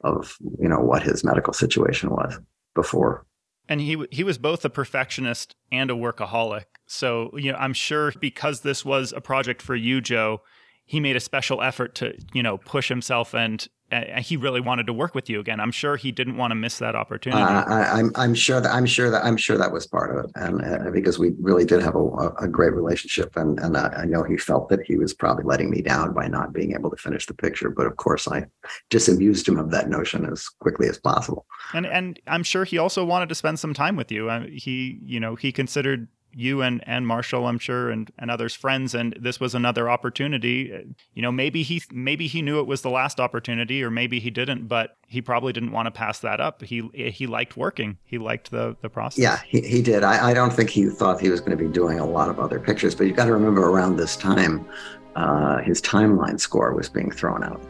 [0.03, 2.39] of you know what his medical situation was
[2.76, 3.26] before.
[3.68, 6.66] And he he was both a perfectionist and a workaholic.
[6.86, 10.42] So you know, I'm sure because this was a project for you, Joe,
[10.86, 13.68] he made a special effort to you know push himself and.
[13.91, 15.60] Uh, he really wanted to work with you again.
[15.60, 17.44] I'm sure he didn't want to miss that opportunity.
[17.44, 20.26] Uh, I, I'm I'm sure that I'm sure that I'm sure that was part of
[20.26, 24.06] it, and uh, because we really did have a, a great relationship, and and I,
[24.06, 26.98] know he felt that he was probably letting me down by not being able to
[26.98, 27.70] finish the picture.
[27.70, 28.45] But of course, I
[28.90, 31.45] disabused him of that notion as quickly as possible.
[31.74, 34.32] and and I'm sure he also wanted to spend some time with you.
[34.32, 38.53] Uh, he you know he considered you and and Marshall, I'm sure, and and others
[38.53, 40.95] friends, and this was another opportunity.
[41.14, 44.30] You know, maybe he maybe he knew it was the last opportunity, or maybe he
[44.30, 46.62] didn't, but he probably didn't want to pass that up.
[46.62, 47.98] He he liked working.
[48.03, 49.20] He liked the the process.
[49.20, 50.03] Yeah, he, he did.
[50.03, 52.40] I, I don't think he thought he was going to be doing a lot of
[52.40, 54.68] other pictures, but you've got to remember around this time,
[55.16, 57.62] uh, his timeline score was being thrown out.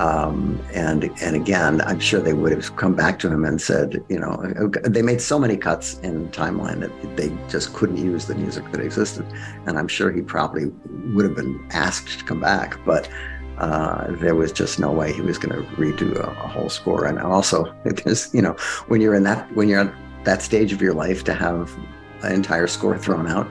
[0.00, 4.02] Um, and and again, I'm sure they would have come back to him and said,
[4.08, 4.34] you know,
[4.82, 8.80] they made so many cuts in timeline that they just couldn't use the music that
[8.80, 9.26] existed.
[9.66, 10.72] And I'm sure he probably
[11.12, 13.10] would have been asked to come back, but
[13.58, 17.04] uh, there was just no way he was going to redo a, a whole score.
[17.04, 18.56] And also, there's, you know,
[18.88, 19.94] when you're in that when you're at
[20.24, 21.76] that stage of your life to have
[22.22, 23.48] an entire score thrown out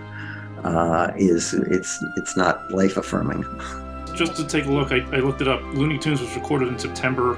[0.63, 3.43] uh, is it's it's not life affirming.
[4.15, 5.61] Just to take a look, I, I looked it up.
[5.73, 7.35] Looney Tunes was recorded in September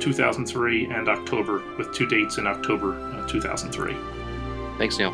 [0.00, 3.96] 2003 and October, with two dates in October uh, 2003.
[4.78, 5.12] Thanks, Neil.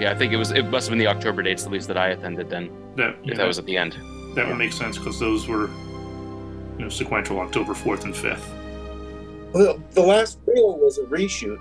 [0.00, 0.50] Yeah, I think it was.
[0.52, 2.48] It must have been the October dates, at least that I attended.
[2.48, 3.96] Then, That if that was at the end.
[4.34, 5.68] that would make sense because those were,
[6.78, 9.52] you know, sequential October 4th and 5th.
[9.52, 11.60] Well, the last reel was a reshoot.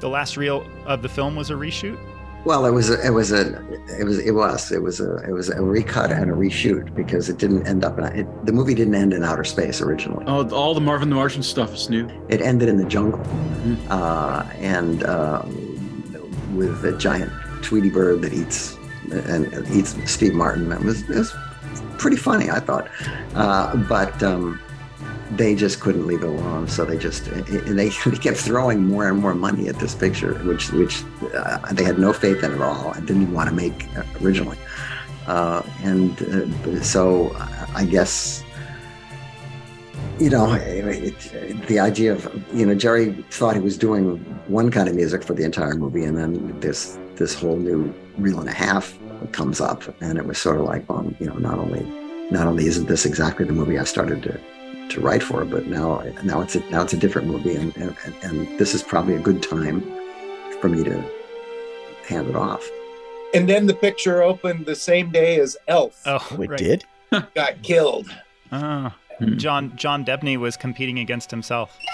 [0.00, 1.98] The last reel of the film was a reshoot.
[2.44, 3.54] Well, it was a, it was a
[4.00, 7.28] it was it was it was a it was a recut and a reshoot because
[7.28, 10.24] it didn't end up in it, the movie didn't end in outer space originally.
[10.26, 12.08] Oh, all the Marvin the Martian stuff is new.
[12.28, 13.24] It ended in the jungle,
[13.90, 15.44] uh, and uh,
[16.54, 17.30] with a giant
[17.62, 18.76] Tweety bird that eats
[19.12, 20.72] and, and eats Steve Martin.
[20.72, 21.32] It was, it was
[21.98, 22.88] pretty funny, I thought,
[23.34, 24.60] uh, but um,
[25.36, 26.68] they just couldn't leave it alone.
[26.68, 30.34] So they just and they, they kept throwing more and more money at this picture,
[30.44, 31.02] which which
[31.34, 33.86] uh, they had no faith in at all and didn't even want to make
[34.20, 34.58] originally.
[35.26, 37.34] Uh, and uh, so
[37.74, 38.42] I guess
[40.18, 44.70] you know, it, it, the idea of you know Jerry thought he was doing one
[44.70, 48.48] kind of music for the entire movie, and then this this whole new reel and
[48.48, 48.96] a half
[49.32, 51.84] comes up, and it was sort of like, well, you know, not only
[52.30, 54.40] not only isn't this exactly the movie I started to
[54.92, 57.96] to write for, but now now it's a, now it's a different movie, and, and
[58.22, 59.80] and this is probably a good time
[60.60, 61.02] for me to
[62.08, 62.66] hand it off.
[63.34, 66.00] And then the picture opened the same day as Elf.
[66.06, 66.58] Oh, it right.
[66.58, 66.84] did.
[67.34, 68.08] Got killed.
[68.50, 69.36] Ah, Hmm.
[69.36, 71.76] John John Debney was competing against himself.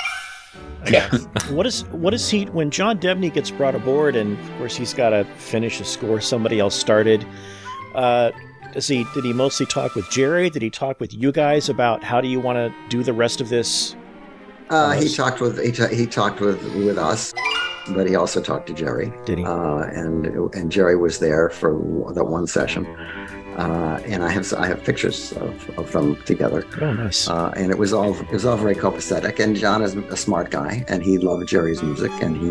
[0.91, 1.11] Yeah.
[1.51, 4.95] what is what is he when John Debney gets brought aboard and of course he's
[4.95, 7.25] got to finish a score somebody else started.
[7.95, 8.31] Uh,
[8.73, 10.51] does he did he mostly talk with Jerry?
[10.51, 13.41] Did he talk with you guys about how do you want to do the rest
[13.41, 13.97] of this?
[14.71, 17.33] Uh, he talked with he, ta- he talked with with us,
[17.91, 19.13] but he also talked to Jerry.
[19.25, 19.45] Did he?
[19.45, 21.73] Uh, and and Jerry was there for
[22.13, 22.85] that one session.
[23.59, 26.65] Uh, and I have I have pictures of, of them together.
[26.81, 27.29] Oh, nice.
[27.29, 29.41] Uh, and it was all it was all very copacetic.
[29.41, 32.51] And John is a smart guy, and he loved Jerry's music, and he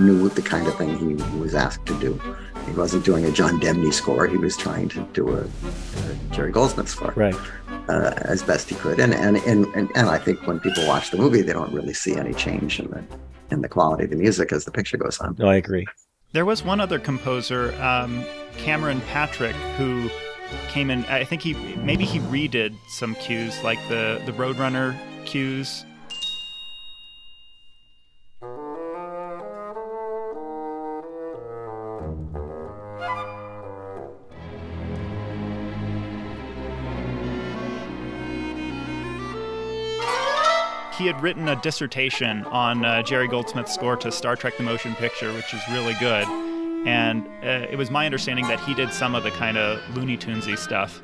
[0.00, 2.18] knew the kind of thing he was asked to do.
[2.64, 6.52] He wasn't doing a John Debney score; he was trying to do a, a Jerry
[6.52, 7.36] Goldsmith score, right?
[7.90, 8.98] Uh, as best he could.
[8.98, 11.92] And and, and and and I think when people watch the movie, they don't really
[11.92, 13.04] see any change in the
[13.50, 15.36] in the quality of the music as the picture goes on.
[15.38, 15.86] No, I agree.
[16.32, 18.24] There was one other composer, um,
[18.56, 20.10] Cameron Patrick, who
[20.68, 21.04] came in.
[21.06, 25.84] I think he maybe he redid some cues, like the the Roadrunner cues.
[40.96, 44.94] he had written a dissertation on uh, Jerry Goldsmith's score to Star Trek: The Motion
[44.94, 46.45] Picture, which is really good.
[46.86, 50.16] And uh, it was my understanding that he did some of the kind of Looney
[50.16, 51.02] Tunesy stuff.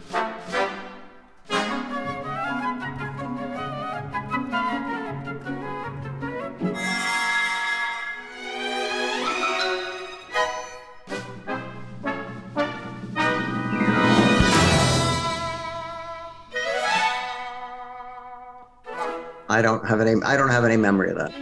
[19.48, 20.22] I don't have any.
[20.22, 21.32] I don't have any memory of that.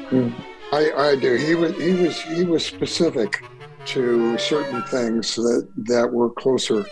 [0.73, 1.35] I, I do.
[1.35, 3.43] He was he was he was specific
[3.87, 6.85] to certain things that that were closer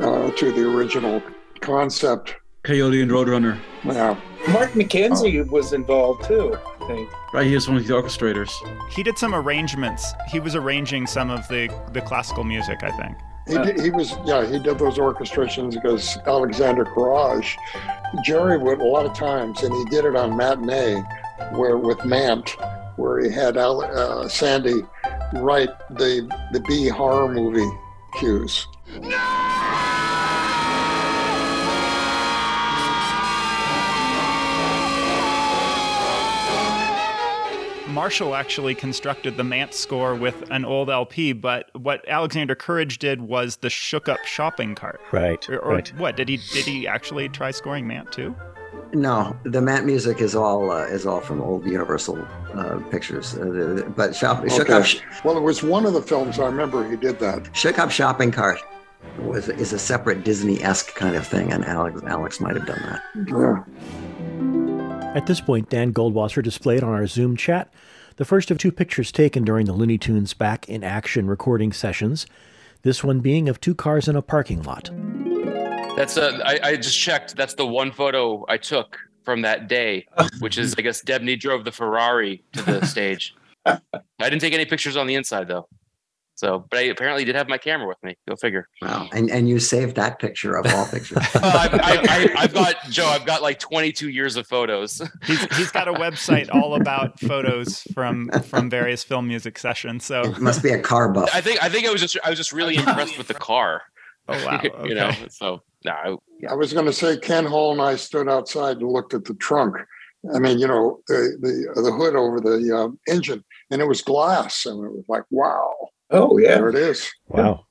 [0.00, 1.22] uh, to the original
[1.60, 2.36] concept.
[2.62, 3.58] Coyote and Roadrunner.
[3.84, 4.18] Yeah.
[4.48, 7.10] Mark McKenzie was involved too, I think.
[7.32, 8.50] Right, he is one of the orchestrators.
[8.90, 10.12] He did some arrangements.
[10.28, 13.16] He was arranging some of the the classical music, I think.
[13.48, 17.56] He, did, he was yeah he did those orchestrations because Alexander Courage,
[18.24, 21.02] Jerry would a lot of times, and he did it on matinee,
[21.52, 22.56] where with Mant,
[22.96, 24.82] where he had Al, uh, Sandy
[25.34, 27.70] write the the B horror movie
[28.18, 28.66] cues.
[37.96, 43.22] Marshall actually constructed the Mant score with an old LP, but what Alexander Courage did
[43.22, 45.00] was the shook up shopping cart.
[45.12, 45.48] Right.
[45.48, 45.88] Or, or right.
[45.96, 48.36] what did he did he actually try scoring Mant too?
[48.92, 52.18] No, the Mant music is all uh, is all from old Universal
[52.54, 53.36] uh, pictures.
[53.36, 55.00] Uh, but shop, shook up, Okay.
[55.24, 57.54] Well, it was one of the films I remember he did that.
[57.54, 58.58] shook up shopping cart
[59.20, 62.82] was is a separate Disney esque kind of thing, and Alex Alex might have done
[62.82, 63.02] that.
[63.28, 65.16] Yeah.
[65.16, 67.72] At this point, Dan Goldwasser displayed on our Zoom chat
[68.16, 72.26] the first of two pictures taken during the Looney Tunes Back in Action recording sessions,
[72.82, 74.90] this one being of two cars in a parking lot.
[75.96, 77.36] That's uh, I, I just checked.
[77.36, 80.06] That's the one photo I took from that day,
[80.40, 83.34] which is I guess Debney drove the Ferrari to the stage.
[83.64, 83.80] I
[84.20, 85.68] didn't take any pictures on the inside though.
[86.36, 88.14] So, but I apparently did have my camera with me.
[88.28, 88.68] Go figure.
[88.82, 89.08] Wow.
[89.12, 91.16] And and you saved that picture of all pictures.
[91.34, 93.06] I've, I, I, I've got Joe.
[93.06, 95.00] I've got like 22 years of photos.
[95.24, 100.04] He's, he's got a website all about photos from from various film music sessions.
[100.04, 101.30] So It must be a car buff.
[101.32, 103.82] I think I think I was just I was just really impressed with the car.
[104.28, 104.84] Oh wow.
[104.84, 105.12] you know.
[105.30, 108.92] So no, I, I was going to say Ken Hall and I stood outside and
[108.92, 109.76] looked at the trunk.
[110.34, 114.02] I mean, you know, the the, the hood over the um, engine, and it was
[114.02, 115.72] glass, and it was like, wow.
[116.10, 116.56] Oh yeah.
[116.56, 117.10] There it is.
[117.28, 117.66] Wow.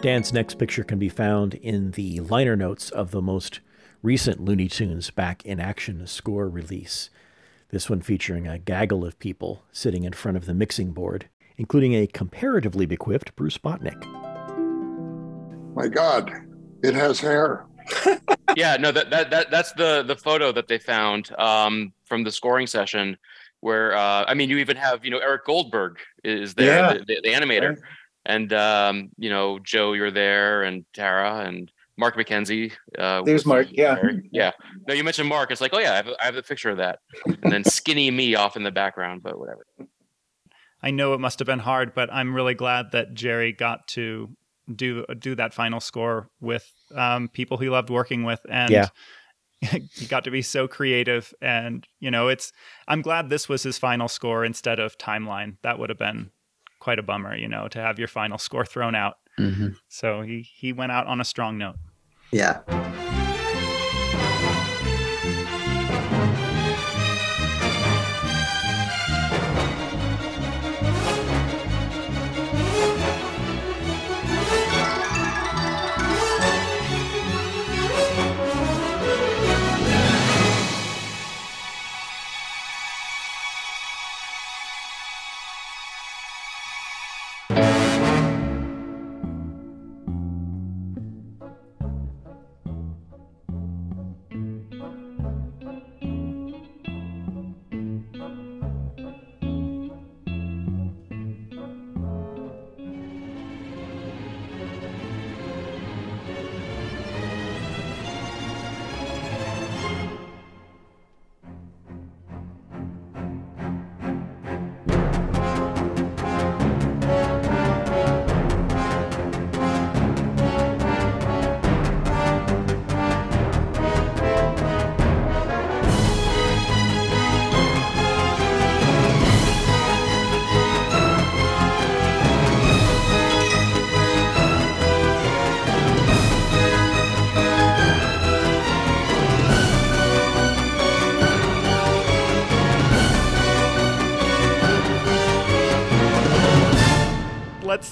[0.00, 3.60] Dan's next picture can be found in the liner notes of the most
[4.02, 7.08] recent Looney Tunes Back in Action score release.
[7.70, 11.94] This one featuring a gaggle of people sitting in front of the mixing board, including
[11.94, 14.31] a comparatively equipped Bruce Botnick.
[15.74, 16.30] My God,
[16.82, 17.64] it has hair.
[18.56, 22.30] yeah, no, that, that that that's the the photo that they found um, from the
[22.30, 23.16] scoring session,
[23.60, 26.92] where uh, I mean, you even have you know Eric Goldberg is there, Yeah.
[26.94, 27.76] the, the, the animator,
[28.26, 32.72] and um, you know Joe, you're there, and Tara and Mark McKenzie.
[32.96, 33.94] Uh, There's was Mark, yeah.
[33.96, 34.22] there.
[34.30, 34.50] yeah.
[34.86, 35.50] No, you mentioned Mark.
[35.50, 37.00] It's like, oh yeah, I have, I have the picture of that,
[37.42, 39.66] and then skinny me off in the background, but whatever.
[40.84, 44.30] I know it must have been hard, but I'm really glad that Jerry got to
[44.74, 48.88] do do that final score with um, people he loved working with, and Yeah.
[49.94, 51.32] he got to be so creative.
[51.40, 52.52] And you know, it's
[52.88, 55.56] I'm glad this was his final score instead of Timeline.
[55.62, 56.30] That would have been
[56.80, 59.18] quite a bummer, you know, to have your final score thrown out.
[59.38, 59.76] Mhm.
[59.88, 61.76] So he he went out on a strong note.
[62.32, 62.60] Yeah.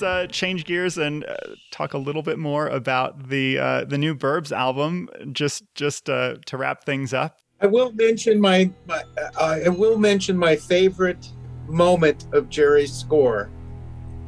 [0.02, 1.36] Uh, change gears and uh,
[1.70, 5.08] talk a little bit more about the uh, the new Burbs album.
[5.32, 7.38] Just just uh, to wrap things up.
[7.60, 9.02] I will mention my, my
[9.38, 11.28] uh, I will mention my favorite
[11.68, 13.50] moment of Jerry's score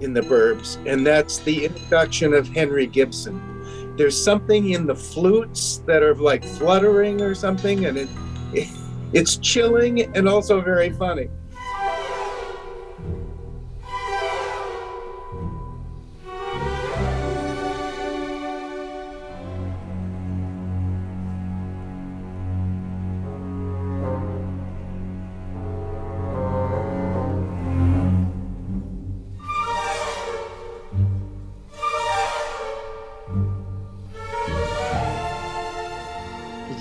[0.00, 3.40] in the Burbs, and that's the introduction of Henry Gibson.
[3.96, 8.08] There's something in the flutes that are like fluttering or something, and it,
[8.52, 8.68] it
[9.12, 11.28] it's chilling and also very funny.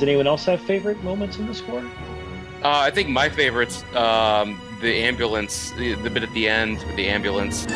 [0.02, 1.78] Does anyone else have favorite moments in the score?
[1.78, 1.84] Uh,
[2.64, 7.08] I think my favorites, um, the ambulance, the, the bit at the end with the
[7.08, 7.68] ambulance.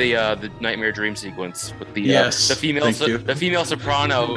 [0.00, 3.64] The uh, the nightmare dream sequence with the Yes, uh, the female so- the female
[3.64, 4.34] soprano.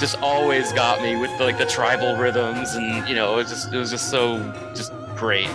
[0.00, 3.72] Just always got me with like the tribal rhythms and you know it was just
[3.72, 4.38] it was just so
[4.74, 5.48] just great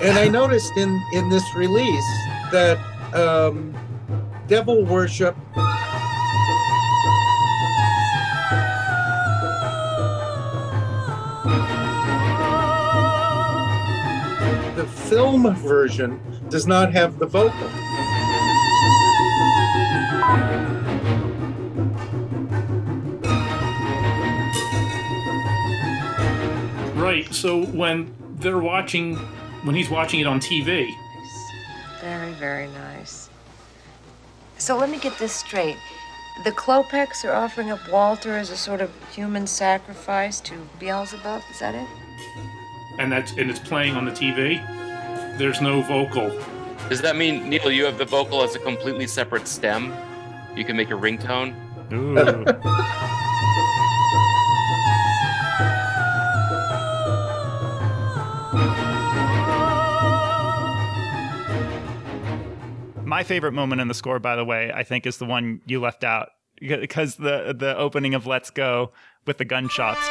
[0.00, 2.10] And I noticed in in this release
[2.52, 2.78] that
[3.12, 3.74] um,
[4.46, 5.34] Devil Worship
[14.76, 17.68] the film version does not have the vocal.
[27.00, 27.32] Right.
[27.34, 29.16] So when they're watching,
[29.64, 30.90] when he's watching it on TV,
[32.00, 33.28] Very, very nice.
[34.58, 35.76] So let me get this straight.
[36.44, 41.42] The Klopeks are offering up Walter as a sort of human sacrifice to Beelzebub.
[41.50, 41.88] Is that it?
[42.98, 44.58] and that's and it's playing on the TV,
[45.38, 46.28] there's no vocal.
[46.88, 49.94] does that mean neil you have the vocal as a completely separate stem
[50.56, 51.54] you can make a ringtone
[63.10, 65.80] My favorite moment in the score, by the way, I think is the one you
[65.80, 66.28] left out
[66.60, 68.92] because the the opening of Let's Go
[69.26, 70.08] with the gunshots.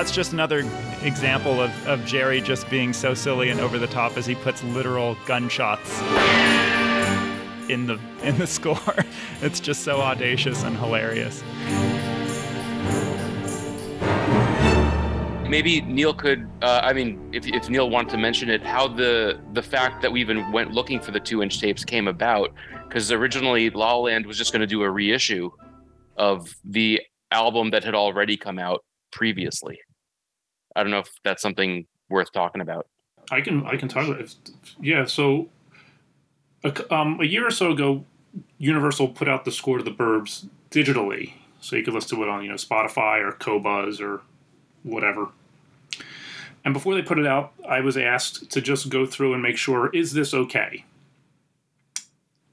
[0.00, 0.60] That's just another
[1.02, 4.64] example of, of Jerry just being so silly and over the top as he puts
[4.64, 6.00] literal gunshots
[7.68, 8.80] in the in the score.
[9.42, 11.44] It's just so audacious and hilarious.
[15.50, 19.40] maybe neil could uh, i mean if, if neil wanted to mention it how the
[19.52, 22.52] the fact that we even went looking for the two inch tapes came about
[22.86, 25.50] because originally la La land was just going to do a reissue
[26.16, 27.02] of the
[27.32, 29.76] album that had already come out previously
[30.76, 32.86] i don't know if that's something worth talking about
[33.30, 34.34] I can I can talk about it.
[34.80, 35.04] Yeah.
[35.04, 35.48] So
[36.64, 38.04] a, um, a year or so ago,
[38.58, 42.28] Universal put out the score to the Burbs digitally, so you could listen to it
[42.28, 44.22] on you know Spotify or Qobuz or
[44.82, 45.28] whatever.
[46.64, 49.56] And before they put it out, I was asked to just go through and make
[49.56, 50.84] sure is this okay.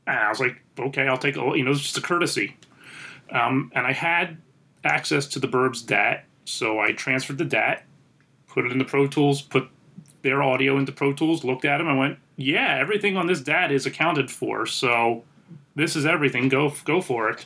[0.06, 2.56] And I was like, okay, I'll take a you know it's just a courtesy.
[3.32, 4.38] Um, and I had
[4.84, 7.84] access to the Burbs DAT, so I transferred the DAT,
[8.58, 9.70] put it into Pro Tools, put
[10.24, 13.72] their audio into Pro Tools, looked at them, and went, "Yeah, everything on this DAT
[13.72, 14.66] is accounted for.
[14.66, 15.24] So
[15.76, 16.50] this is everything.
[16.50, 17.46] Go go for it."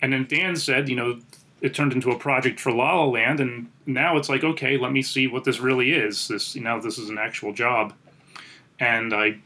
[0.00, 1.20] And then Dan said, "You know,
[1.60, 4.90] it turned into a project for La La Land, and now it's like, okay, let
[4.90, 6.28] me see what this really is.
[6.28, 7.92] This, you know, this is an actual job."
[8.82, 9.36] and I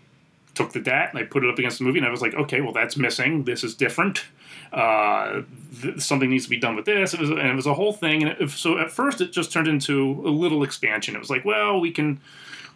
[0.54, 2.34] took the DAT and I put it up against the movie, and I was like,
[2.34, 3.44] okay, well that's missing.
[3.44, 4.24] This is different.
[4.72, 5.42] Uh,
[5.80, 7.14] th- something needs to be done with this.
[7.14, 8.22] It was, and it was a whole thing.
[8.22, 11.14] And it, so at first, it just turned into a little expansion.
[11.14, 12.20] It was like, well, we can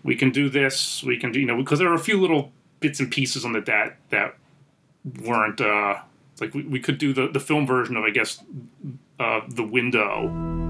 [0.02, 1.02] we can do this.
[1.02, 3.52] We can do you know because there are a few little bits and pieces on
[3.52, 4.36] the that that
[5.22, 5.98] weren't uh,
[6.40, 8.42] like we, we could do the the film version of I guess
[9.18, 10.69] uh, the window.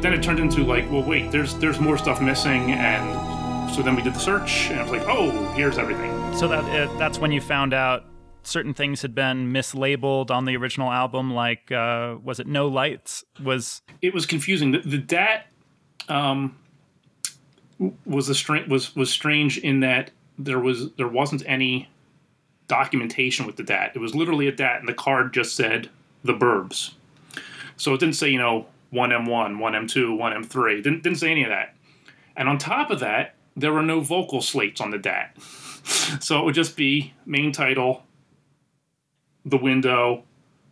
[0.00, 3.82] But then it turned into like, well, wait, there's there's more stuff missing, and so
[3.82, 6.10] then we did the search, and I was like, oh, here's everything.
[6.38, 8.06] So that uh, that's when you found out
[8.42, 11.34] certain things had been mislabeled on the original album.
[11.34, 13.24] Like, uh, was it No Lights?
[13.44, 14.70] Was it was confusing.
[14.70, 15.48] The, the DAT
[16.08, 16.56] um,
[18.06, 21.90] was a str- was was strange in that there was there wasn't any
[22.68, 23.92] documentation with the DAT.
[23.94, 25.90] It was literally a DAT, and the card just said
[26.24, 26.94] the Burbs.
[27.76, 30.82] So it didn't say you know one M1, one M2, one M3.
[30.82, 31.74] Didn't didn't say any of that.
[32.36, 35.36] And on top of that, there were no vocal slates on the DAT.
[36.20, 38.04] so it would just be main title,
[39.44, 40.24] the window.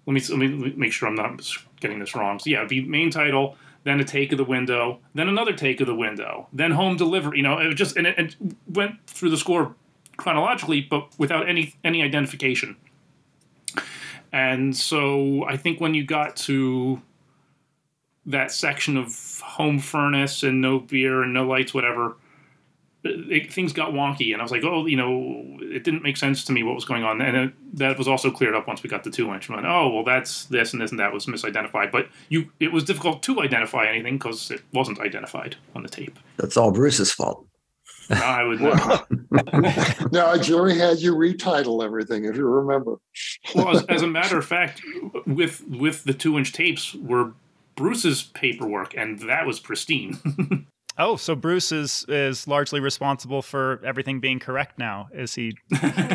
[0.07, 1.43] Let me let me make sure I'm not
[1.81, 2.39] getting this wrong.
[2.39, 5.81] So yeah, it'd be main title, then a take of the window, then another take
[5.81, 7.39] of the window, then home delivery.
[7.39, 8.37] You know, it just and it, it
[8.69, 9.75] went through the score
[10.17, 12.77] chronologically, but without any any identification.
[14.33, 17.01] And so I think when you got to
[18.29, 22.17] that section of home furnace and no beer and no lights, whatever,
[23.05, 24.33] it, things got wonky.
[24.33, 26.85] And I was like, oh, you know, it didn't make sense to me what was
[26.85, 27.21] going on.
[27.23, 29.49] And it, that was also cleared up once we got the two inch.
[29.49, 31.91] Went, oh, well, that's this and this and that was misidentified.
[31.91, 36.19] But you, it was difficult to identify anything because it wasn't identified on the tape.
[36.37, 37.47] That's all Bruce's fault.
[38.11, 38.61] I would.
[38.61, 39.07] well,
[40.13, 42.97] no, Jerry had you retitle everything, if you remember.
[43.55, 44.81] well, as, as a matter of fact,
[45.27, 47.33] with with the two inch tapes were
[47.79, 50.19] Bruce's paperwork, and that was pristine.
[50.99, 55.09] oh, so Bruce is is largely responsible for everything being correct now.
[55.15, 55.57] Is he?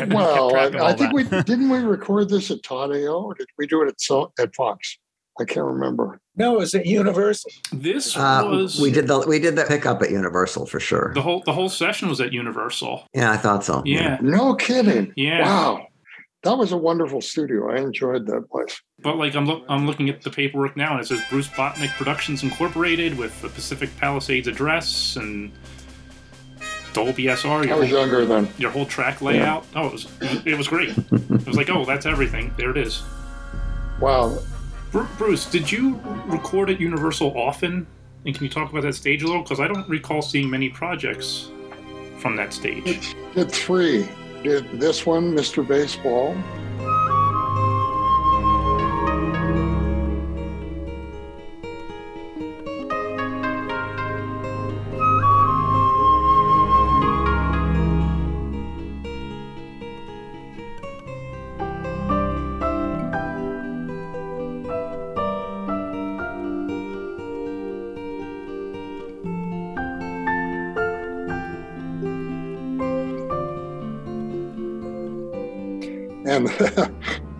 [0.08, 3.82] well, I, I think we didn't we record this at Todd-AO, or did we do
[3.82, 4.98] it at so, at Fox?
[5.40, 6.20] I can't remember.
[6.36, 7.50] No, it was at Universal.
[7.72, 11.12] This Uh, was we did the we did the pickup at Universal for sure.
[11.14, 13.08] the whole the whole session was at Universal.
[13.14, 13.82] Yeah, I thought so.
[13.84, 14.18] Yeah.
[14.20, 15.12] No kidding.
[15.16, 15.42] Yeah.
[15.42, 15.86] Wow.
[16.44, 17.70] That was a wonderful studio.
[17.72, 18.80] I enjoyed that place.
[19.00, 21.88] But like I'm look, I'm looking at the paperwork now, and it says Bruce Botnick
[21.96, 25.50] Productions Incorporated with the Pacific Palisades address and
[26.92, 27.48] Dolby SR.
[27.48, 28.48] I was whole, younger then.
[28.58, 29.66] Your whole track layout.
[29.74, 30.08] Oh, it was
[30.46, 30.90] it was great.
[30.90, 32.52] it was like, oh, that's everything.
[32.58, 33.02] There it is.
[33.98, 34.38] Wow.
[34.92, 37.86] Bru- Bruce, did you record at Universal often?
[38.26, 39.42] And can you talk about that stage a little?
[39.42, 41.50] Because I don't recall seeing many projects
[42.18, 43.14] from that stage.
[43.34, 44.08] Did three.
[44.44, 45.66] Did this one, Mr.
[45.66, 46.36] Baseball.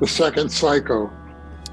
[0.04, 1.10] The second Psycho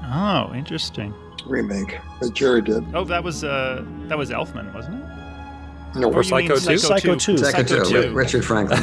[0.04, 1.14] Oh, interesting.
[1.46, 2.84] remake that Jerry did.
[2.94, 5.98] Oh, that was uh that was Elfman, wasn't it?
[6.00, 7.36] No, Or you mean Psycho 2.
[7.38, 7.94] Psycho 2.
[7.94, 8.80] Ri- Richard Franklin.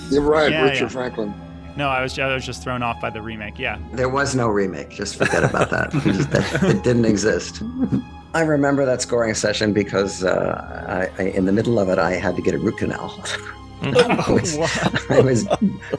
[0.10, 0.88] You're right, Yeah, Richard yeah.
[0.88, 1.34] Franklin.
[1.76, 3.58] No, I was I was just thrown off by the remake.
[3.58, 3.78] Yeah.
[3.92, 4.88] There was no remake.
[4.90, 5.90] Just forget about that.
[6.30, 7.62] That- it didn't exist.
[8.34, 12.12] I remember that scoring session because uh, I, I, in the middle of it, I
[12.14, 13.22] had to get a root canal.
[13.82, 15.48] I, was, oh, I was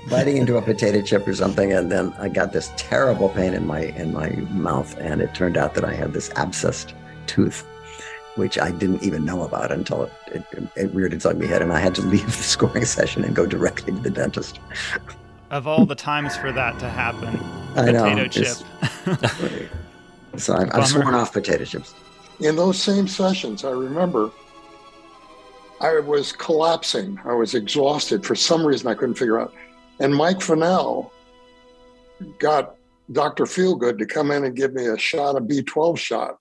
[0.10, 3.68] biting into a potato chip or something, and then I got this terrible pain in
[3.68, 6.93] my in my mouth, and it turned out that I had this abscessed
[7.27, 7.65] tooth,
[8.35, 11.73] which I didn't even know about until it, it, it reared its ugly head, and
[11.73, 14.60] I had to leave the scoring session and go directly to the dentist.
[15.51, 17.39] Of all the times for that to happen,
[17.76, 19.69] I know, potato chip.
[20.38, 21.93] So I've, I've sworn off potato chips.
[22.39, 24.31] In those same sessions, I remember
[25.82, 27.20] I was collapsing.
[27.26, 29.54] I was exhausted for some reason I couldn't figure out.
[30.00, 31.12] And Mike Finnell
[32.40, 32.76] got
[33.12, 33.45] Dr.
[33.45, 36.38] Feelgood to come in and give me a shot, a B12 shot.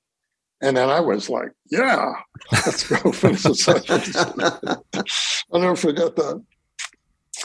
[0.63, 2.13] And then I was like, yeah,
[2.53, 3.55] let's go finish the
[4.95, 5.05] session.
[5.53, 6.43] I'll never forget that.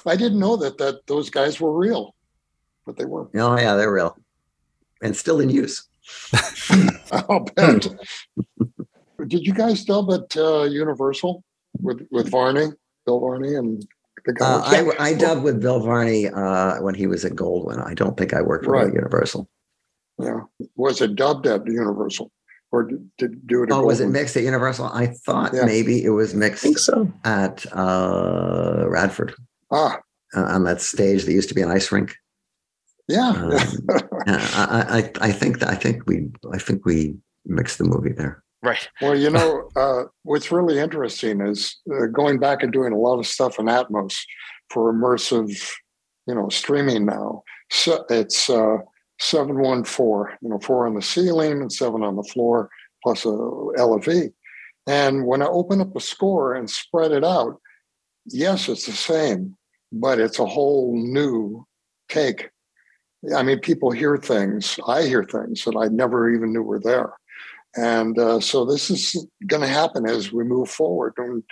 [0.06, 2.16] I didn't know that that those guys were real,
[2.86, 3.30] but they were.
[3.36, 4.16] Oh yeah, they're real,
[5.02, 5.88] and still in use.
[7.12, 7.88] I'll bet.
[9.28, 11.44] Did you guys dub at uh, Universal
[11.82, 12.68] with with Varney,
[13.06, 13.86] Bill Varney, and
[14.26, 17.80] The guy Uh, I, I dubbed with Bill Varney uh, when he was at Goldwyn.
[17.86, 18.94] I don't think I worked for Right.
[18.94, 19.48] Universal.
[20.20, 20.42] yeah.
[20.76, 22.32] Was it dubbed at Universal,
[22.72, 23.70] or did, did do it?
[23.72, 24.86] At Oh, was it mixed at Universal?
[24.88, 25.66] I thought Yeah.
[25.66, 27.12] maybe it was mixed so.
[27.24, 29.34] at uh, Radford
[29.72, 30.00] Ah,
[30.36, 32.16] uh, on that stage that used to be an ice rink.
[33.08, 33.30] yeah.
[33.30, 33.52] Um,
[34.28, 34.36] I,
[34.68, 38.44] I, I- I think that I think we I think we mixed the movie there.
[38.68, 38.90] Right.
[39.02, 43.18] Well, you know, uh, what's really interesting is uh, going back and doing a lot
[43.18, 44.14] of stuff in Atmos
[44.70, 45.58] for immersive,
[46.28, 47.44] you know, streaming now.
[47.72, 48.80] So it's uh,
[49.22, 52.70] seven one four, you know, four on the ceiling and seven on the floor,
[53.04, 54.34] plus a LFE.
[54.86, 57.62] And when I open up the score and spread it out,
[58.26, 59.56] yes, it's the same,
[59.94, 61.66] but it's a whole new
[62.10, 62.50] take.
[63.34, 64.78] I mean, people hear things.
[64.86, 67.14] I hear things that I never even knew were there.
[67.78, 71.14] And uh, so this is going to happen as we move forward.
[71.16, 71.44] When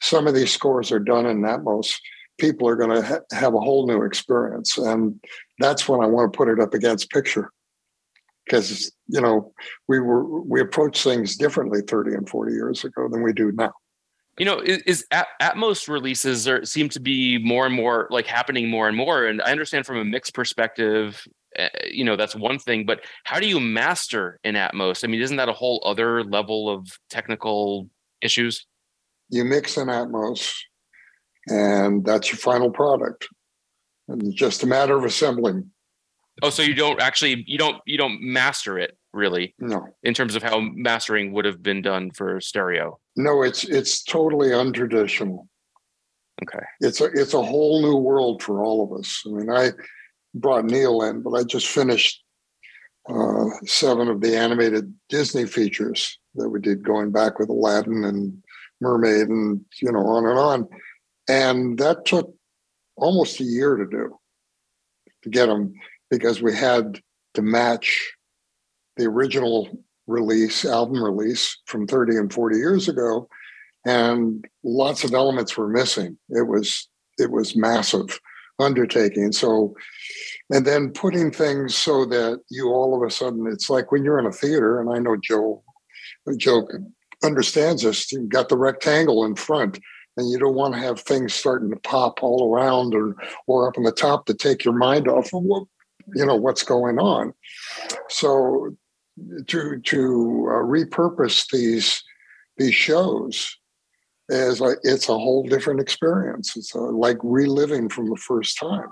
[0.00, 1.96] some of these scores are done in Atmos,
[2.38, 4.78] people are going to ha- have a whole new experience.
[4.78, 5.20] And
[5.58, 7.50] that's when I want to put it up against picture.
[8.44, 9.52] Because, you know,
[9.88, 13.72] we were we approach things differently 30 and 40 years ago than we do now.
[14.38, 18.26] You know, is, is At- Atmos releases are seem to be more and more like
[18.26, 19.26] happening more and more.
[19.26, 21.24] And I understand from a mix perspective,
[21.58, 22.86] uh, you know, that's one thing.
[22.86, 25.04] But how do you master in Atmos?
[25.04, 27.88] I mean, isn't that a whole other level of technical
[28.20, 28.66] issues?
[29.28, 30.54] You mix in Atmos,
[31.48, 33.28] and that's your final product.
[34.08, 35.70] And it's just a matter of assembling.
[36.42, 39.86] Oh, so you don't actually you don't you don't master it really No.
[40.02, 42.98] in terms of how mastering would have been done for stereo.
[43.16, 45.46] No, it's it's totally untraditional.
[46.42, 46.64] Okay.
[46.80, 49.22] It's a it's a whole new world for all of us.
[49.26, 49.70] I mean, I
[50.34, 52.22] brought Neil in, but I just finished
[53.08, 58.42] uh, seven of the animated Disney features that we did going back with Aladdin and
[58.80, 60.68] Mermaid and you know on and on,
[61.28, 62.34] and that took
[62.96, 64.18] almost a year to do
[65.22, 65.72] to get them
[66.10, 67.00] because we had
[67.34, 68.12] to match
[68.96, 69.68] the original
[70.06, 73.28] release, album release from 30 and 40 years ago,
[73.86, 76.18] and lots of elements were missing.
[76.28, 76.88] It was
[77.18, 78.18] it was massive
[78.62, 79.32] undertaking.
[79.32, 79.74] So,
[80.50, 84.18] and then putting things so that you all of a sudden, it's like when you're
[84.18, 85.62] in a theater, and I know Joe,
[86.36, 86.66] Joe
[87.24, 88.10] understands this.
[88.12, 89.78] You've got the rectangle in front,
[90.16, 93.16] and you don't want to have things starting to pop all around or
[93.46, 95.64] or up on the top to take your mind off of what
[96.14, 97.32] you know what's going on.
[98.08, 98.76] So
[99.46, 102.02] to to uh, repurpose these
[102.56, 103.56] these shows
[104.28, 106.56] is like it's a whole different experience.
[106.56, 108.88] It's uh like reliving from the first time,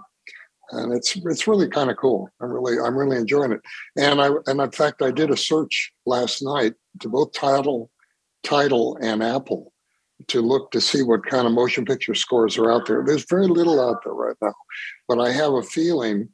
[0.70, 2.28] and it's it's really kind of cool.
[2.40, 3.60] I'm really I'm really enjoying it.
[3.96, 7.90] And I and in fact I did a search last night to both Tidal
[8.42, 9.72] Tidal and Apple
[10.28, 13.02] to look to see what kind of motion picture scores are out there.
[13.04, 14.54] There's very little out there right now,
[15.08, 16.28] but I have a feeling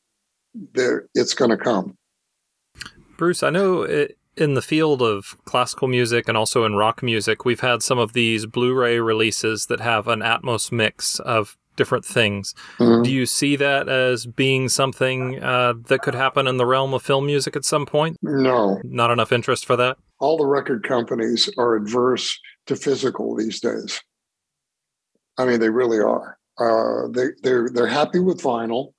[0.75, 1.97] that it's going to come.
[3.17, 7.45] Bruce, I know it, in the field of classical music and also in rock music,
[7.45, 12.05] we've had some of these Blu ray releases that have an Atmos mix of different
[12.05, 12.55] things.
[12.79, 13.05] Mhm.
[13.05, 17.03] Do you see that as being something uh, that could happen in the realm of
[17.03, 18.17] film music at some point?
[18.23, 19.97] No, Not enough interest for that?
[20.19, 24.01] all the record companies are adverse to physical these days.
[25.37, 26.39] I mean, they really are.
[26.59, 28.93] Uh, they they're they're happy with vinyl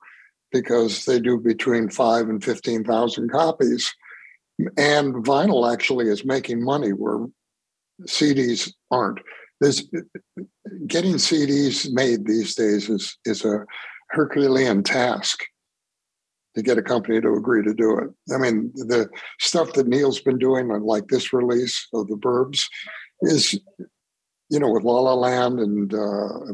[0.52, 3.92] because they do between five and fifteen thousand copies,
[4.76, 7.26] and vinyl actually is making money where
[8.02, 9.20] CDs aren't.
[9.60, 9.88] There's
[10.86, 13.64] getting CDs made these days is is a
[14.10, 15.40] Herculean task
[16.54, 18.34] to get a company to agree to do it.
[18.34, 19.08] I mean, the
[19.38, 22.64] stuff that Neil's been doing, like this release of the Burbs,
[23.22, 23.58] is
[24.48, 26.44] you know with La La Land and uh,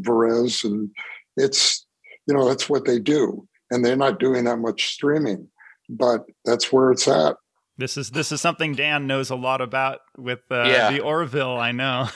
[0.64, 0.90] and
[1.36, 1.86] it's
[2.26, 5.48] you know that's what they do, and they're not doing that much streaming,
[5.89, 7.36] but that's where it's at.
[7.76, 10.92] This is this is something Dan knows a lot about with uh, Yeah.
[10.92, 11.59] the Orville.
[11.59, 12.09] I know.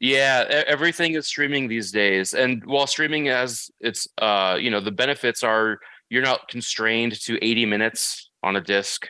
[0.00, 4.90] Yeah, everything is streaming these days, and while streaming has its, uh, you know, the
[4.90, 5.78] benefits are
[6.10, 9.06] you're not constrained to 80 minutes on a disc.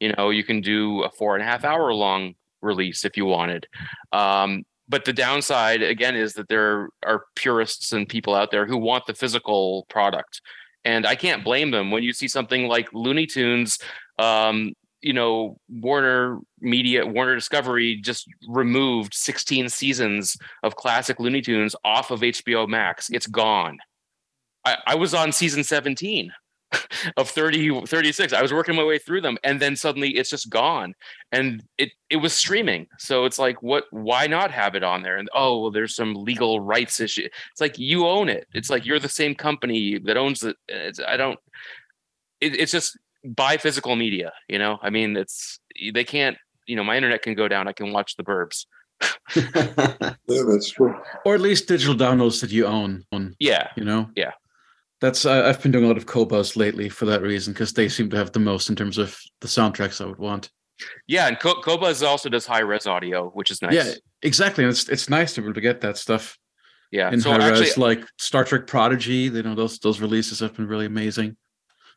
[0.00, 3.24] You know, you can do a four and a half hour long release if you
[3.24, 3.66] wanted.
[4.12, 8.76] Um, but the downside again is that there are purists and people out there who
[8.76, 10.40] want the physical product,
[10.84, 11.90] and I can't blame them.
[11.90, 13.78] When you see something like Looney Tunes,
[14.18, 14.72] um,
[15.04, 22.10] you know, Warner Media, Warner Discovery just removed 16 seasons of classic Looney Tunes off
[22.10, 23.10] of HBO Max.
[23.10, 23.78] It's gone.
[24.64, 26.32] I, I was on season 17.
[27.16, 30.50] of 30 36 i was working my way through them and then suddenly it's just
[30.50, 30.92] gone
[31.30, 35.16] and it it was streaming so it's like what why not have it on there
[35.16, 38.84] and oh well there's some legal rights issue it's like you own it it's like
[38.84, 41.38] you're the same company that owns it it's, i don't
[42.40, 45.58] it, it's just buy physical media you know i mean it's
[45.92, 46.36] they can't
[46.66, 48.66] you know my internet can go down i can watch the burbs
[49.34, 50.94] Yeah, that's true.
[51.24, 53.04] Or at least digital downloads that you own.
[53.12, 54.08] On, yeah you know.
[54.16, 54.32] yeah
[55.00, 57.88] That's uh, I've been doing a lot of Qobuz lately for that reason because they
[57.88, 60.50] seem to have the most in terms of the soundtracks I would want.
[61.06, 63.92] yeah and Co- Qobuz also does high res audio which is nice Yeah,
[64.22, 64.64] exactly.
[64.64, 66.38] And it's it's nice to be able to get that stuff.
[66.90, 70.54] Yeah, In so high res, like Star Trek Prodigy, you know those those releases have
[70.54, 71.36] been really amazing.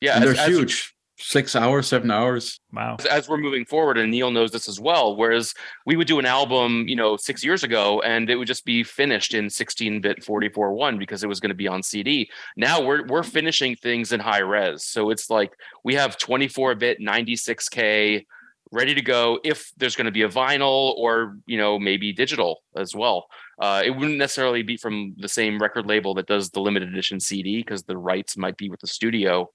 [0.02, 0.94] Yeah, and as- they're as- huge.
[1.20, 2.60] Six hours, seven hours.
[2.72, 2.98] Wow.
[3.00, 5.54] as, as we're moving forward and neil knows this as well whereas
[5.86, 8.84] we would do an album you know six years ago and it would just be
[8.84, 13.24] finished in 16-bit 44.1 because it was going to be on cd now we're we're
[13.24, 15.54] finishing things in high res so it's like
[15.84, 18.26] we have 24-bit 96k
[18.72, 22.62] ready to go if there's going to be a vinyl or you know maybe digital
[22.76, 23.28] as well
[23.60, 27.20] uh, it wouldn't necessarily be from the same record label that does the limited edition
[27.20, 29.50] cd because the rights might be with the studio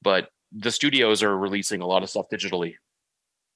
[0.00, 2.74] but the studios are releasing a lot of stuff digitally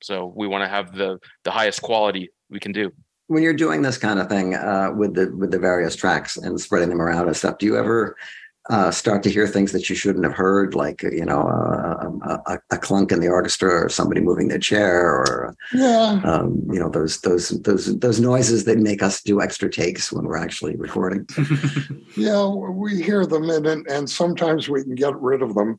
[0.02, 2.90] so we want to have the the highest quality we can do
[3.28, 6.60] when you're doing this kind of thing uh, with the with the various tracks and
[6.60, 8.16] spreading them around and stuff, do you ever
[8.68, 12.58] uh, start to hear things that you shouldn't have heard, like you know a, a,
[12.70, 16.20] a clunk in the orchestra or somebody moving their chair, or Yeah.
[16.24, 20.24] um, you know those those those those noises that make us do extra takes when
[20.24, 21.26] we're actually recording?
[22.16, 25.78] Yeah, we hear them, and and, and sometimes we can get rid of them.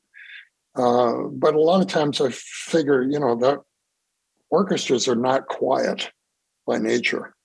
[0.78, 3.60] Uh, but a lot of times, I figure, you know, that
[4.50, 6.12] orchestras are not quiet
[6.66, 7.36] by nature,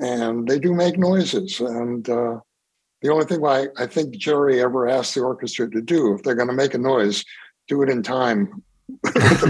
[0.00, 1.60] and they do make noises.
[1.60, 2.38] And uh,
[3.02, 6.34] the only thing I, I think Jerry ever asked the orchestra to do, if they're
[6.34, 7.24] going to make a noise,
[7.68, 8.62] do it in time.
[9.02, 9.46] with the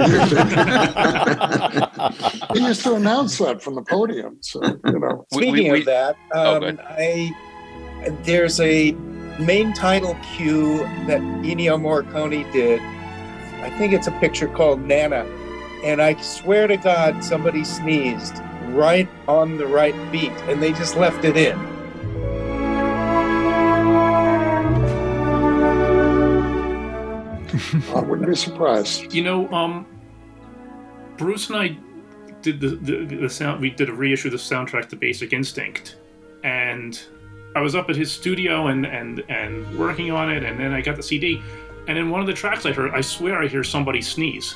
[2.50, 2.58] music.
[2.58, 4.38] he used to announce that from the podium.
[4.40, 5.26] So you know.
[5.32, 7.34] Speaking of that, Oh, um, I
[8.24, 8.92] there's a
[9.40, 12.80] main title cue that Ennio Morricone did.
[13.62, 15.24] I think it's a picture called Nana,
[15.84, 18.38] and I swear to God, somebody sneezed
[18.68, 21.58] right on the right beat, and they just left it in.
[27.94, 29.12] I wouldn't be surprised.
[29.12, 29.86] You know, um,
[31.16, 31.76] Bruce and I
[32.42, 33.60] did the, the the sound.
[33.60, 35.96] We did a reissue of the soundtrack to Basic Instinct,
[36.42, 37.00] and
[37.54, 40.80] I was up at his studio and and and working on it, and then I
[40.80, 41.42] got the CD,
[41.88, 44.54] and in one of the tracks I heard, I swear I hear somebody sneeze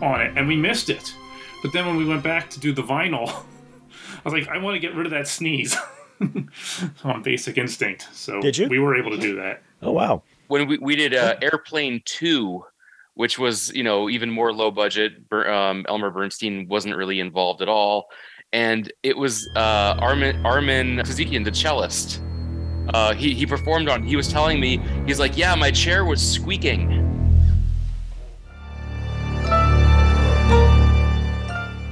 [0.00, 1.14] on it, and we missed it.
[1.62, 3.28] But then when we went back to do the vinyl,
[3.88, 5.76] I was like, I want to get rid of that sneeze
[7.04, 8.08] on Basic Instinct.
[8.12, 8.68] So Did you?
[8.68, 9.62] We were able to do that.
[9.80, 10.22] Oh wow!
[10.52, 12.62] when we, we did uh, airplane 2
[13.14, 17.68] which was you know even more low budget um, elmer bernstein wasn't really involved at
[17.68, 18.08] all
[18.52, 22.20] and it was uh, Armen Armen Ksajikian, the cellist
[22.88, 26.20] uh, he, he performed on he was telling me he's like yeah my chair was
[26.20, 26.98] squeaking.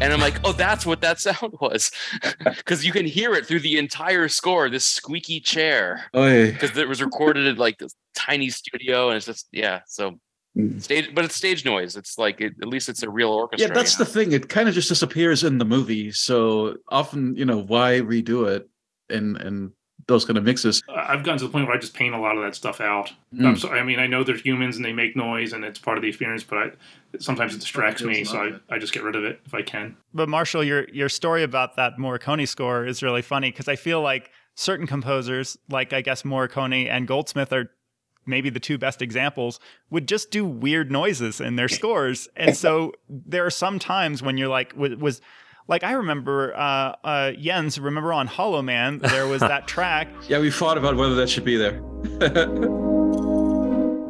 [0.03, 1.91] And i'm like oh that's what that sound was.
[2.45, 6.05] Because you can hear it through the entire score this squeaky chair.
[6.15, 10.19] Oh, because it was recorded at like this tiny studio and it's just yeah so
[10.79, 11.97] stage but it's stage noise.
[11.97, 13.69] It's like it, at least it's a real orchestra.
[13.69, 14.33] Yeah, that's you the thing.
[14.33, 16.11] It kind of just disappears in the movie.
[16.13, 18.69] So often, you know, why redo it
[19.09, 19.73] And, in
[20.11, 20.83] those kind of mixes?
[20.89, 23.13] I've gotten to the point where I just paint a lot of that stuff out.
[23.35, 23.47] Mm.
[23.47, 23.81] I'm sorry.
[23.81, 26.09] I mean, I know they're humans and they make noise and it's part of the
[26.09, 26.71] experience, but I,
[27.19, 29.97] sometimes it distracts me, so I, I just get rid of it if I can.
[30.13, 34.03] But Marshall, your your story about that Morricone score is really funny because I feel
[34.03, 37.71] like certain composers, like I guess Morricone and Goldsmith, are
[38.27, 39.59] maybe the two best examples,
[39.89, 44.37] would just do weird noises in their scores, and so there are some times when
[44.37, 45.21] you're like, was, was
[45.71, 47.79] like I remember uh, uh, Jens.
[47.79, 50.09] Remember on Hollow Man, there was that track.
[50.29, 51.81] Yeah, we thought about whether that should be there.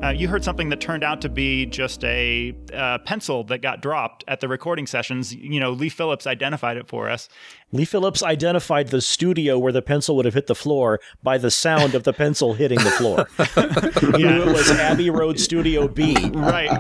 [0.02, 3.82] Uh, you heard something that turned out to be just a uh, pencil that got
[3.82, 5.34] dropped at the recording sessions.
[5.34, 7.28] You know, Lee Phillips identified it for us.
[7.72, 11.50] Lee Phillips identified the studio where the pencil would have hit the floor by the
[11.50, 13.26] sound of the pencil hitting the floor.
[14.16, 16.16] he knew it was Abbey Road Studio B.
[16.34, 16.70] right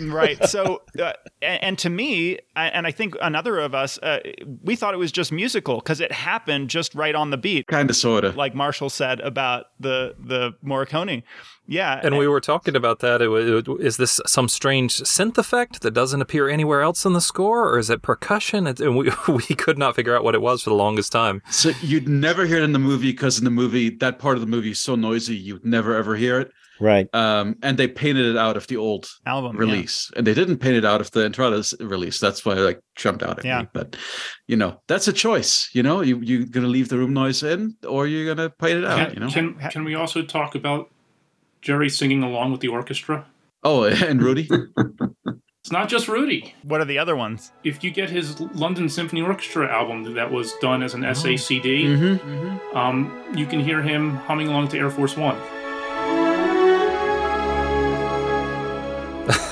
[0.00, 1.12] right so uh,
[1.42, 4.20] and, and to me I- and i think another of us uh,
[4.62, 7.90] we thought it was just musical because it happened just right on the beat Kind
[7.90, 8.36] of, sort of.
[8.36, 11.22] like marshall said about the the morricone
[11.66, 13.22] yeah And we were talking about that.
[13.22, 17.12] It, wa- it, is this some strange synth effect that doesn't appear anywhere else in
[17.12, 18.66] the score, or is it percussion?
[18.66, 21.12] It, and we, we could not not figure out what it was for the longest
[21.12, 21.42] time.
[21.50, 24.40] So you'd never hear it in the movie because in the movie that part of
[24.40, 26.50] the movie is so noisy you'd never ever hear it.
[26.82, 27.14] Right.
[27.14, 30.76] Um, and they painted it out of the old album release, and they didn't paint
[30.76, 32.18] it out of the Intrada's release.
[32.18, 33.60] That's why it like jumped out at Yeah.
[33.62, 33.68] me.
[33.74, 33.96] But
[34.48, 35.68] you know, that's a choice.
[35.74, 38.84] You know, you you gonna leave the room noise in, or you're gonna paint it
[38.86, 39.08] out.
[39.08, 39.28] Can, you know.
[39.30, 40.88] can can we also talk about
[41.60, 43.26] Jerry singing along with the orchestra?
[43.62, 44.48] oh, and Rudy.
[45.62, 46.54] It's not just Rudy.
[46.62, 47.52] What are the other ones?
[47.64, 52.76] If you get his London Symphony Orchestra album that was done as an SACD, Mm-hmm.
[52.76, 55.36] um, you can hear him humming along to Air Force One.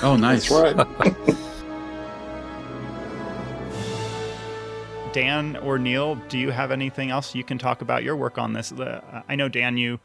[0.00, 0.48] Oh, nice.
[0.48, 1.14] That's right.
[5.12, 8.52] Dan or Neil, do you have anything else you can talk about your work on
[8.54, 8.72] this?
[9.28, 10.00] I know Dan, you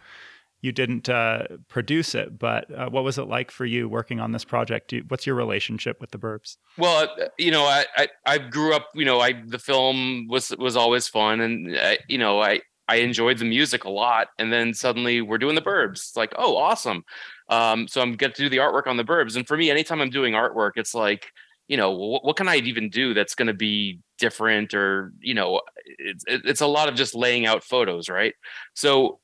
[0.64, 4.32] you didn't uh, produce it, but uh, what was it like for you working on
[4.32, 4.92] this project?
[4.92, 6.56] Do, what's your relationship with the Burbs?
[6.78, 8.88] Well, uh, you know, I, I I grew up.
[8.96, 12.96] You know, I the film was was always fun, and I, you know, I I
[12.98, 14.30] enjoyed the music a lot.
[14.40, 15.98] And then suddenly we're doing the Burbs.
[15.98, 17.04] It's like, oh, awesome.
[17.50, 19.36] Um, so I'm get to do the artwork on the Burbs.
[19.36, 21.28] And for me, anytime I'm doing artwork, it's like,
[21.68, 25.34] you know, what, what can I even do that's going to be different, or you
[25.34, 28.34] know, it's it's a lot of just laying out photos, right?
[28.74, 29.20] So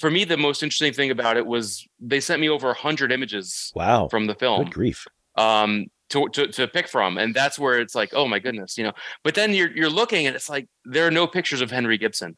[0.00, 3.12] for me, the most interesting thing about it was they sent me over a hundred
[3.12, 4.08] images Wow.
[4.08, 5.06] from the film Good grief.
[5.36, 8.84] um to, to to pick from and that's where it's like oh my goodness you
[8.84, 8.92] know.
[9.24, 12.36] But then you're you're looking and it's like there are no pictures of henry gibson.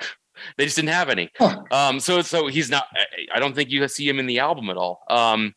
[0.56, 1.30] They just didn't have any.
[1.70, 4.68] Um so so he's not I- i don't think you see him in the album
[4.70, 5.02] at all.
[5.10, 5.54] Um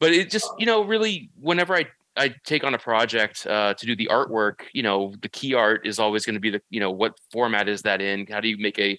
[0.00, 1.86] but it just you know really whenever i
[2.18, 5.86] i take on a project uh to do the artwork you know the key art
[5.86, 8.26] is always going to be the you know what format is that in?
[8.26, 8.98] How do you make a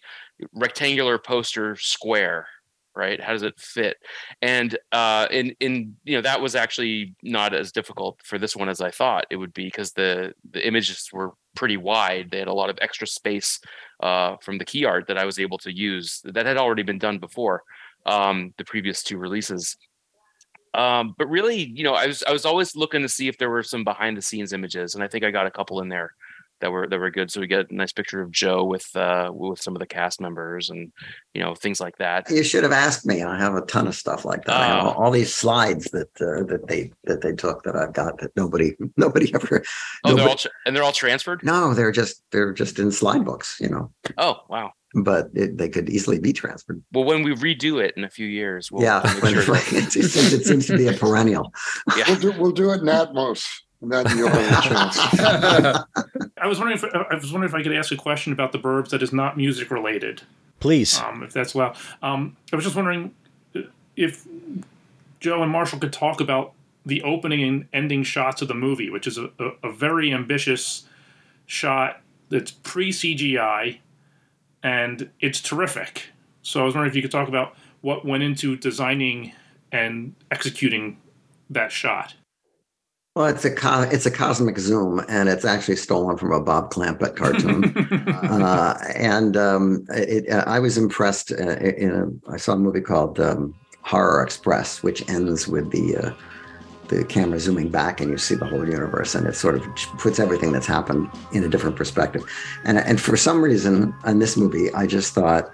[0.54, 2.48] rectangular poster square
[2.96, 3.22] right?
[3.22, 3.98] How does it fit?
[4.42, 8.68] And uh in in you know that was actually not as difficult for this one
[8.70, 12.30] as i thought it would be because the the images were pretty wide.
[12.32, 13.60] They had a lot of extra space
[14.02, 17.00] uh from the key art that i was able to use that had already been
[17.00, 17.64] done before
[18.06, 19.78] um the previous two releases
[20.74, 23.50] um but really you know i was i was always looking to see if there
[23.50, 26.14] were some behind the scenes images and i think i got a couple in there
[26.62, 29.32] that were that were good so we get a nice picture of joe with uh
[29.34, 30.92] with some of the cast members and
[31.34, 33.24] you know things like that You should have asked me.
[33.24, 34.56] I have a ton of stuff like that.
[34.58, 37.94] I have all, all these slides that uh, that they that they took that I've
[37.94, 39.64] got that nobody nobody ever.
[40.04, 43.24] oh they're all tra- and they're all transferred no, they're just they're just in slide
[43.24, 43.92] books, you know.
[44.18, 46.82] oh wow But it, they could easily be transferred.
[46.94, 49.92] well when we redo it in a few years we'll yeah, when- sure that- it,
[49.92, 51.54] seems, it seems to be a perennial.
[51.98, 53.46] yeah We'll do, we'll do it in Atmos,
[53.82, 54.98] and then you'll have a chance.
[56.42, 58.58] I was wondering if I was wondering if I could ask a question about the
[58.60, 60.22] Burbs that is not music related.
[60.60, 61.00] Please.
[61.00, 61.76] um, if that's well.
[62.02, 63.14] Um, I was just wondering
[63.96, 64.26] if
[65.20, 66.54] Joe and Marshall could talk about
[66.86, 70.84] the opening and ending shots of the movie, which is a, a, a very ambitious
[71.46, 73.78] shot that's pre CGI
[74.64, 76.10] and it's terrific.
[76.42, 79.34] So I was wondering if you could talk about what went into designing
[79.72, 80.98] and executing
[81.50, 82.16] that shot.
[83.16, 86.72] Well, it's a co- it's a cosmic zoom, and it's actually stolen from a Bob
[86.72, 87.76] Clampett cartoon.
[88.08, 91.32] uh, and um, it, I was impressed.
[91.32, 95.98] Uh, in a, I saw a movie called um, Horror Express, which ends with the
[95.98, 96.14] uh,
[96.90, 99.64] the camera zooming back, and you see the whole universe, and it sort of
[99.98, 102.24] puts everything that's happened in a different perspective.
[102.66, 105.52] And and for some reason, in this movie, I just thought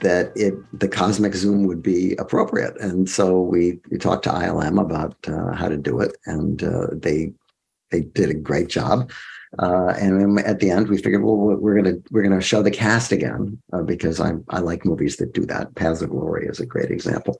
[0.00, 2.78] that it the cosmic zoom would be appropriate.
[2.80, 6.88] And so we we talked to ilm about uh, how to do it and uh,
[6.92, 7.32] they
[7.90, 9.10] they did a great job.
[9.58, 12.70] Uh, and then at the end we figured well we're gonna we're gonna show the
[12.70, 15.74] cast again uh, because i i like movies that do that.
[15.74, 17.36] Paths of glory is a great example.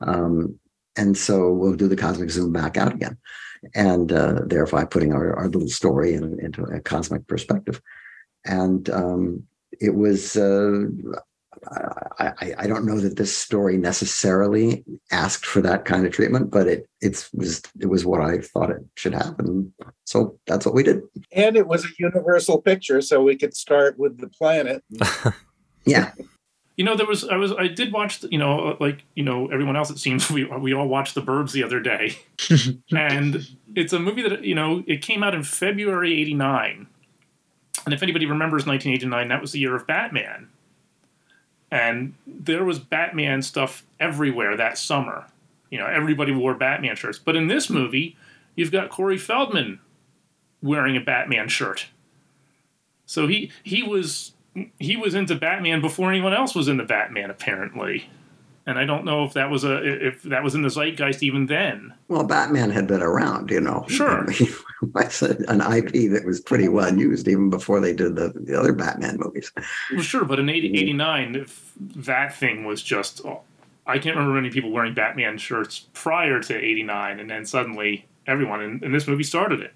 [0.00, 0.58] Um,
[0.96, 3.16] and so we'll do the cosmic zoom back out again
[3.74, 7.80] and uh, thereby putting our, our little story in, into a cosmic perspective
[8.44, 9.42] and um,
[9.80, 10.86] it was uh,
[12.18, 16.50] I, I, I don't know that this story necessarily asked for that kind of treatment,
[16.50, 19.72] but it it's was it was what I thought it should happen.
[20.04, 21.02] So that's what we did.
[21.32, 24.82] And it was a universal picture, so we could start with the planet.
[25.86, 26.12] Yeah.
[26.80, 29.76] You know, there was I was I did watch you know like you know everyone
[29.76, 32.16] else it seems we we all watched The Burbs the other day,
[32.90, 33.46] and
[33.76, 36.86] it's a movie that you know it came out in February '89,
[37.84, 40.48] and if anybody remembers 1989, that was the year of Batman,
[41.70, 45.26] and there was Batman stuff everywhere that summer.
[45.70, 48.16] You know, everybody wore Batman shirts, but in this movie,
[48.54, 49.80] you've got Corey Feldman
[50.62, 51.88] wearing a Batman shirt.
[53.04, 54.32] So he he was
[54.78, 58.08] he was into Batman before anyone else was into Batman, apparently.
[58.66, 61.46] and I don't know if that was a if that was in the zeitgeist even
[61.46, 61.94] then.
[62.08, 63.84] Well, Batman had been around, you know.
[63.88, 64.26] Sure.
[64.82, 69.16] An IP that was pretty well used even before they did the, the other Batman
[69.18, 69.52] movies.
[69.92, 70.74] Well, sure, but in Mm-hmm.
[70.74, 73.20] 80, 89, if that thing was just.
[73.24, 73.40] oh,
[73.86, 78.62] I can't remember any people wearing Batman shirts prior to 89, and then suddenly everyone
[78.62, 79.72] in, in this movie started it.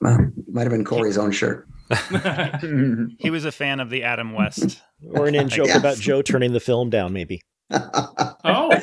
[0.00, 1.66] Well, might have been Corey's own shirt.
[3.18, 4.82] He was a fan of the Adam West.
[5.10, 5.76] Or an in joke Yes.
[5.78, 7.40] about Joe turning the film down, maybe.
[7.70, 8.80] Oh,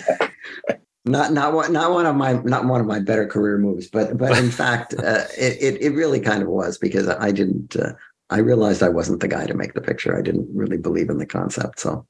[1.05, 4.17] Not not one not one of my not one of my better career moves, but
[4.17, 7.75] but in fact, uh, it, it it really kind of was because I didn't.
[7.75, 7.93] Uh,
[8.29, 10.17] I realized I wasn't the guy to make the picture.
[10.17, 12.07] I didn't really believe in the concept, so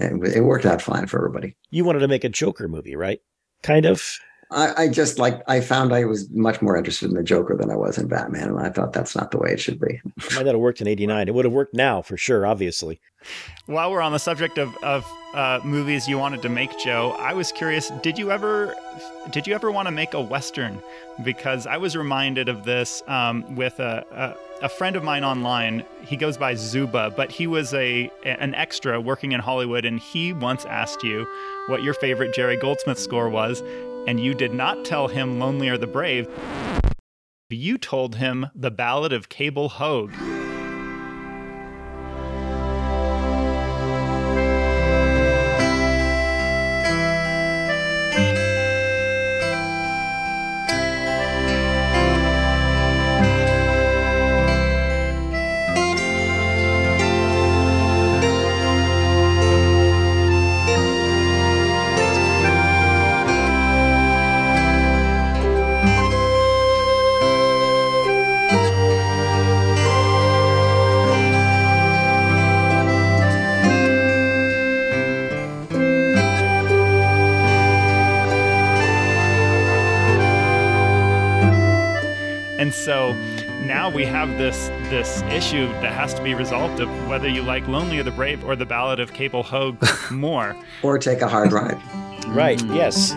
[0.00, 1.54] it, it worked out fine for everybody.
[1.70, 3.20] You wanted to make a Joker movie, right?
[3.62, 4.02] Kind of.
[4.50, 7.70] I, I just like I found I was much more interested in the Joker than
[7.70, 10.00] I was in Batman, and I thought that's not the way it should be.
[10.34, 11.28] Might not have worked in '89.
[11.28, 13.00] It would have worked now for sure, obviously.
[13.66, 15.04] While we're on the subject of, of
[15.34, 17.90] uh, movies you wanted to make, Joe, I was curious.
[18.02, 18.74] Did you ever
[19.30, 20.80] did you ever want to make a western?
[21.22, 25.84] Because I was reminded of this um, with a, a a friend of mine online.
[26.04, 30.32] He goes by Zuba, but he was a an extra working in Hollywood, and he
[30.32, 31.26] once asked you
[31.66, 33.62] what your favorite Jerry Goldsmith score was,
[34.08, 36.26] and you did not tell him "Lonely Are the Brave."
[37.50, 40.14] You told him the Ballad of Cable Hogue.
[84.38, 88.12] This this issue that has to be resolved of whether you like Lonely Are the
[88.12, 90.54] Brave or the Ballad of Cable Hogue more.
[90.84, 91.80] Or take a hard ride.
[92.28, 92.62] Right.
[92.66, 93.14] Yes.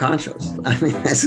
[0.00, 0.58] Conchos.
[0.64, 1.26] I mean, that's,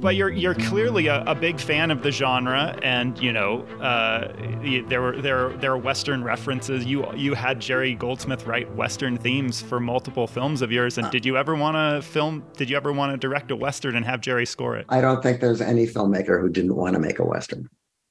[0.00, 4.32] But you're you're clearly a, a big fan of the genre, and you know uh,
[4.62, 6.84] y- there were there there are Western references.
[6.84, 10.98] You you had Jerry Goldsmith write Western themes for multiple films of yours.
[10.98, 12.44] And did you ever want to film?
[12.56, 14.86] Did you ever want to direct a Western and have Jerry score it?
[14.88, 17.68] I don't think there's any filmmaker who didn't want to make a western.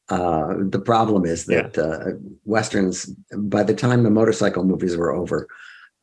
[0.09, 3.05] Uh, the problem is that uh, westerns,
[3.37, 5.47] by the time the motorcycle movies were over,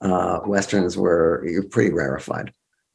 [0.01, 2.52] uh, westerns were pretty rarefied,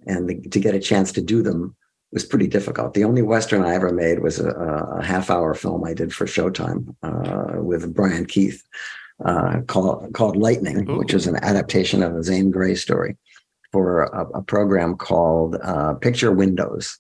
[0.08, 1.76] and the, to get a chance to do them
[2.12, 2.94] was pretty difficult.
[2.94, 6.96] The only western I ever made was a, a half-hour film I did for Showtime
[7.04, 8.64] uh, with Brian Keith
[9.24, 13.18] uh, called called Lightning, which is an adaptation of a Zane Grey story
[13.72, 17.00] for a, a program called uh, Picture Windows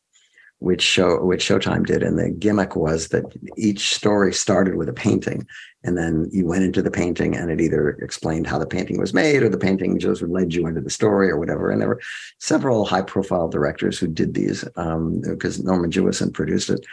[0.61, 3.25] which show which Showtime did, and the gimmick was that
[3.57, 5.47] each story started with a painting,
[5.83, 9.13] and then you went into the painting, and it either explained how the painting was
[9.13, 11.71] made, or the painting just led you into the story, or whatever.
[11.71, 12.01] And there were
[12.39, 16.85] several high-profile directors who did these because Norman Jewison produced it.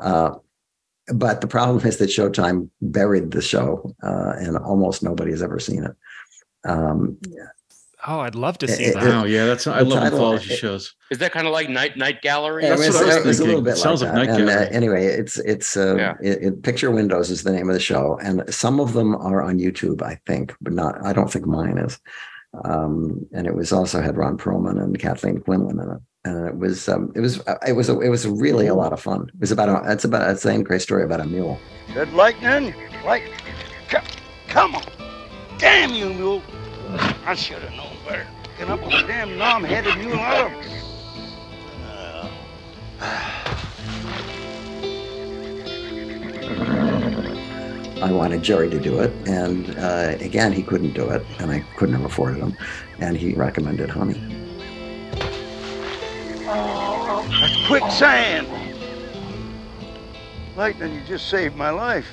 [0.00, 0.34] Uh,
[1.12, 5.58] but the problem is that Showtime buried the show, uh, and almost nobody has ever
[5.58, 5.96] seen it.
[6.66, 7.18] Um,
[8.06, 9.02] Oh, I'd love to see It- that.
[9.02, 10.94] it- Wow, yeah, that's I the love title- anthology it- shows.
[11.10, 12.64] Is that kind of like Night Night Gallery?
[12.64, 13.64] Yeah, I mean, That's what I was it's a little thinking.
[13.64, 14.28] bit Sounds like like.
[14.28, 14.68] Night And, uh, Gallery.
[14.72, 16.14] anyway, it's it's uh, Yeah.
[16.22, 19.42] it, it- Picture Windows is the name of the show, and some of them are
[19.42, 20.96] on YouTube, I think, but not.
[21.04, 21.98] I don't think mine is.
[22.64, 26.56] Um, and it was also had Ron Perlman and Kathleen Quinlan in it, and it
[26.56, 29.28] was um, it was it was a, it was really a lot of fun.
[29.34, 31.58] It was about a it's about it's a great story about a mule.
[31.94, 32.74] Said lightning?
[33.04, 33.24] Like,
[33.90, 33.96] c-
[34.48, 34.84] come on.
[35.58, 36.42] Damn you, mule.
[37.26, 38.26] I should have known better.
[38.56, 40.52] Picking up a damn nom-headed mule out of...
[48.02, 51.60] I wanted Jerry to do it, and uh, again, he couldn't do it, and I
[51.76, 52.54] couldn't have afforded him,
[52.98, 54.20] and he recommended Hummie.
[56.44, 58.46] That's quicksand.
[60.54, 62.06] Lightning, you just saved my life.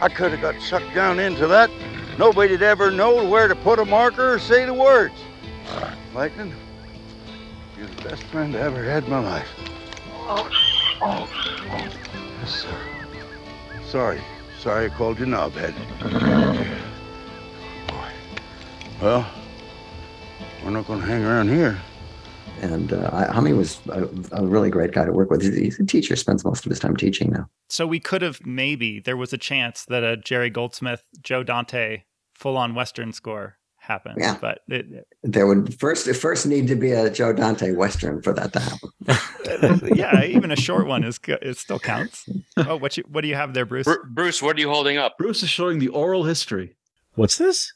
[0.00, 1.70] I could have got sucked down into that.
[2.18, 5.14] Nobody'd ever know where to put a marker or say the words.
[6.14, 6.54] Lightning,
[7.76, 9.48] you're the best friend I ever had in my life.
[10.14, 10.48] Oh,
[11.02, 11.28] oh,
[12.40, 12.78] Yes, sir.
[13.84, 14.20] Sorry.
[14.58, 15.74] Sorry I called you knobhead.
[17.86, 18.10] Boy.
[19.02, 19.26] Well,
[20.64, 21.78] we're not going to hang around here.
[22.62, 25.42] And uh, I, Hummie was a, a really great guy to work with.
[25.42, 27.48] He's, he's a teacher, spends most of his time teaching now.
[27.68, 32.04] So we could have maybe there was a chance that a Jerry Goldsmith, Joe Dante
[32.34, 34.16] full on Western score happened.
[34.18, 34.36] Yeah.
[34.40, 38.52] But it, There would first first need to be a Joe Dante Western for that
[38.52, 39.92] to happen.
[39.96, 42.28] yeah, even a short one is it still counts.
[42.58, 43.84] Oh, what you what do you have there, Bruce?
[43.84, 45.18] Bru- Bruce, what are you holding up?
[45.18, 46.74] Bruce is showing the oral history.
[47.14, 47.70] What's this?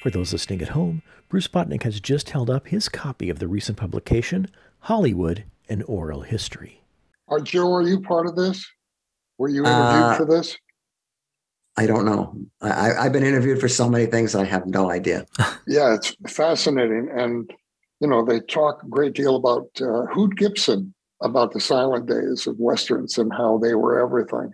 [0.00, 3.48] For those listening at home, Bruce Botnick has just held up his copy of the
[3.48, 4.48] recent publication,
[4.80, 6.82] Hollywood An Oral History.
[7.28, 8.66] Are Joe, are you part of this?
[9.36, 10.56] Were you interviewed Uh, for this?
[11.76, 12.34] I don't know.
[12.62, 15.26] I, I- I've been interviewed for so many things, I have no idea.
[15.70, 17.10] Yeah, it's fascinating.
[17.14, 17.50] And,
[18.00, 22.46] you know, they talk a great deal about uh, Hoot Gibson, about the silent days
[22.46, 24.50] of Westerns and how they were everything.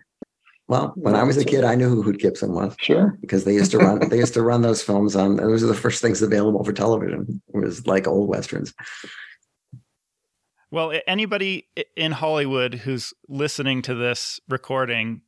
[0.66, 2.74] Well, when I was a kid, I knew who Hoot Gibson was.
[2.80, 3.18] Sure.
[3.20, 5.74] Because they used to run they used to run those films on those are the
[5.74, 7.42] first things available for television.
[7.52, 8.72] It was like old westerns.
[10.70, 15.20] Well, anybody in Hollywood who's listening to this recording,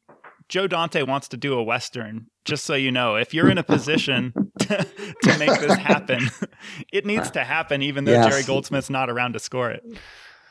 [0.49, 2.27] Joe Dante wants to do a western.
[2.45, 4.87] Just so you know, if you're in a position to,
[5.23, 6.31] to make this happen,
[6.93, 8.29] it needs uh, to happen, even though Yes.
[8.29, 9.85] Jerry Goldsmith's not around to score it.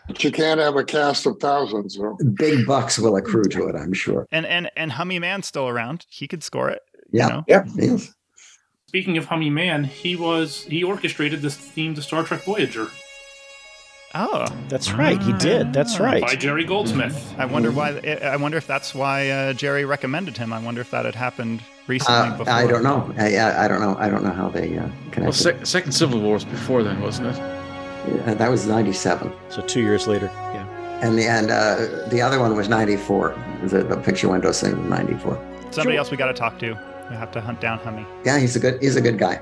[0.08, 1.96] But you can't have a cast of thousands.
[1.96, 2.18] So.
[2.36, 4.28] Big bucks will accrue to it, I'm sure.
[4.32, 6.06] And and and Hummie Mann's still around.
[6.10, 6.82] He could score it.
[7.12, 7.26] Yeah.
[7.28, 7.44] You know?
[7.48, 7.68] Yep.
[7.76, 8.14] Yes.
[8.88, 12.88] Speaking of Hummie Mann, he was he orchestrated this theme to Star Trek Voyager
[14.18, 15.22] Oh, That's right.
[15.22, 15.74] He did.
[15.74, 16.22] That's right.
[16.22, 17.34] by Jerry Goldsmith.
[17.38, 17.98] I wonder why.
[18.24, 20.54] I wonder if that's why uh, Jerry recommended him.
[20.54, 22.30] I wonder if that had happened recently.
[22.30, 22.54] Uh, before.
[22.54, 23.14] I don't know.
[23.18, 23.98] I, I I don't know.
[24.00, 25.34] I don't know how they uh, Well, connected.
[25.38, 27.65] sec- second Civil War was before then, wasn't it?
[28.08, 30.28] Yeah, that was '97, So two years later.
[30.28, 30.66] Yeah.
[31.02, 33.36] and the and uh, the other one was '94.
[33.66, 35.34] The, the picture window thing was '94.
[35.72, 35.98] Somebody Sure.
[35.98, 36.74] else we got to talk to.
[37.10, 38.06] We have to hunt down Hummie.
[38.24, 39.40] Yeah, he's a good he's a good guy.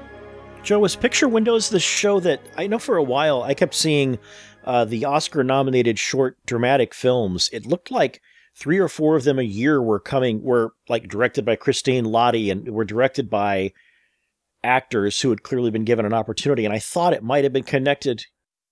[0.64, 4.18] Joe, was Picture Windows the show that I know for a while I kept seeing
[4.64, 7.50] uh, the Oscar nominated short dramatic films?
[7.52, 8.22] It looked like
[8.56, 12.50] three or four of them a year were coming, were like directed by Christine Lahti
[12.52, 13.74] and were directed by
[14.64, 16.64] actors who had clearly been given an opportunity.
[16.66, 18.26] And I thought it might have been connected.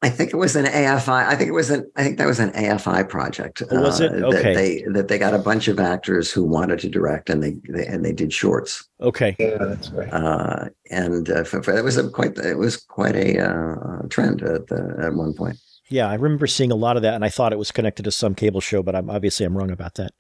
[0.04, 1.28] I think it was an AFI.
[1.28, 1.90] I think it was an.
[1.96, 3.62] I think that was an AFI project.
[3.70, 4.12] Oh, was it?
[4.12, 4.42] uh, Okay.
[4.42, 7.56] That they that they got a bunch of actors who wanted to direct, and they,
[7.70, 8.88] they and they did shorts.
[9.00, 9.36] Okay.
[9.38, 10.12] Yeah, that's right.
[10.12, 14.42] Uh, and uh, for, for, it was a quite it was quite a uh, trend
[14.42, 15.58] at the, at one point.
[15.90, 18.12] Yeah, I remember seeing a lot of that, and I thought it was connected to
[18.12, 20.14] some cable show, but I'm obviously I'm wrong about that.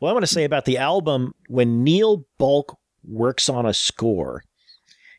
[0.00, 4.44] Well, I want to say about the album when Neil Bulk works on a score,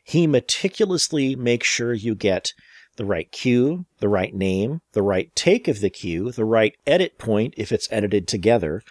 [0.04, 2.52] he meticulously makes sure you get
[3.00, 7.16] the right cue, the right name, the right take of the cue, the right edit
[7.16, 8.82] point if it's edited together,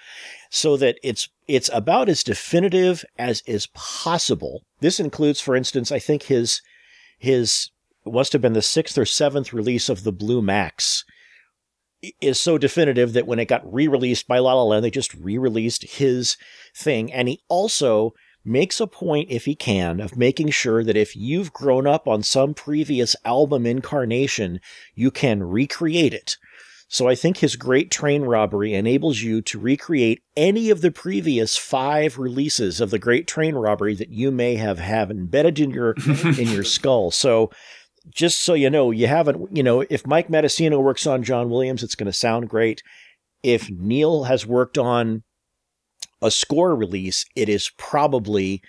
[0.49, 4.63] so that it's it's about as definitive as is possible.
[4.79, 6.63] This includes, for instance, I think his
[7.19, 7.69] his
[8.03, 11.05] must have been the sixth or seventh release of the Blue Max
[12.19, 15.83] is so definitive that when it got re-released by La La Land, they just re-released
[15.83, 16.35] his
[16.75, 17.13] thing.
[17.13, 21.53] And he also makes a point, if he can, of making sure that if you've
[21.53, 24.59] grown up on some previous album incarnation,
[24.95, 26.37] you can recreate it.
[26.91, 31.55] So I think his Great Train Robbery enables you to recreate any of the previous
[31.55, 35.91] five releases of the Great Train Robbery that you may have have embedded in your
[36.23, 37.11] in your skull.
[37.11, 37.51] So
[38.09, 41.83] just so you know, you haven't, you know, if Mike Matessino works on John Williams,
[41.83, 42.81] it's going to sound great.
[43.43, 45.23] If Neil has worked on
[46.22, 48.61] a score release, it is probably,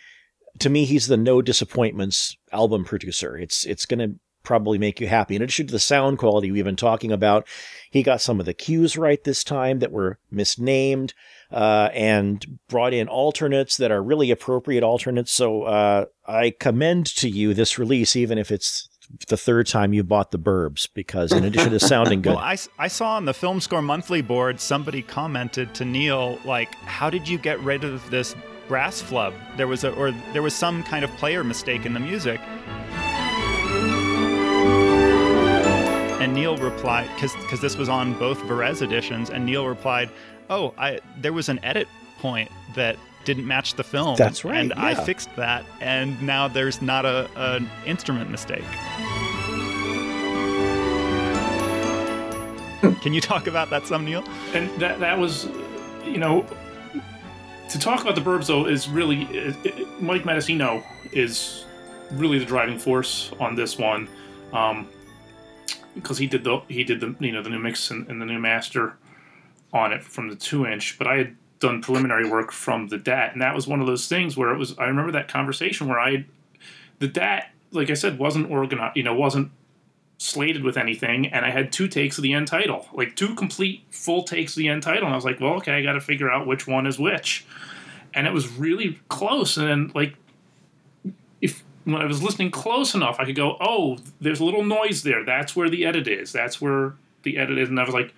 [0.58, 3.36] to me, he's the no disappointments album producer.
[3.36, 5.36] It's it's going to probably make you happy.
[5.36, 7.46] In addition to the sound quality we've been talking about,
[7.90, 11.12] he got some of the cues right this time that were misnamed
[11.50, 15.32] uh, and brought in alternates that are really appropriate alternates.
[15.32, 18.88] So uh, I commend to you this release, even if it's
[19.28, 22.56] the third time you bought the Burbs, because in addition to sounding good, Well, I,
[22.78, 27.28] I saw on the Film Score monthly board somebody commented to Neil like, "How did
[27.28, 28.34] you get rid of this
[28.68, 29.34] brass flub?
[29.56, 32.40] There was a or there was some kind of player mistake in the music."
[36.20, 40.10] And Neil replied, because this was on both Varese editions, and Neil replied,
[40.48, 42.96] "Oh, I there was an edit point that
[43.34, 44.16] didn't match the film.
[44.16, 48.64] That's right, And I fixed that, and now there's not a an instrument mistake.
[53.02, 54.24] Can you talk about that some, Neil?
[54.52, 55.48] and that that was,
[56.04, 56.44] you know,
[57.68, 61.66] to talk about the Burbs though is really it, it, Mike Matessino is
[62.10, 64.08] really the driving force on this one,
[64.52, 64.88] um,
[65.94, 68.26] because he did the he did the you know the new mix and, and the
[68.26, 68.96] new master
[69.72, 73.32] on it from the two inch, but I had done preliminary work from the DAT,
[73.32, 74.76] and that was one of those things where it was.
[74.78, 76.24] I remember that conversation where I,
[76.98, 79.50] the DAT, like I said, wasn't organized, you know, wasn't
[80.18, 83.84] slated with anything, and I had two takes of the end title, like two complete
[83.90, 86.00] full takes of the end title, and I was like, well, okay, I got to
[86.00, 87.46] figure out which one is which,
[88.14, 90.16] and it was really close, and then like
[91.42, 95.02] if when I was listening close enough, I could go, oh, there's a little noise
[95.02, 95.24] there.
[95.24, 96.32] That's where the edit is.
[96.32, 98.14] That's where the edit is, and I was like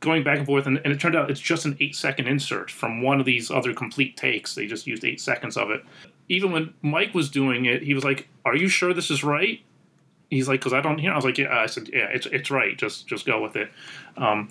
[0.00, 2.70] going back and forth, and, and it turned out it's just an eight second insert
[2.70, 4.54] from one of these other complete takes.
[4.54, 5.84] They just used eight seconds of it.
[6.28, 9.60] Even when Mike was doing it, he was like, "Are you sure this is right?"
[10.30, 12.50] He's like, "Cause I don't hear." I was like, "Yeah." I said, "Yeah, it's it's
[12.50, 12.76] right.
[12.76, 13.70] Just just go with it."
[14.16, 14.50] Um,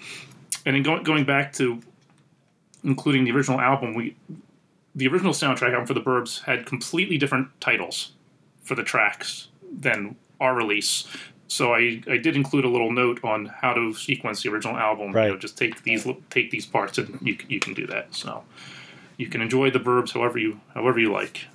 [0.65, 1.81] and then going going back to
[2.83, 4.15] including the original album, we
[4.95, 8.11] the original soundtrack album for the Burbs had completely different titles
[8.63, 11.07] for the tracks than our release.
[11.49, 15.11] So I, I did include a little note on how to sequence the original album.
[15.11, 15.25] Right.
[15.25, 18.13] You know, just take these take these parts and you you can do that.
[18.13, 18.43] So
[19.17, 21.47] you can enjoy the Burbs however you however you like.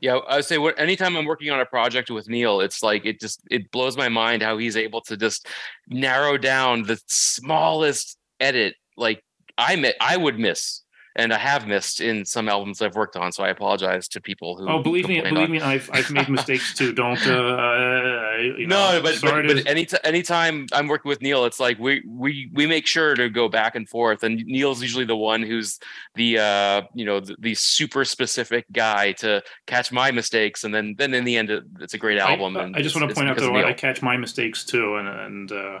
[0.00, 3.06] Yeah, I would say what anytime I'm working on a project with Neil, it's like
[3.06, 5.48] it just it blows my mind how he's able to just
[5.88, 8.74] narrow down the smallest edit.
[8.98, 9.24] Like
[9.56, 10.81] I mi- I would miss,
[11.16, 13.32] and I have missed in some albums I've worked on.
[13.32, 14.68] So I apologize to people who.
[14.68, 16.92] Oh, believe me, believe on- me, I've I've made mistakes too.
[16.92, 21.44] Don't uh, you know, no, but but, to- but any anytime I'm working with Neil,
[21.44, 25.04] it's like we we we make sure to go back and forth, and Neil's usually
[25.04, 25.78] the one who's
[26.14, 30.94] the uh you know the, the super specific guy to catch my mistakes, and then
[30.96, 31.50] then in the end
[31.80, 32.56] it's a great album.
[32.56, 35.08] I, and I just want to point out that I catch my mistakes too, and
[35.08, 35.80] and uh,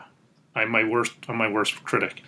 [0.54, 2.22] I'm my worst I'm my worst critic.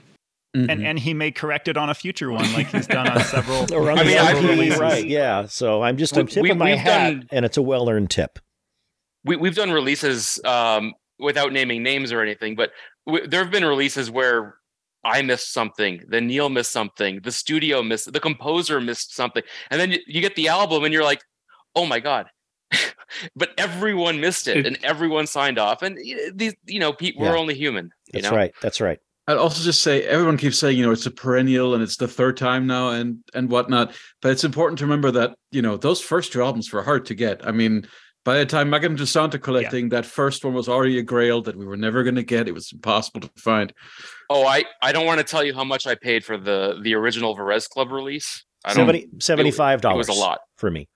[0.54, 3.66] And and he may correct it on a future one, like he's done on several.
[3.74, 5.04] Or on I mean, I've- release, right?
[5.04, 5.46] Yeah.
[5.46, 8.10] So I'm just I'm We- tipping we- my hat, done- and it's a well earned
[8.10, 8.38] tip.
[9.24, 12.70] we, we've done releases um, without naming names or anything, but
[13.06, 14.54] w- there have been releases where
[15.04, 19.80] I missed something, then Neil missed something, the studio missed, the composer missed something, and
[19.80, 21.22] then you, you get the album and you're like,
[21.74, 22.26] oh my god.
[23.36, 25.98] but everyone missed it, and everyone signed off, and
[26.34, 27.38] these, you know, pe- we're Yeah.
[27.40, 27.86] only human.
[28.12, 28.36] You That's know?
[28.36, 28.52] right.
[28.62, 28.98] That's right.
[29.26, 32.08] I'd also just say everyone keeps saying, you know, it's a perennial and it's the
[32.08, 33.92] third time now and and whatnot.
[34.20, 37.14] But it's important to remember that, you know, those first two albums were hard to
[37.14, 37.46] get.
[37.46, 37.86] I mean,
[38.24, 41.40] by the time I got into Santa collecting, that first one was already a grail
[41.42, 42.48] that we were never going to get.
[42.48, 43.72] It was impossible to find.
[44.28, 46.94] Oh, I I don't want to tell you how much I paid for the the
[46.94, 48.44] original Varese Club release.
[48.64, 50.40] I don't- 70 $75 It was a lot.
[50.56, 50.88] for me.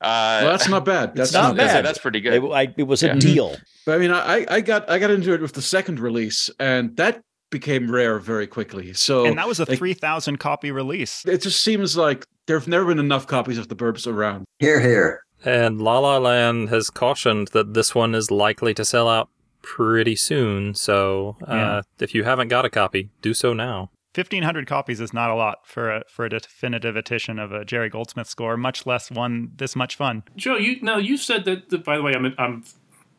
[0.00, 1.16] Uh, Well, that's not bad.
[1.16, 1.84] That's not that's- bad.
[1.84, 2.34] that's pretty good.
[2.34, 3.14] It, I, it was a Yeah.
[3.14, 3.56] deal.
[3.84, 6.96] But I mean, I I got I got into it with the second release, and
[6.96, 7.20] that
[7.50, 8.92] became rare very quickly.
[8.92, 11.24] So and that was a like, three thousand copy release.
[11.26, 14.44] It just seems like there have never been enough copies of the Burbs around.
[14.58, 15.22] Here, here.
[15.44, 19.28] And La La Land has cautioned that this one is likely to sell out
[19.62, 20.74] pretty soon.
[20.74, 21.80] So uh, Yeah.
[22.00, 23.90] if you haven't got a copy, do so now.
[24.14, 27.64] Fifteen hundred copies is not a lot for a for a definitive edition of a
[27.64, 30.24] Jerry Goldsmith score, much less one this much fun.
[30.36, 32.64] Joe, you now you said that, that by the way, I'm I'm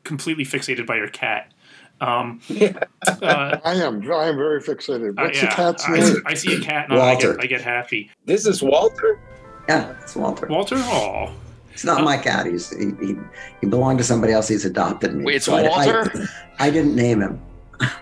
[0.03, 1.53] completely fixated by your cat.
[2.01, 4.11] Um, uh, I am.
[4.11, 5.11] I am very fixated.
[5.19, 6.23] uh, What's yeah, the cat's I, name?
[6.25, 8.09] I see a cat and I get, I get happy.
[8.25, 9.19] This is Walter.
[9.67, 10.47] Yeah, it's Walter.
[10.47, 11.31] Walter, oh,
[11.73, 12.45] It's not my cat.
[12.45, 13.15] He's he, he,
[13.61, 14.47] he belonged to somebody else.
[14.47, 15.25] He's adopted me.
[15.25, 16.29] Wait, it's I- I- Walter?
[16.57, 17.41] I, didn't name him.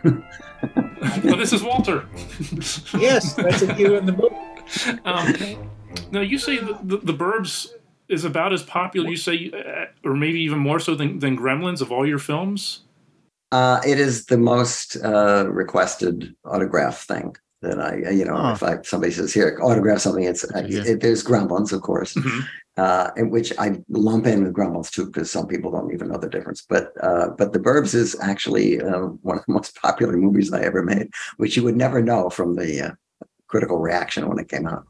[0.03, 2.06] well, this is Walter.
[3.00, 4.35] Yes, that's a you in the movie.
[5.06, 5.34] Um,
[6.11, 7.69] now you say the, the, the Burbs
[8.09, 9.09] is about as popular.
[9.09, 12.82] You say, uh, or maybe even more so than, than Gremlins of all your films.
[13.51, 18.51] Uh, it is the most uh, requested autograph thing that I, you know, Huh.
[18.56, 20.84] if I somebody says here autograph something, it's uh, Yeah.
[20.85, 22.43] it, there's Gremlins, of course, Mhm.
[22.76, 26.17] uh, in which I lump in with Gremlins too, because some people don't even know
[26.17, 26.66] the difference.
[26.67, 30.61] But uh, but The Burbs is actually uh, one of the most popular movies I
[30.61, 32.92] ever made, which you would never know from the uh,
[33.48, 34.85] critical reaction when it came out.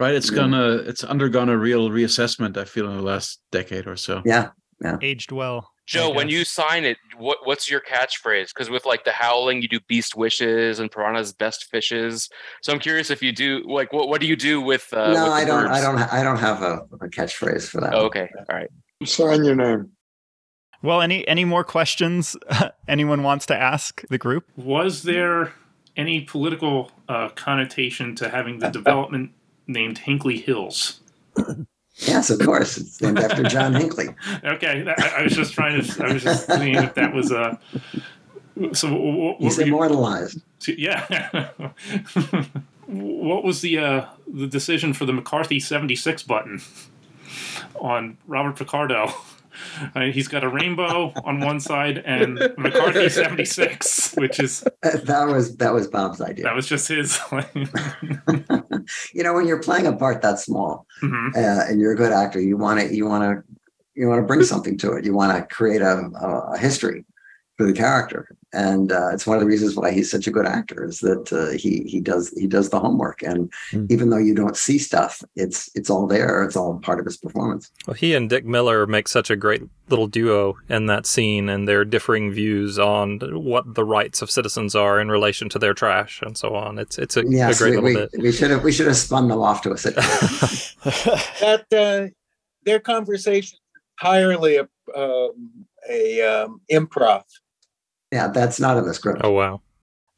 [0.00, 0.14] Right?
[0.14, 0.36] It's Yeah.
[0.36, 2.56] gonna it's undergone a real reassessment.
[2.56, 4.22] I feel in the last decade or so.
[4.24, 4.48] Yeah,
[4.82, 4.96] yeah.
[5.02, 5.69] Aged well.
[5.86, 8.48] Joe, when you sign it, what what's your catchphrase?
[8.54, 12.28] Because with like the howling, you do beast wishes and piranha's best fishes.
[12.62, 14.92] So I'm curious if you do like what what do you do with?
[14.92, 15.66] Uh, no, with I don't.
[15.66, 15.98] I don't.
[15.98, 17.92] I don't have a, a catchphrase for that.
[17.92, 18.06] Oh, one.
[18.06, 18.70] okay, all right.
[19.04, 19.90] Sign your name.
[20.82, 22.36] Well, any any more questions
[22.88, 24.44] anyone wants to ask the group?
[24.56, 25.52] Was there
[25.96, 29.32] any political uh, connotation to having the development
[29.66, 31.00] named Hinkley Hills?
[32.06, 32.76] Yes, of course.
[32.78, 34.08] It's named after John Hinckley.
[34.44, 36.04] Okay, I, I was just trying to.
[36.04, 37.58] I was just seeing if that was a.
[38.72, 40.40] So what, He's were you- immortalized.
[40.66, 41.48] yeah.
[42.86, 46.60] what was the uh, the decision for the McCarthy seventy six button
[47.80, 49.12] on Robert Picardo?
[49.94, 55.26] Mean, he's got a rainbow on one side and McCarthy seventy six, which is That
[55.28, 56.44] was that was Bob's idea.
[56.44, 57.18] that was just his.
[59.14, 61.36] You know, when you're playing a part that small Mhm.
[61.36, 63.42] uh, and you're a good actor, you want to you want to
[63.94, 65.04] you want to bring something to it.
[65.04, 65.94] You want to create a,
[66.52, 67.04] a history
[67.60, 70.46] for the character, and uh, it's one of the reasons why he's such a good
[70.46, 73.52] actor is that uh, he he does he does the homework, and
[73.90, 76.42] even though you don't see stuff, it's it's all there.
[76.42, 77.70] It's all part of his performance.
[77.86, 81.68] Well, he and Dick Miller make such a great little duo in that scene, and
[81.68, 86.22] their differing views on what the rights of citizens are in relation to their trash
[86.22, 86.78] and so on.
[86.78, 88.22] It's it's a, Yes, a great we, little we, bit.
[88.22, 90.00] we should have we should have spun them off to a sitcom.
[91.40, 92.08] that uh,
[92.64, 93.58] their conversation
[94.00, 94.66] entirely a,
[94.96, 97.24] um, a um, improv.
[98.12, 99.20] Yeah, that's not in the script.
[99.24, 99.60] Oh wow.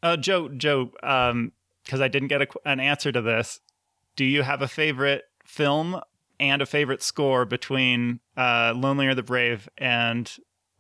[0.03, 1.53] Uh, Joe, Joe, um,
[1.85, 3.61] because I didn't get a, an answer to this.
[4.17, 6.01] Do you have a favorite film
[6.41, 10.31] and a favorite score between uh, "Lonely Are the Brave" and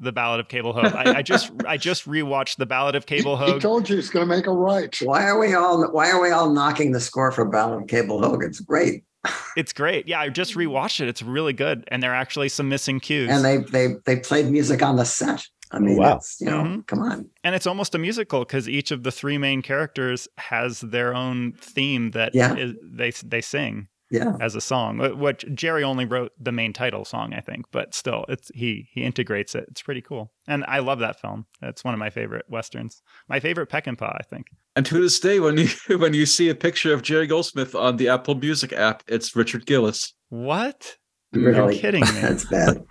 [0.00, 0.92] "The Ballad of Cable Hogue"?
[0.94, 4.10] I, I just I just rewatched "The Ballad of Cable He Hogue." told you he's
[4.10, 4.96] going to make a right.
[5.02, 8.20] Why are we all Why are we all knocking the score for Ballad of Cable
[8.20, 8.42] Hogue?
[8.42, 9.04] It's great,
[9.56, 10.08] It's great.
[10.08, 11.08] Yeah, I just rewatched it.
[11.08, 13.30] It's really good, and there are actually some missing cues.
[13.30, 15.46] and they they they played music on the set.
[15.72, 16.16] I mean, Wow.
[16.16, 16.86] it's, you know, Mhm.
[16.86, 17.28] come on.
[17.44, 21.52] and it's almost a musical because each of the three main characters has their own
[21.60, 22.54] theme that Yeah.
[22.56, 24.36] is- they they sing Yeah.
[24.40, 24.98] as a song.
[25.18, 29.02] Which Jerry only wrote the main title song, I think, but still, it's he he
[29.02, 29.64] integrates it.
[29.70, 31.46] It's pretty cool, and I love that film.
[31.62, 33.00] It's one of my favorite westerns.
[33.28, 34.48] My favorite Peckinpah, I think.
[34.76, 35.68] And to this day, when you
[35.98, 39.64] when you see a picture of Jerry Goldsmith on the Apple Music app, it's Richard
[39.66, 40.12] Gillis.
[40.28, 40.96] What?
[41.32, 41.74] Really?
[41.76, 42.10] You're kidding me.
[42.20, 42.84] That's bad.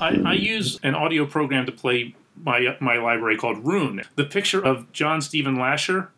[0.00, 4.02] I, I use an audio program to play my my library called Roon.
[4.16, 6.10] The picture of John Steven Lasher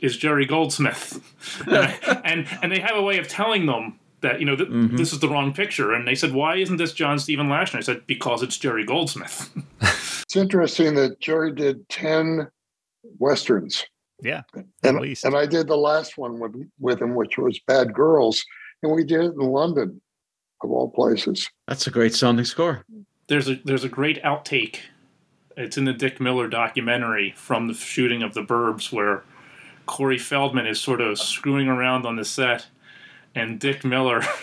[0.00, 1.20] is Jerry Goldsmith,
[1.66, 4.68] and, I- and and they have a way of telling them that you know th-
[4.68, 4.96] Mhm.
[4.96, 7.82] this is the wrong picture, and they said, "Why isn't this John Steven Lasher?" And
[7.82, 9.50] I said, "Because it's Jerry Goldsmith."
[10.24, 12.48] It's interesting that Jerry did 10
[13.18, 13.84] Westerns.
[14.22, 15.24] Yeah, And, at least.
[15.24, 18.42] and I did the last one with, with him, which was Bad Girls.
[18.82, 20.00] And we did it in London,
[20.62, 21.46] of all places.
[21.68, 22.84] That's a great sounding score.
[23.26, 24.76] there's a there's a great outtake.
[25.56, 29.22] It's in the Dick Miller documentary from the shooting of the Burbs, where
[29.86, 32.66] Corey Feldman is sort of screwing around on the set,
[33.34, 34.20] and Dick Miller.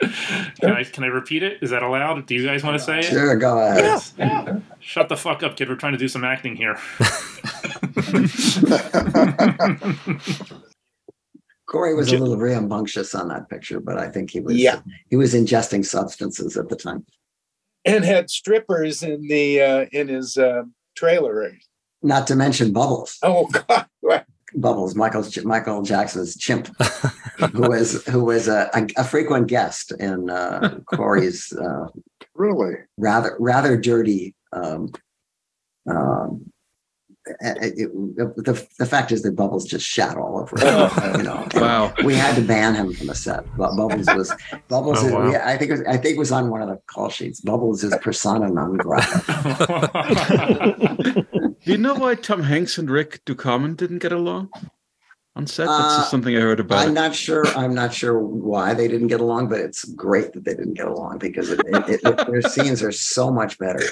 [0.00, 1.58] can I can I repeat it?
[1.62, 2.26] Is that allowed?
[2.26, 3.04] Do you guys want to say it?
[3.04, 4.62] Sure, go ahead.
[4.80, 5.68] Shut the fuck up, kid.
[5.68, 6.78] We're trying to do some acting here.
[11.66, 14.80] Corey was a little rambunctious on that picture, but I think he was Yeah.
[15.08, 17.04] he was ingesting substances at the time.
[17.84, 20.62] And had strippers in the uh, in his uh,
[20.96, 21.52] trailer.
[22.02, 23.18] Not to mention Bubbles.
[23.22, 23.86] Oh God!
[24.02, 24.24] Right.
[24.54, 26.68] Bubbles, Michael Michael Jackson's chimp,
[27.52, 31.86] who was who was a, a, a frequent guest in uh, Corey's uh,
[32.34, 32.74] Really?
[32.96, 34.34] rather rather dirty.
[34.52, 34.90] Um,
[35.88, 36.51] um,
[37.40, 41.16] it- it- the, the fact is that Bubbles just shat all over it.
[41.18, 41.92] You know, Wow.
[42.04, 43.44] we had to ban him from the set.
[43.56, 44.32] But Bubbles was
[44.68, 44.98] Bubbles.
[45.02, 45.28] Oh, is, wow.
[45.28, 47.40] we- I think it was, I think it was on one of the call sheets.
[47.40, 49.22] Bubbles is persona non grata.
[51.64, 54.50] Do you know why Tom Hanks and Rick Ducommun didn't get along
[55.36, 55.66] on set?
[55.68, 56.84] That's Uh, just something I heard about.
[56.86, 57.46] I'm not sure.
[57.56, 60.88] I'm not sure why they didn't get along, but it's great that they didn't get
[60.88, 63.82] along because it, it, it, their scenes are so much better.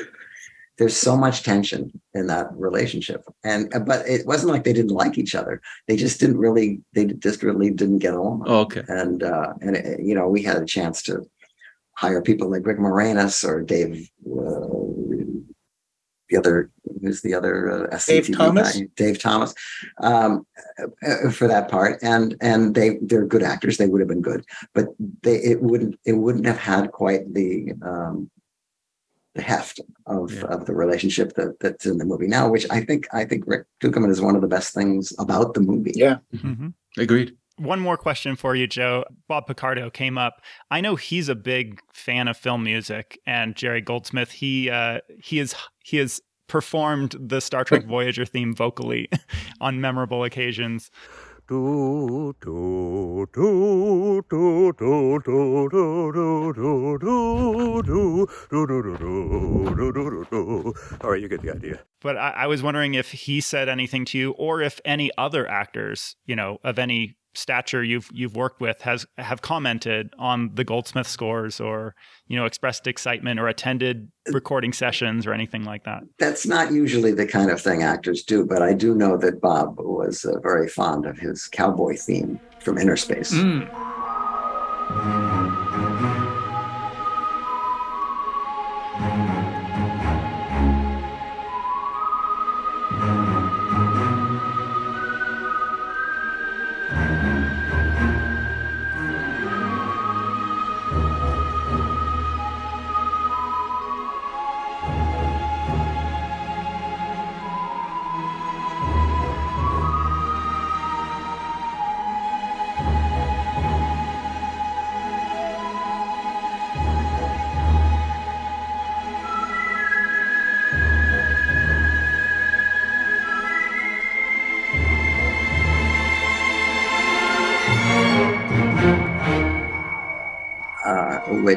[0.80, 5.18] There's so much tension in that relationship, and but it wasn't like they didn't like
[5.18, 5.60] each other.
[5.86, 6.80] They just didn't really.
[6.94, 8.44] They just really didn't get along.
[8.46, 8.82] Oh, okay.
[8.88, 11.28] And uh, and it, you know, we had a chance to
[11.96, 14.08] hire people like Rick Moranis or Dave.
[14.24, 14.68] Uh,
[16.30, 16.70] the other
[17.02, 18.78] who's the other uh, Dave Thomas?
[18.78, 18.86] guy?
[18.96, 19.52] Dave Thomas
[20.00, 20.46] um,
[21.06, 23.76] uh, for that part, and and they they're good actors.
[23.76, 24.86] They would have been good, but
[25.22, 28.30] they it wouldn't it wouldn't have had quite the um,
[29.34, 30.42] the heft of, Yeah.
[30.46, 32.48] of the relationship that that's in the movie now.
[32.48, 35.60] Which I think I think Rick Ducommun is one of the best things about the
[35.60, 35.92] movie.
[35.94, 36.18] Yeah.
[36.34, 36.74] Mhm.
[36.98, 37.36] Agreed.
[37.56, 39.04] One more question for you, Joe.
[39.28, 40.40] Bob Picardo came up.
[40.70, 44.30] I know he's a big fan of film music, and Jerry Goldsmith.
[44.32, 49.08] He uh, he is he has performed the Star Trek Voyager theme vocally
[49.60, 50.90] on memorable occasions.
[61.02, 61.80] All right, you get the idea.
[62.00, 65.48] But I, I was wondering if he said anything to you, or if any other
[65.48, 70.64] actors, you know, of any stature you've you've worked with has have commented on the
[70.64, 71.94] Goldsmith scores or
[72.26, 76.02] you know expressed excitement or attended recording sessions or anything like that?
[76.18, 79.78] That's not usually the kind of thing actors do, but I do know that Bob
[79.78, 83.32] was uh, very fond of his cowboy theme from Innerspace.
[83.32, 85.19] Mm.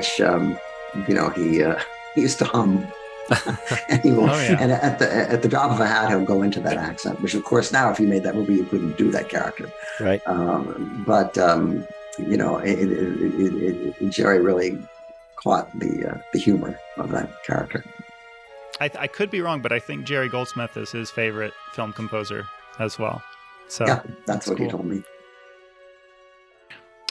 [0.04, 0.58] Which um,
[1.08, 1.80] you know he uh,
[2.16, 2.86] he used to hum.
[3.88, 4.58] and, he will, Oh, yeah.
[4.60, 7.22] and at the at the drop of a hat, he'll go into that accent.
[7.22, 9.72] Which, of course, now if you made that movie, you couldn't do that character.
[10.02, 10.22] Right.
[10.28, 14.78] Um, but um, you know, it, it, it, Jerry really
[15.38, 17.84] caught the uh, the humor of that character.
[18.82, 22.46] I, I could be wrong, but I think Jerry Goldsmith is his favorite film composer
[22.80, 23.24] as well.
[23.70, 25.02] So yeah, that's what he told me.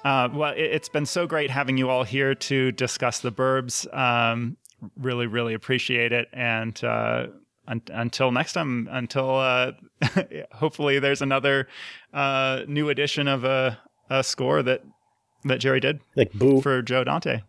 [0.05, 3.93] Uh, well, it, it's been so great having you all here to discuss the Burbs.
[3.97, 4.57] Um,
[4.97, 6.29] really, really appreciate it.
[6.33, 7.27] And uh,
[7.69, 9.73] un- until next time, until uh,
[10.53, 11.69] hopefully there's another
[12.13, 13.79] uh, new edition of a,
[14.11, 14.83] a score that
[15.45, 17.43] that Jerry did, like Boo for Joe Dante.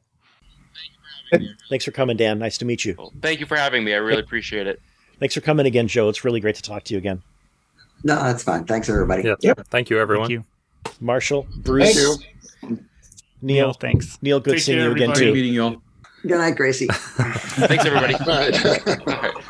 [1.69, 2.40] Thanks for coming, Dan.
[2.40, 2.95] Nice to meet you.
[3.22, 3.93] Thank you for having me.
[3.93, 4.80] I really appreciate it.
[5.19, 6.09] Thanks for coming again, Joe.
[6.09, 7.22] It's really great to talk to you again.
[8.03, 8.65] No, that's fine.
[8.65, 9.23] Thanks, everybody.
[9.23, 9.35] Yeah.
[9.41, 9.67] Yep.
[9.69, 10.27] Thank you, everyone.
[10.27, 10.95] Thank you.
[10.99, 12.19] Marshall, Bruce,
[12.67, 12.82] Thank.
[13.42, 14.17] Neil, thanks.
[14.22, 15.25] Neil, good Take seeing care, you again everybody.
[15.25, 15.33] too.
[15.33, 15.82] meeting you all.
[16.22, 16.88] Good night, Gracie.
[16.92, 18.14] Thanks, everybody.
[18.25, 18.66] Right.
[18.66, 19.33] All right.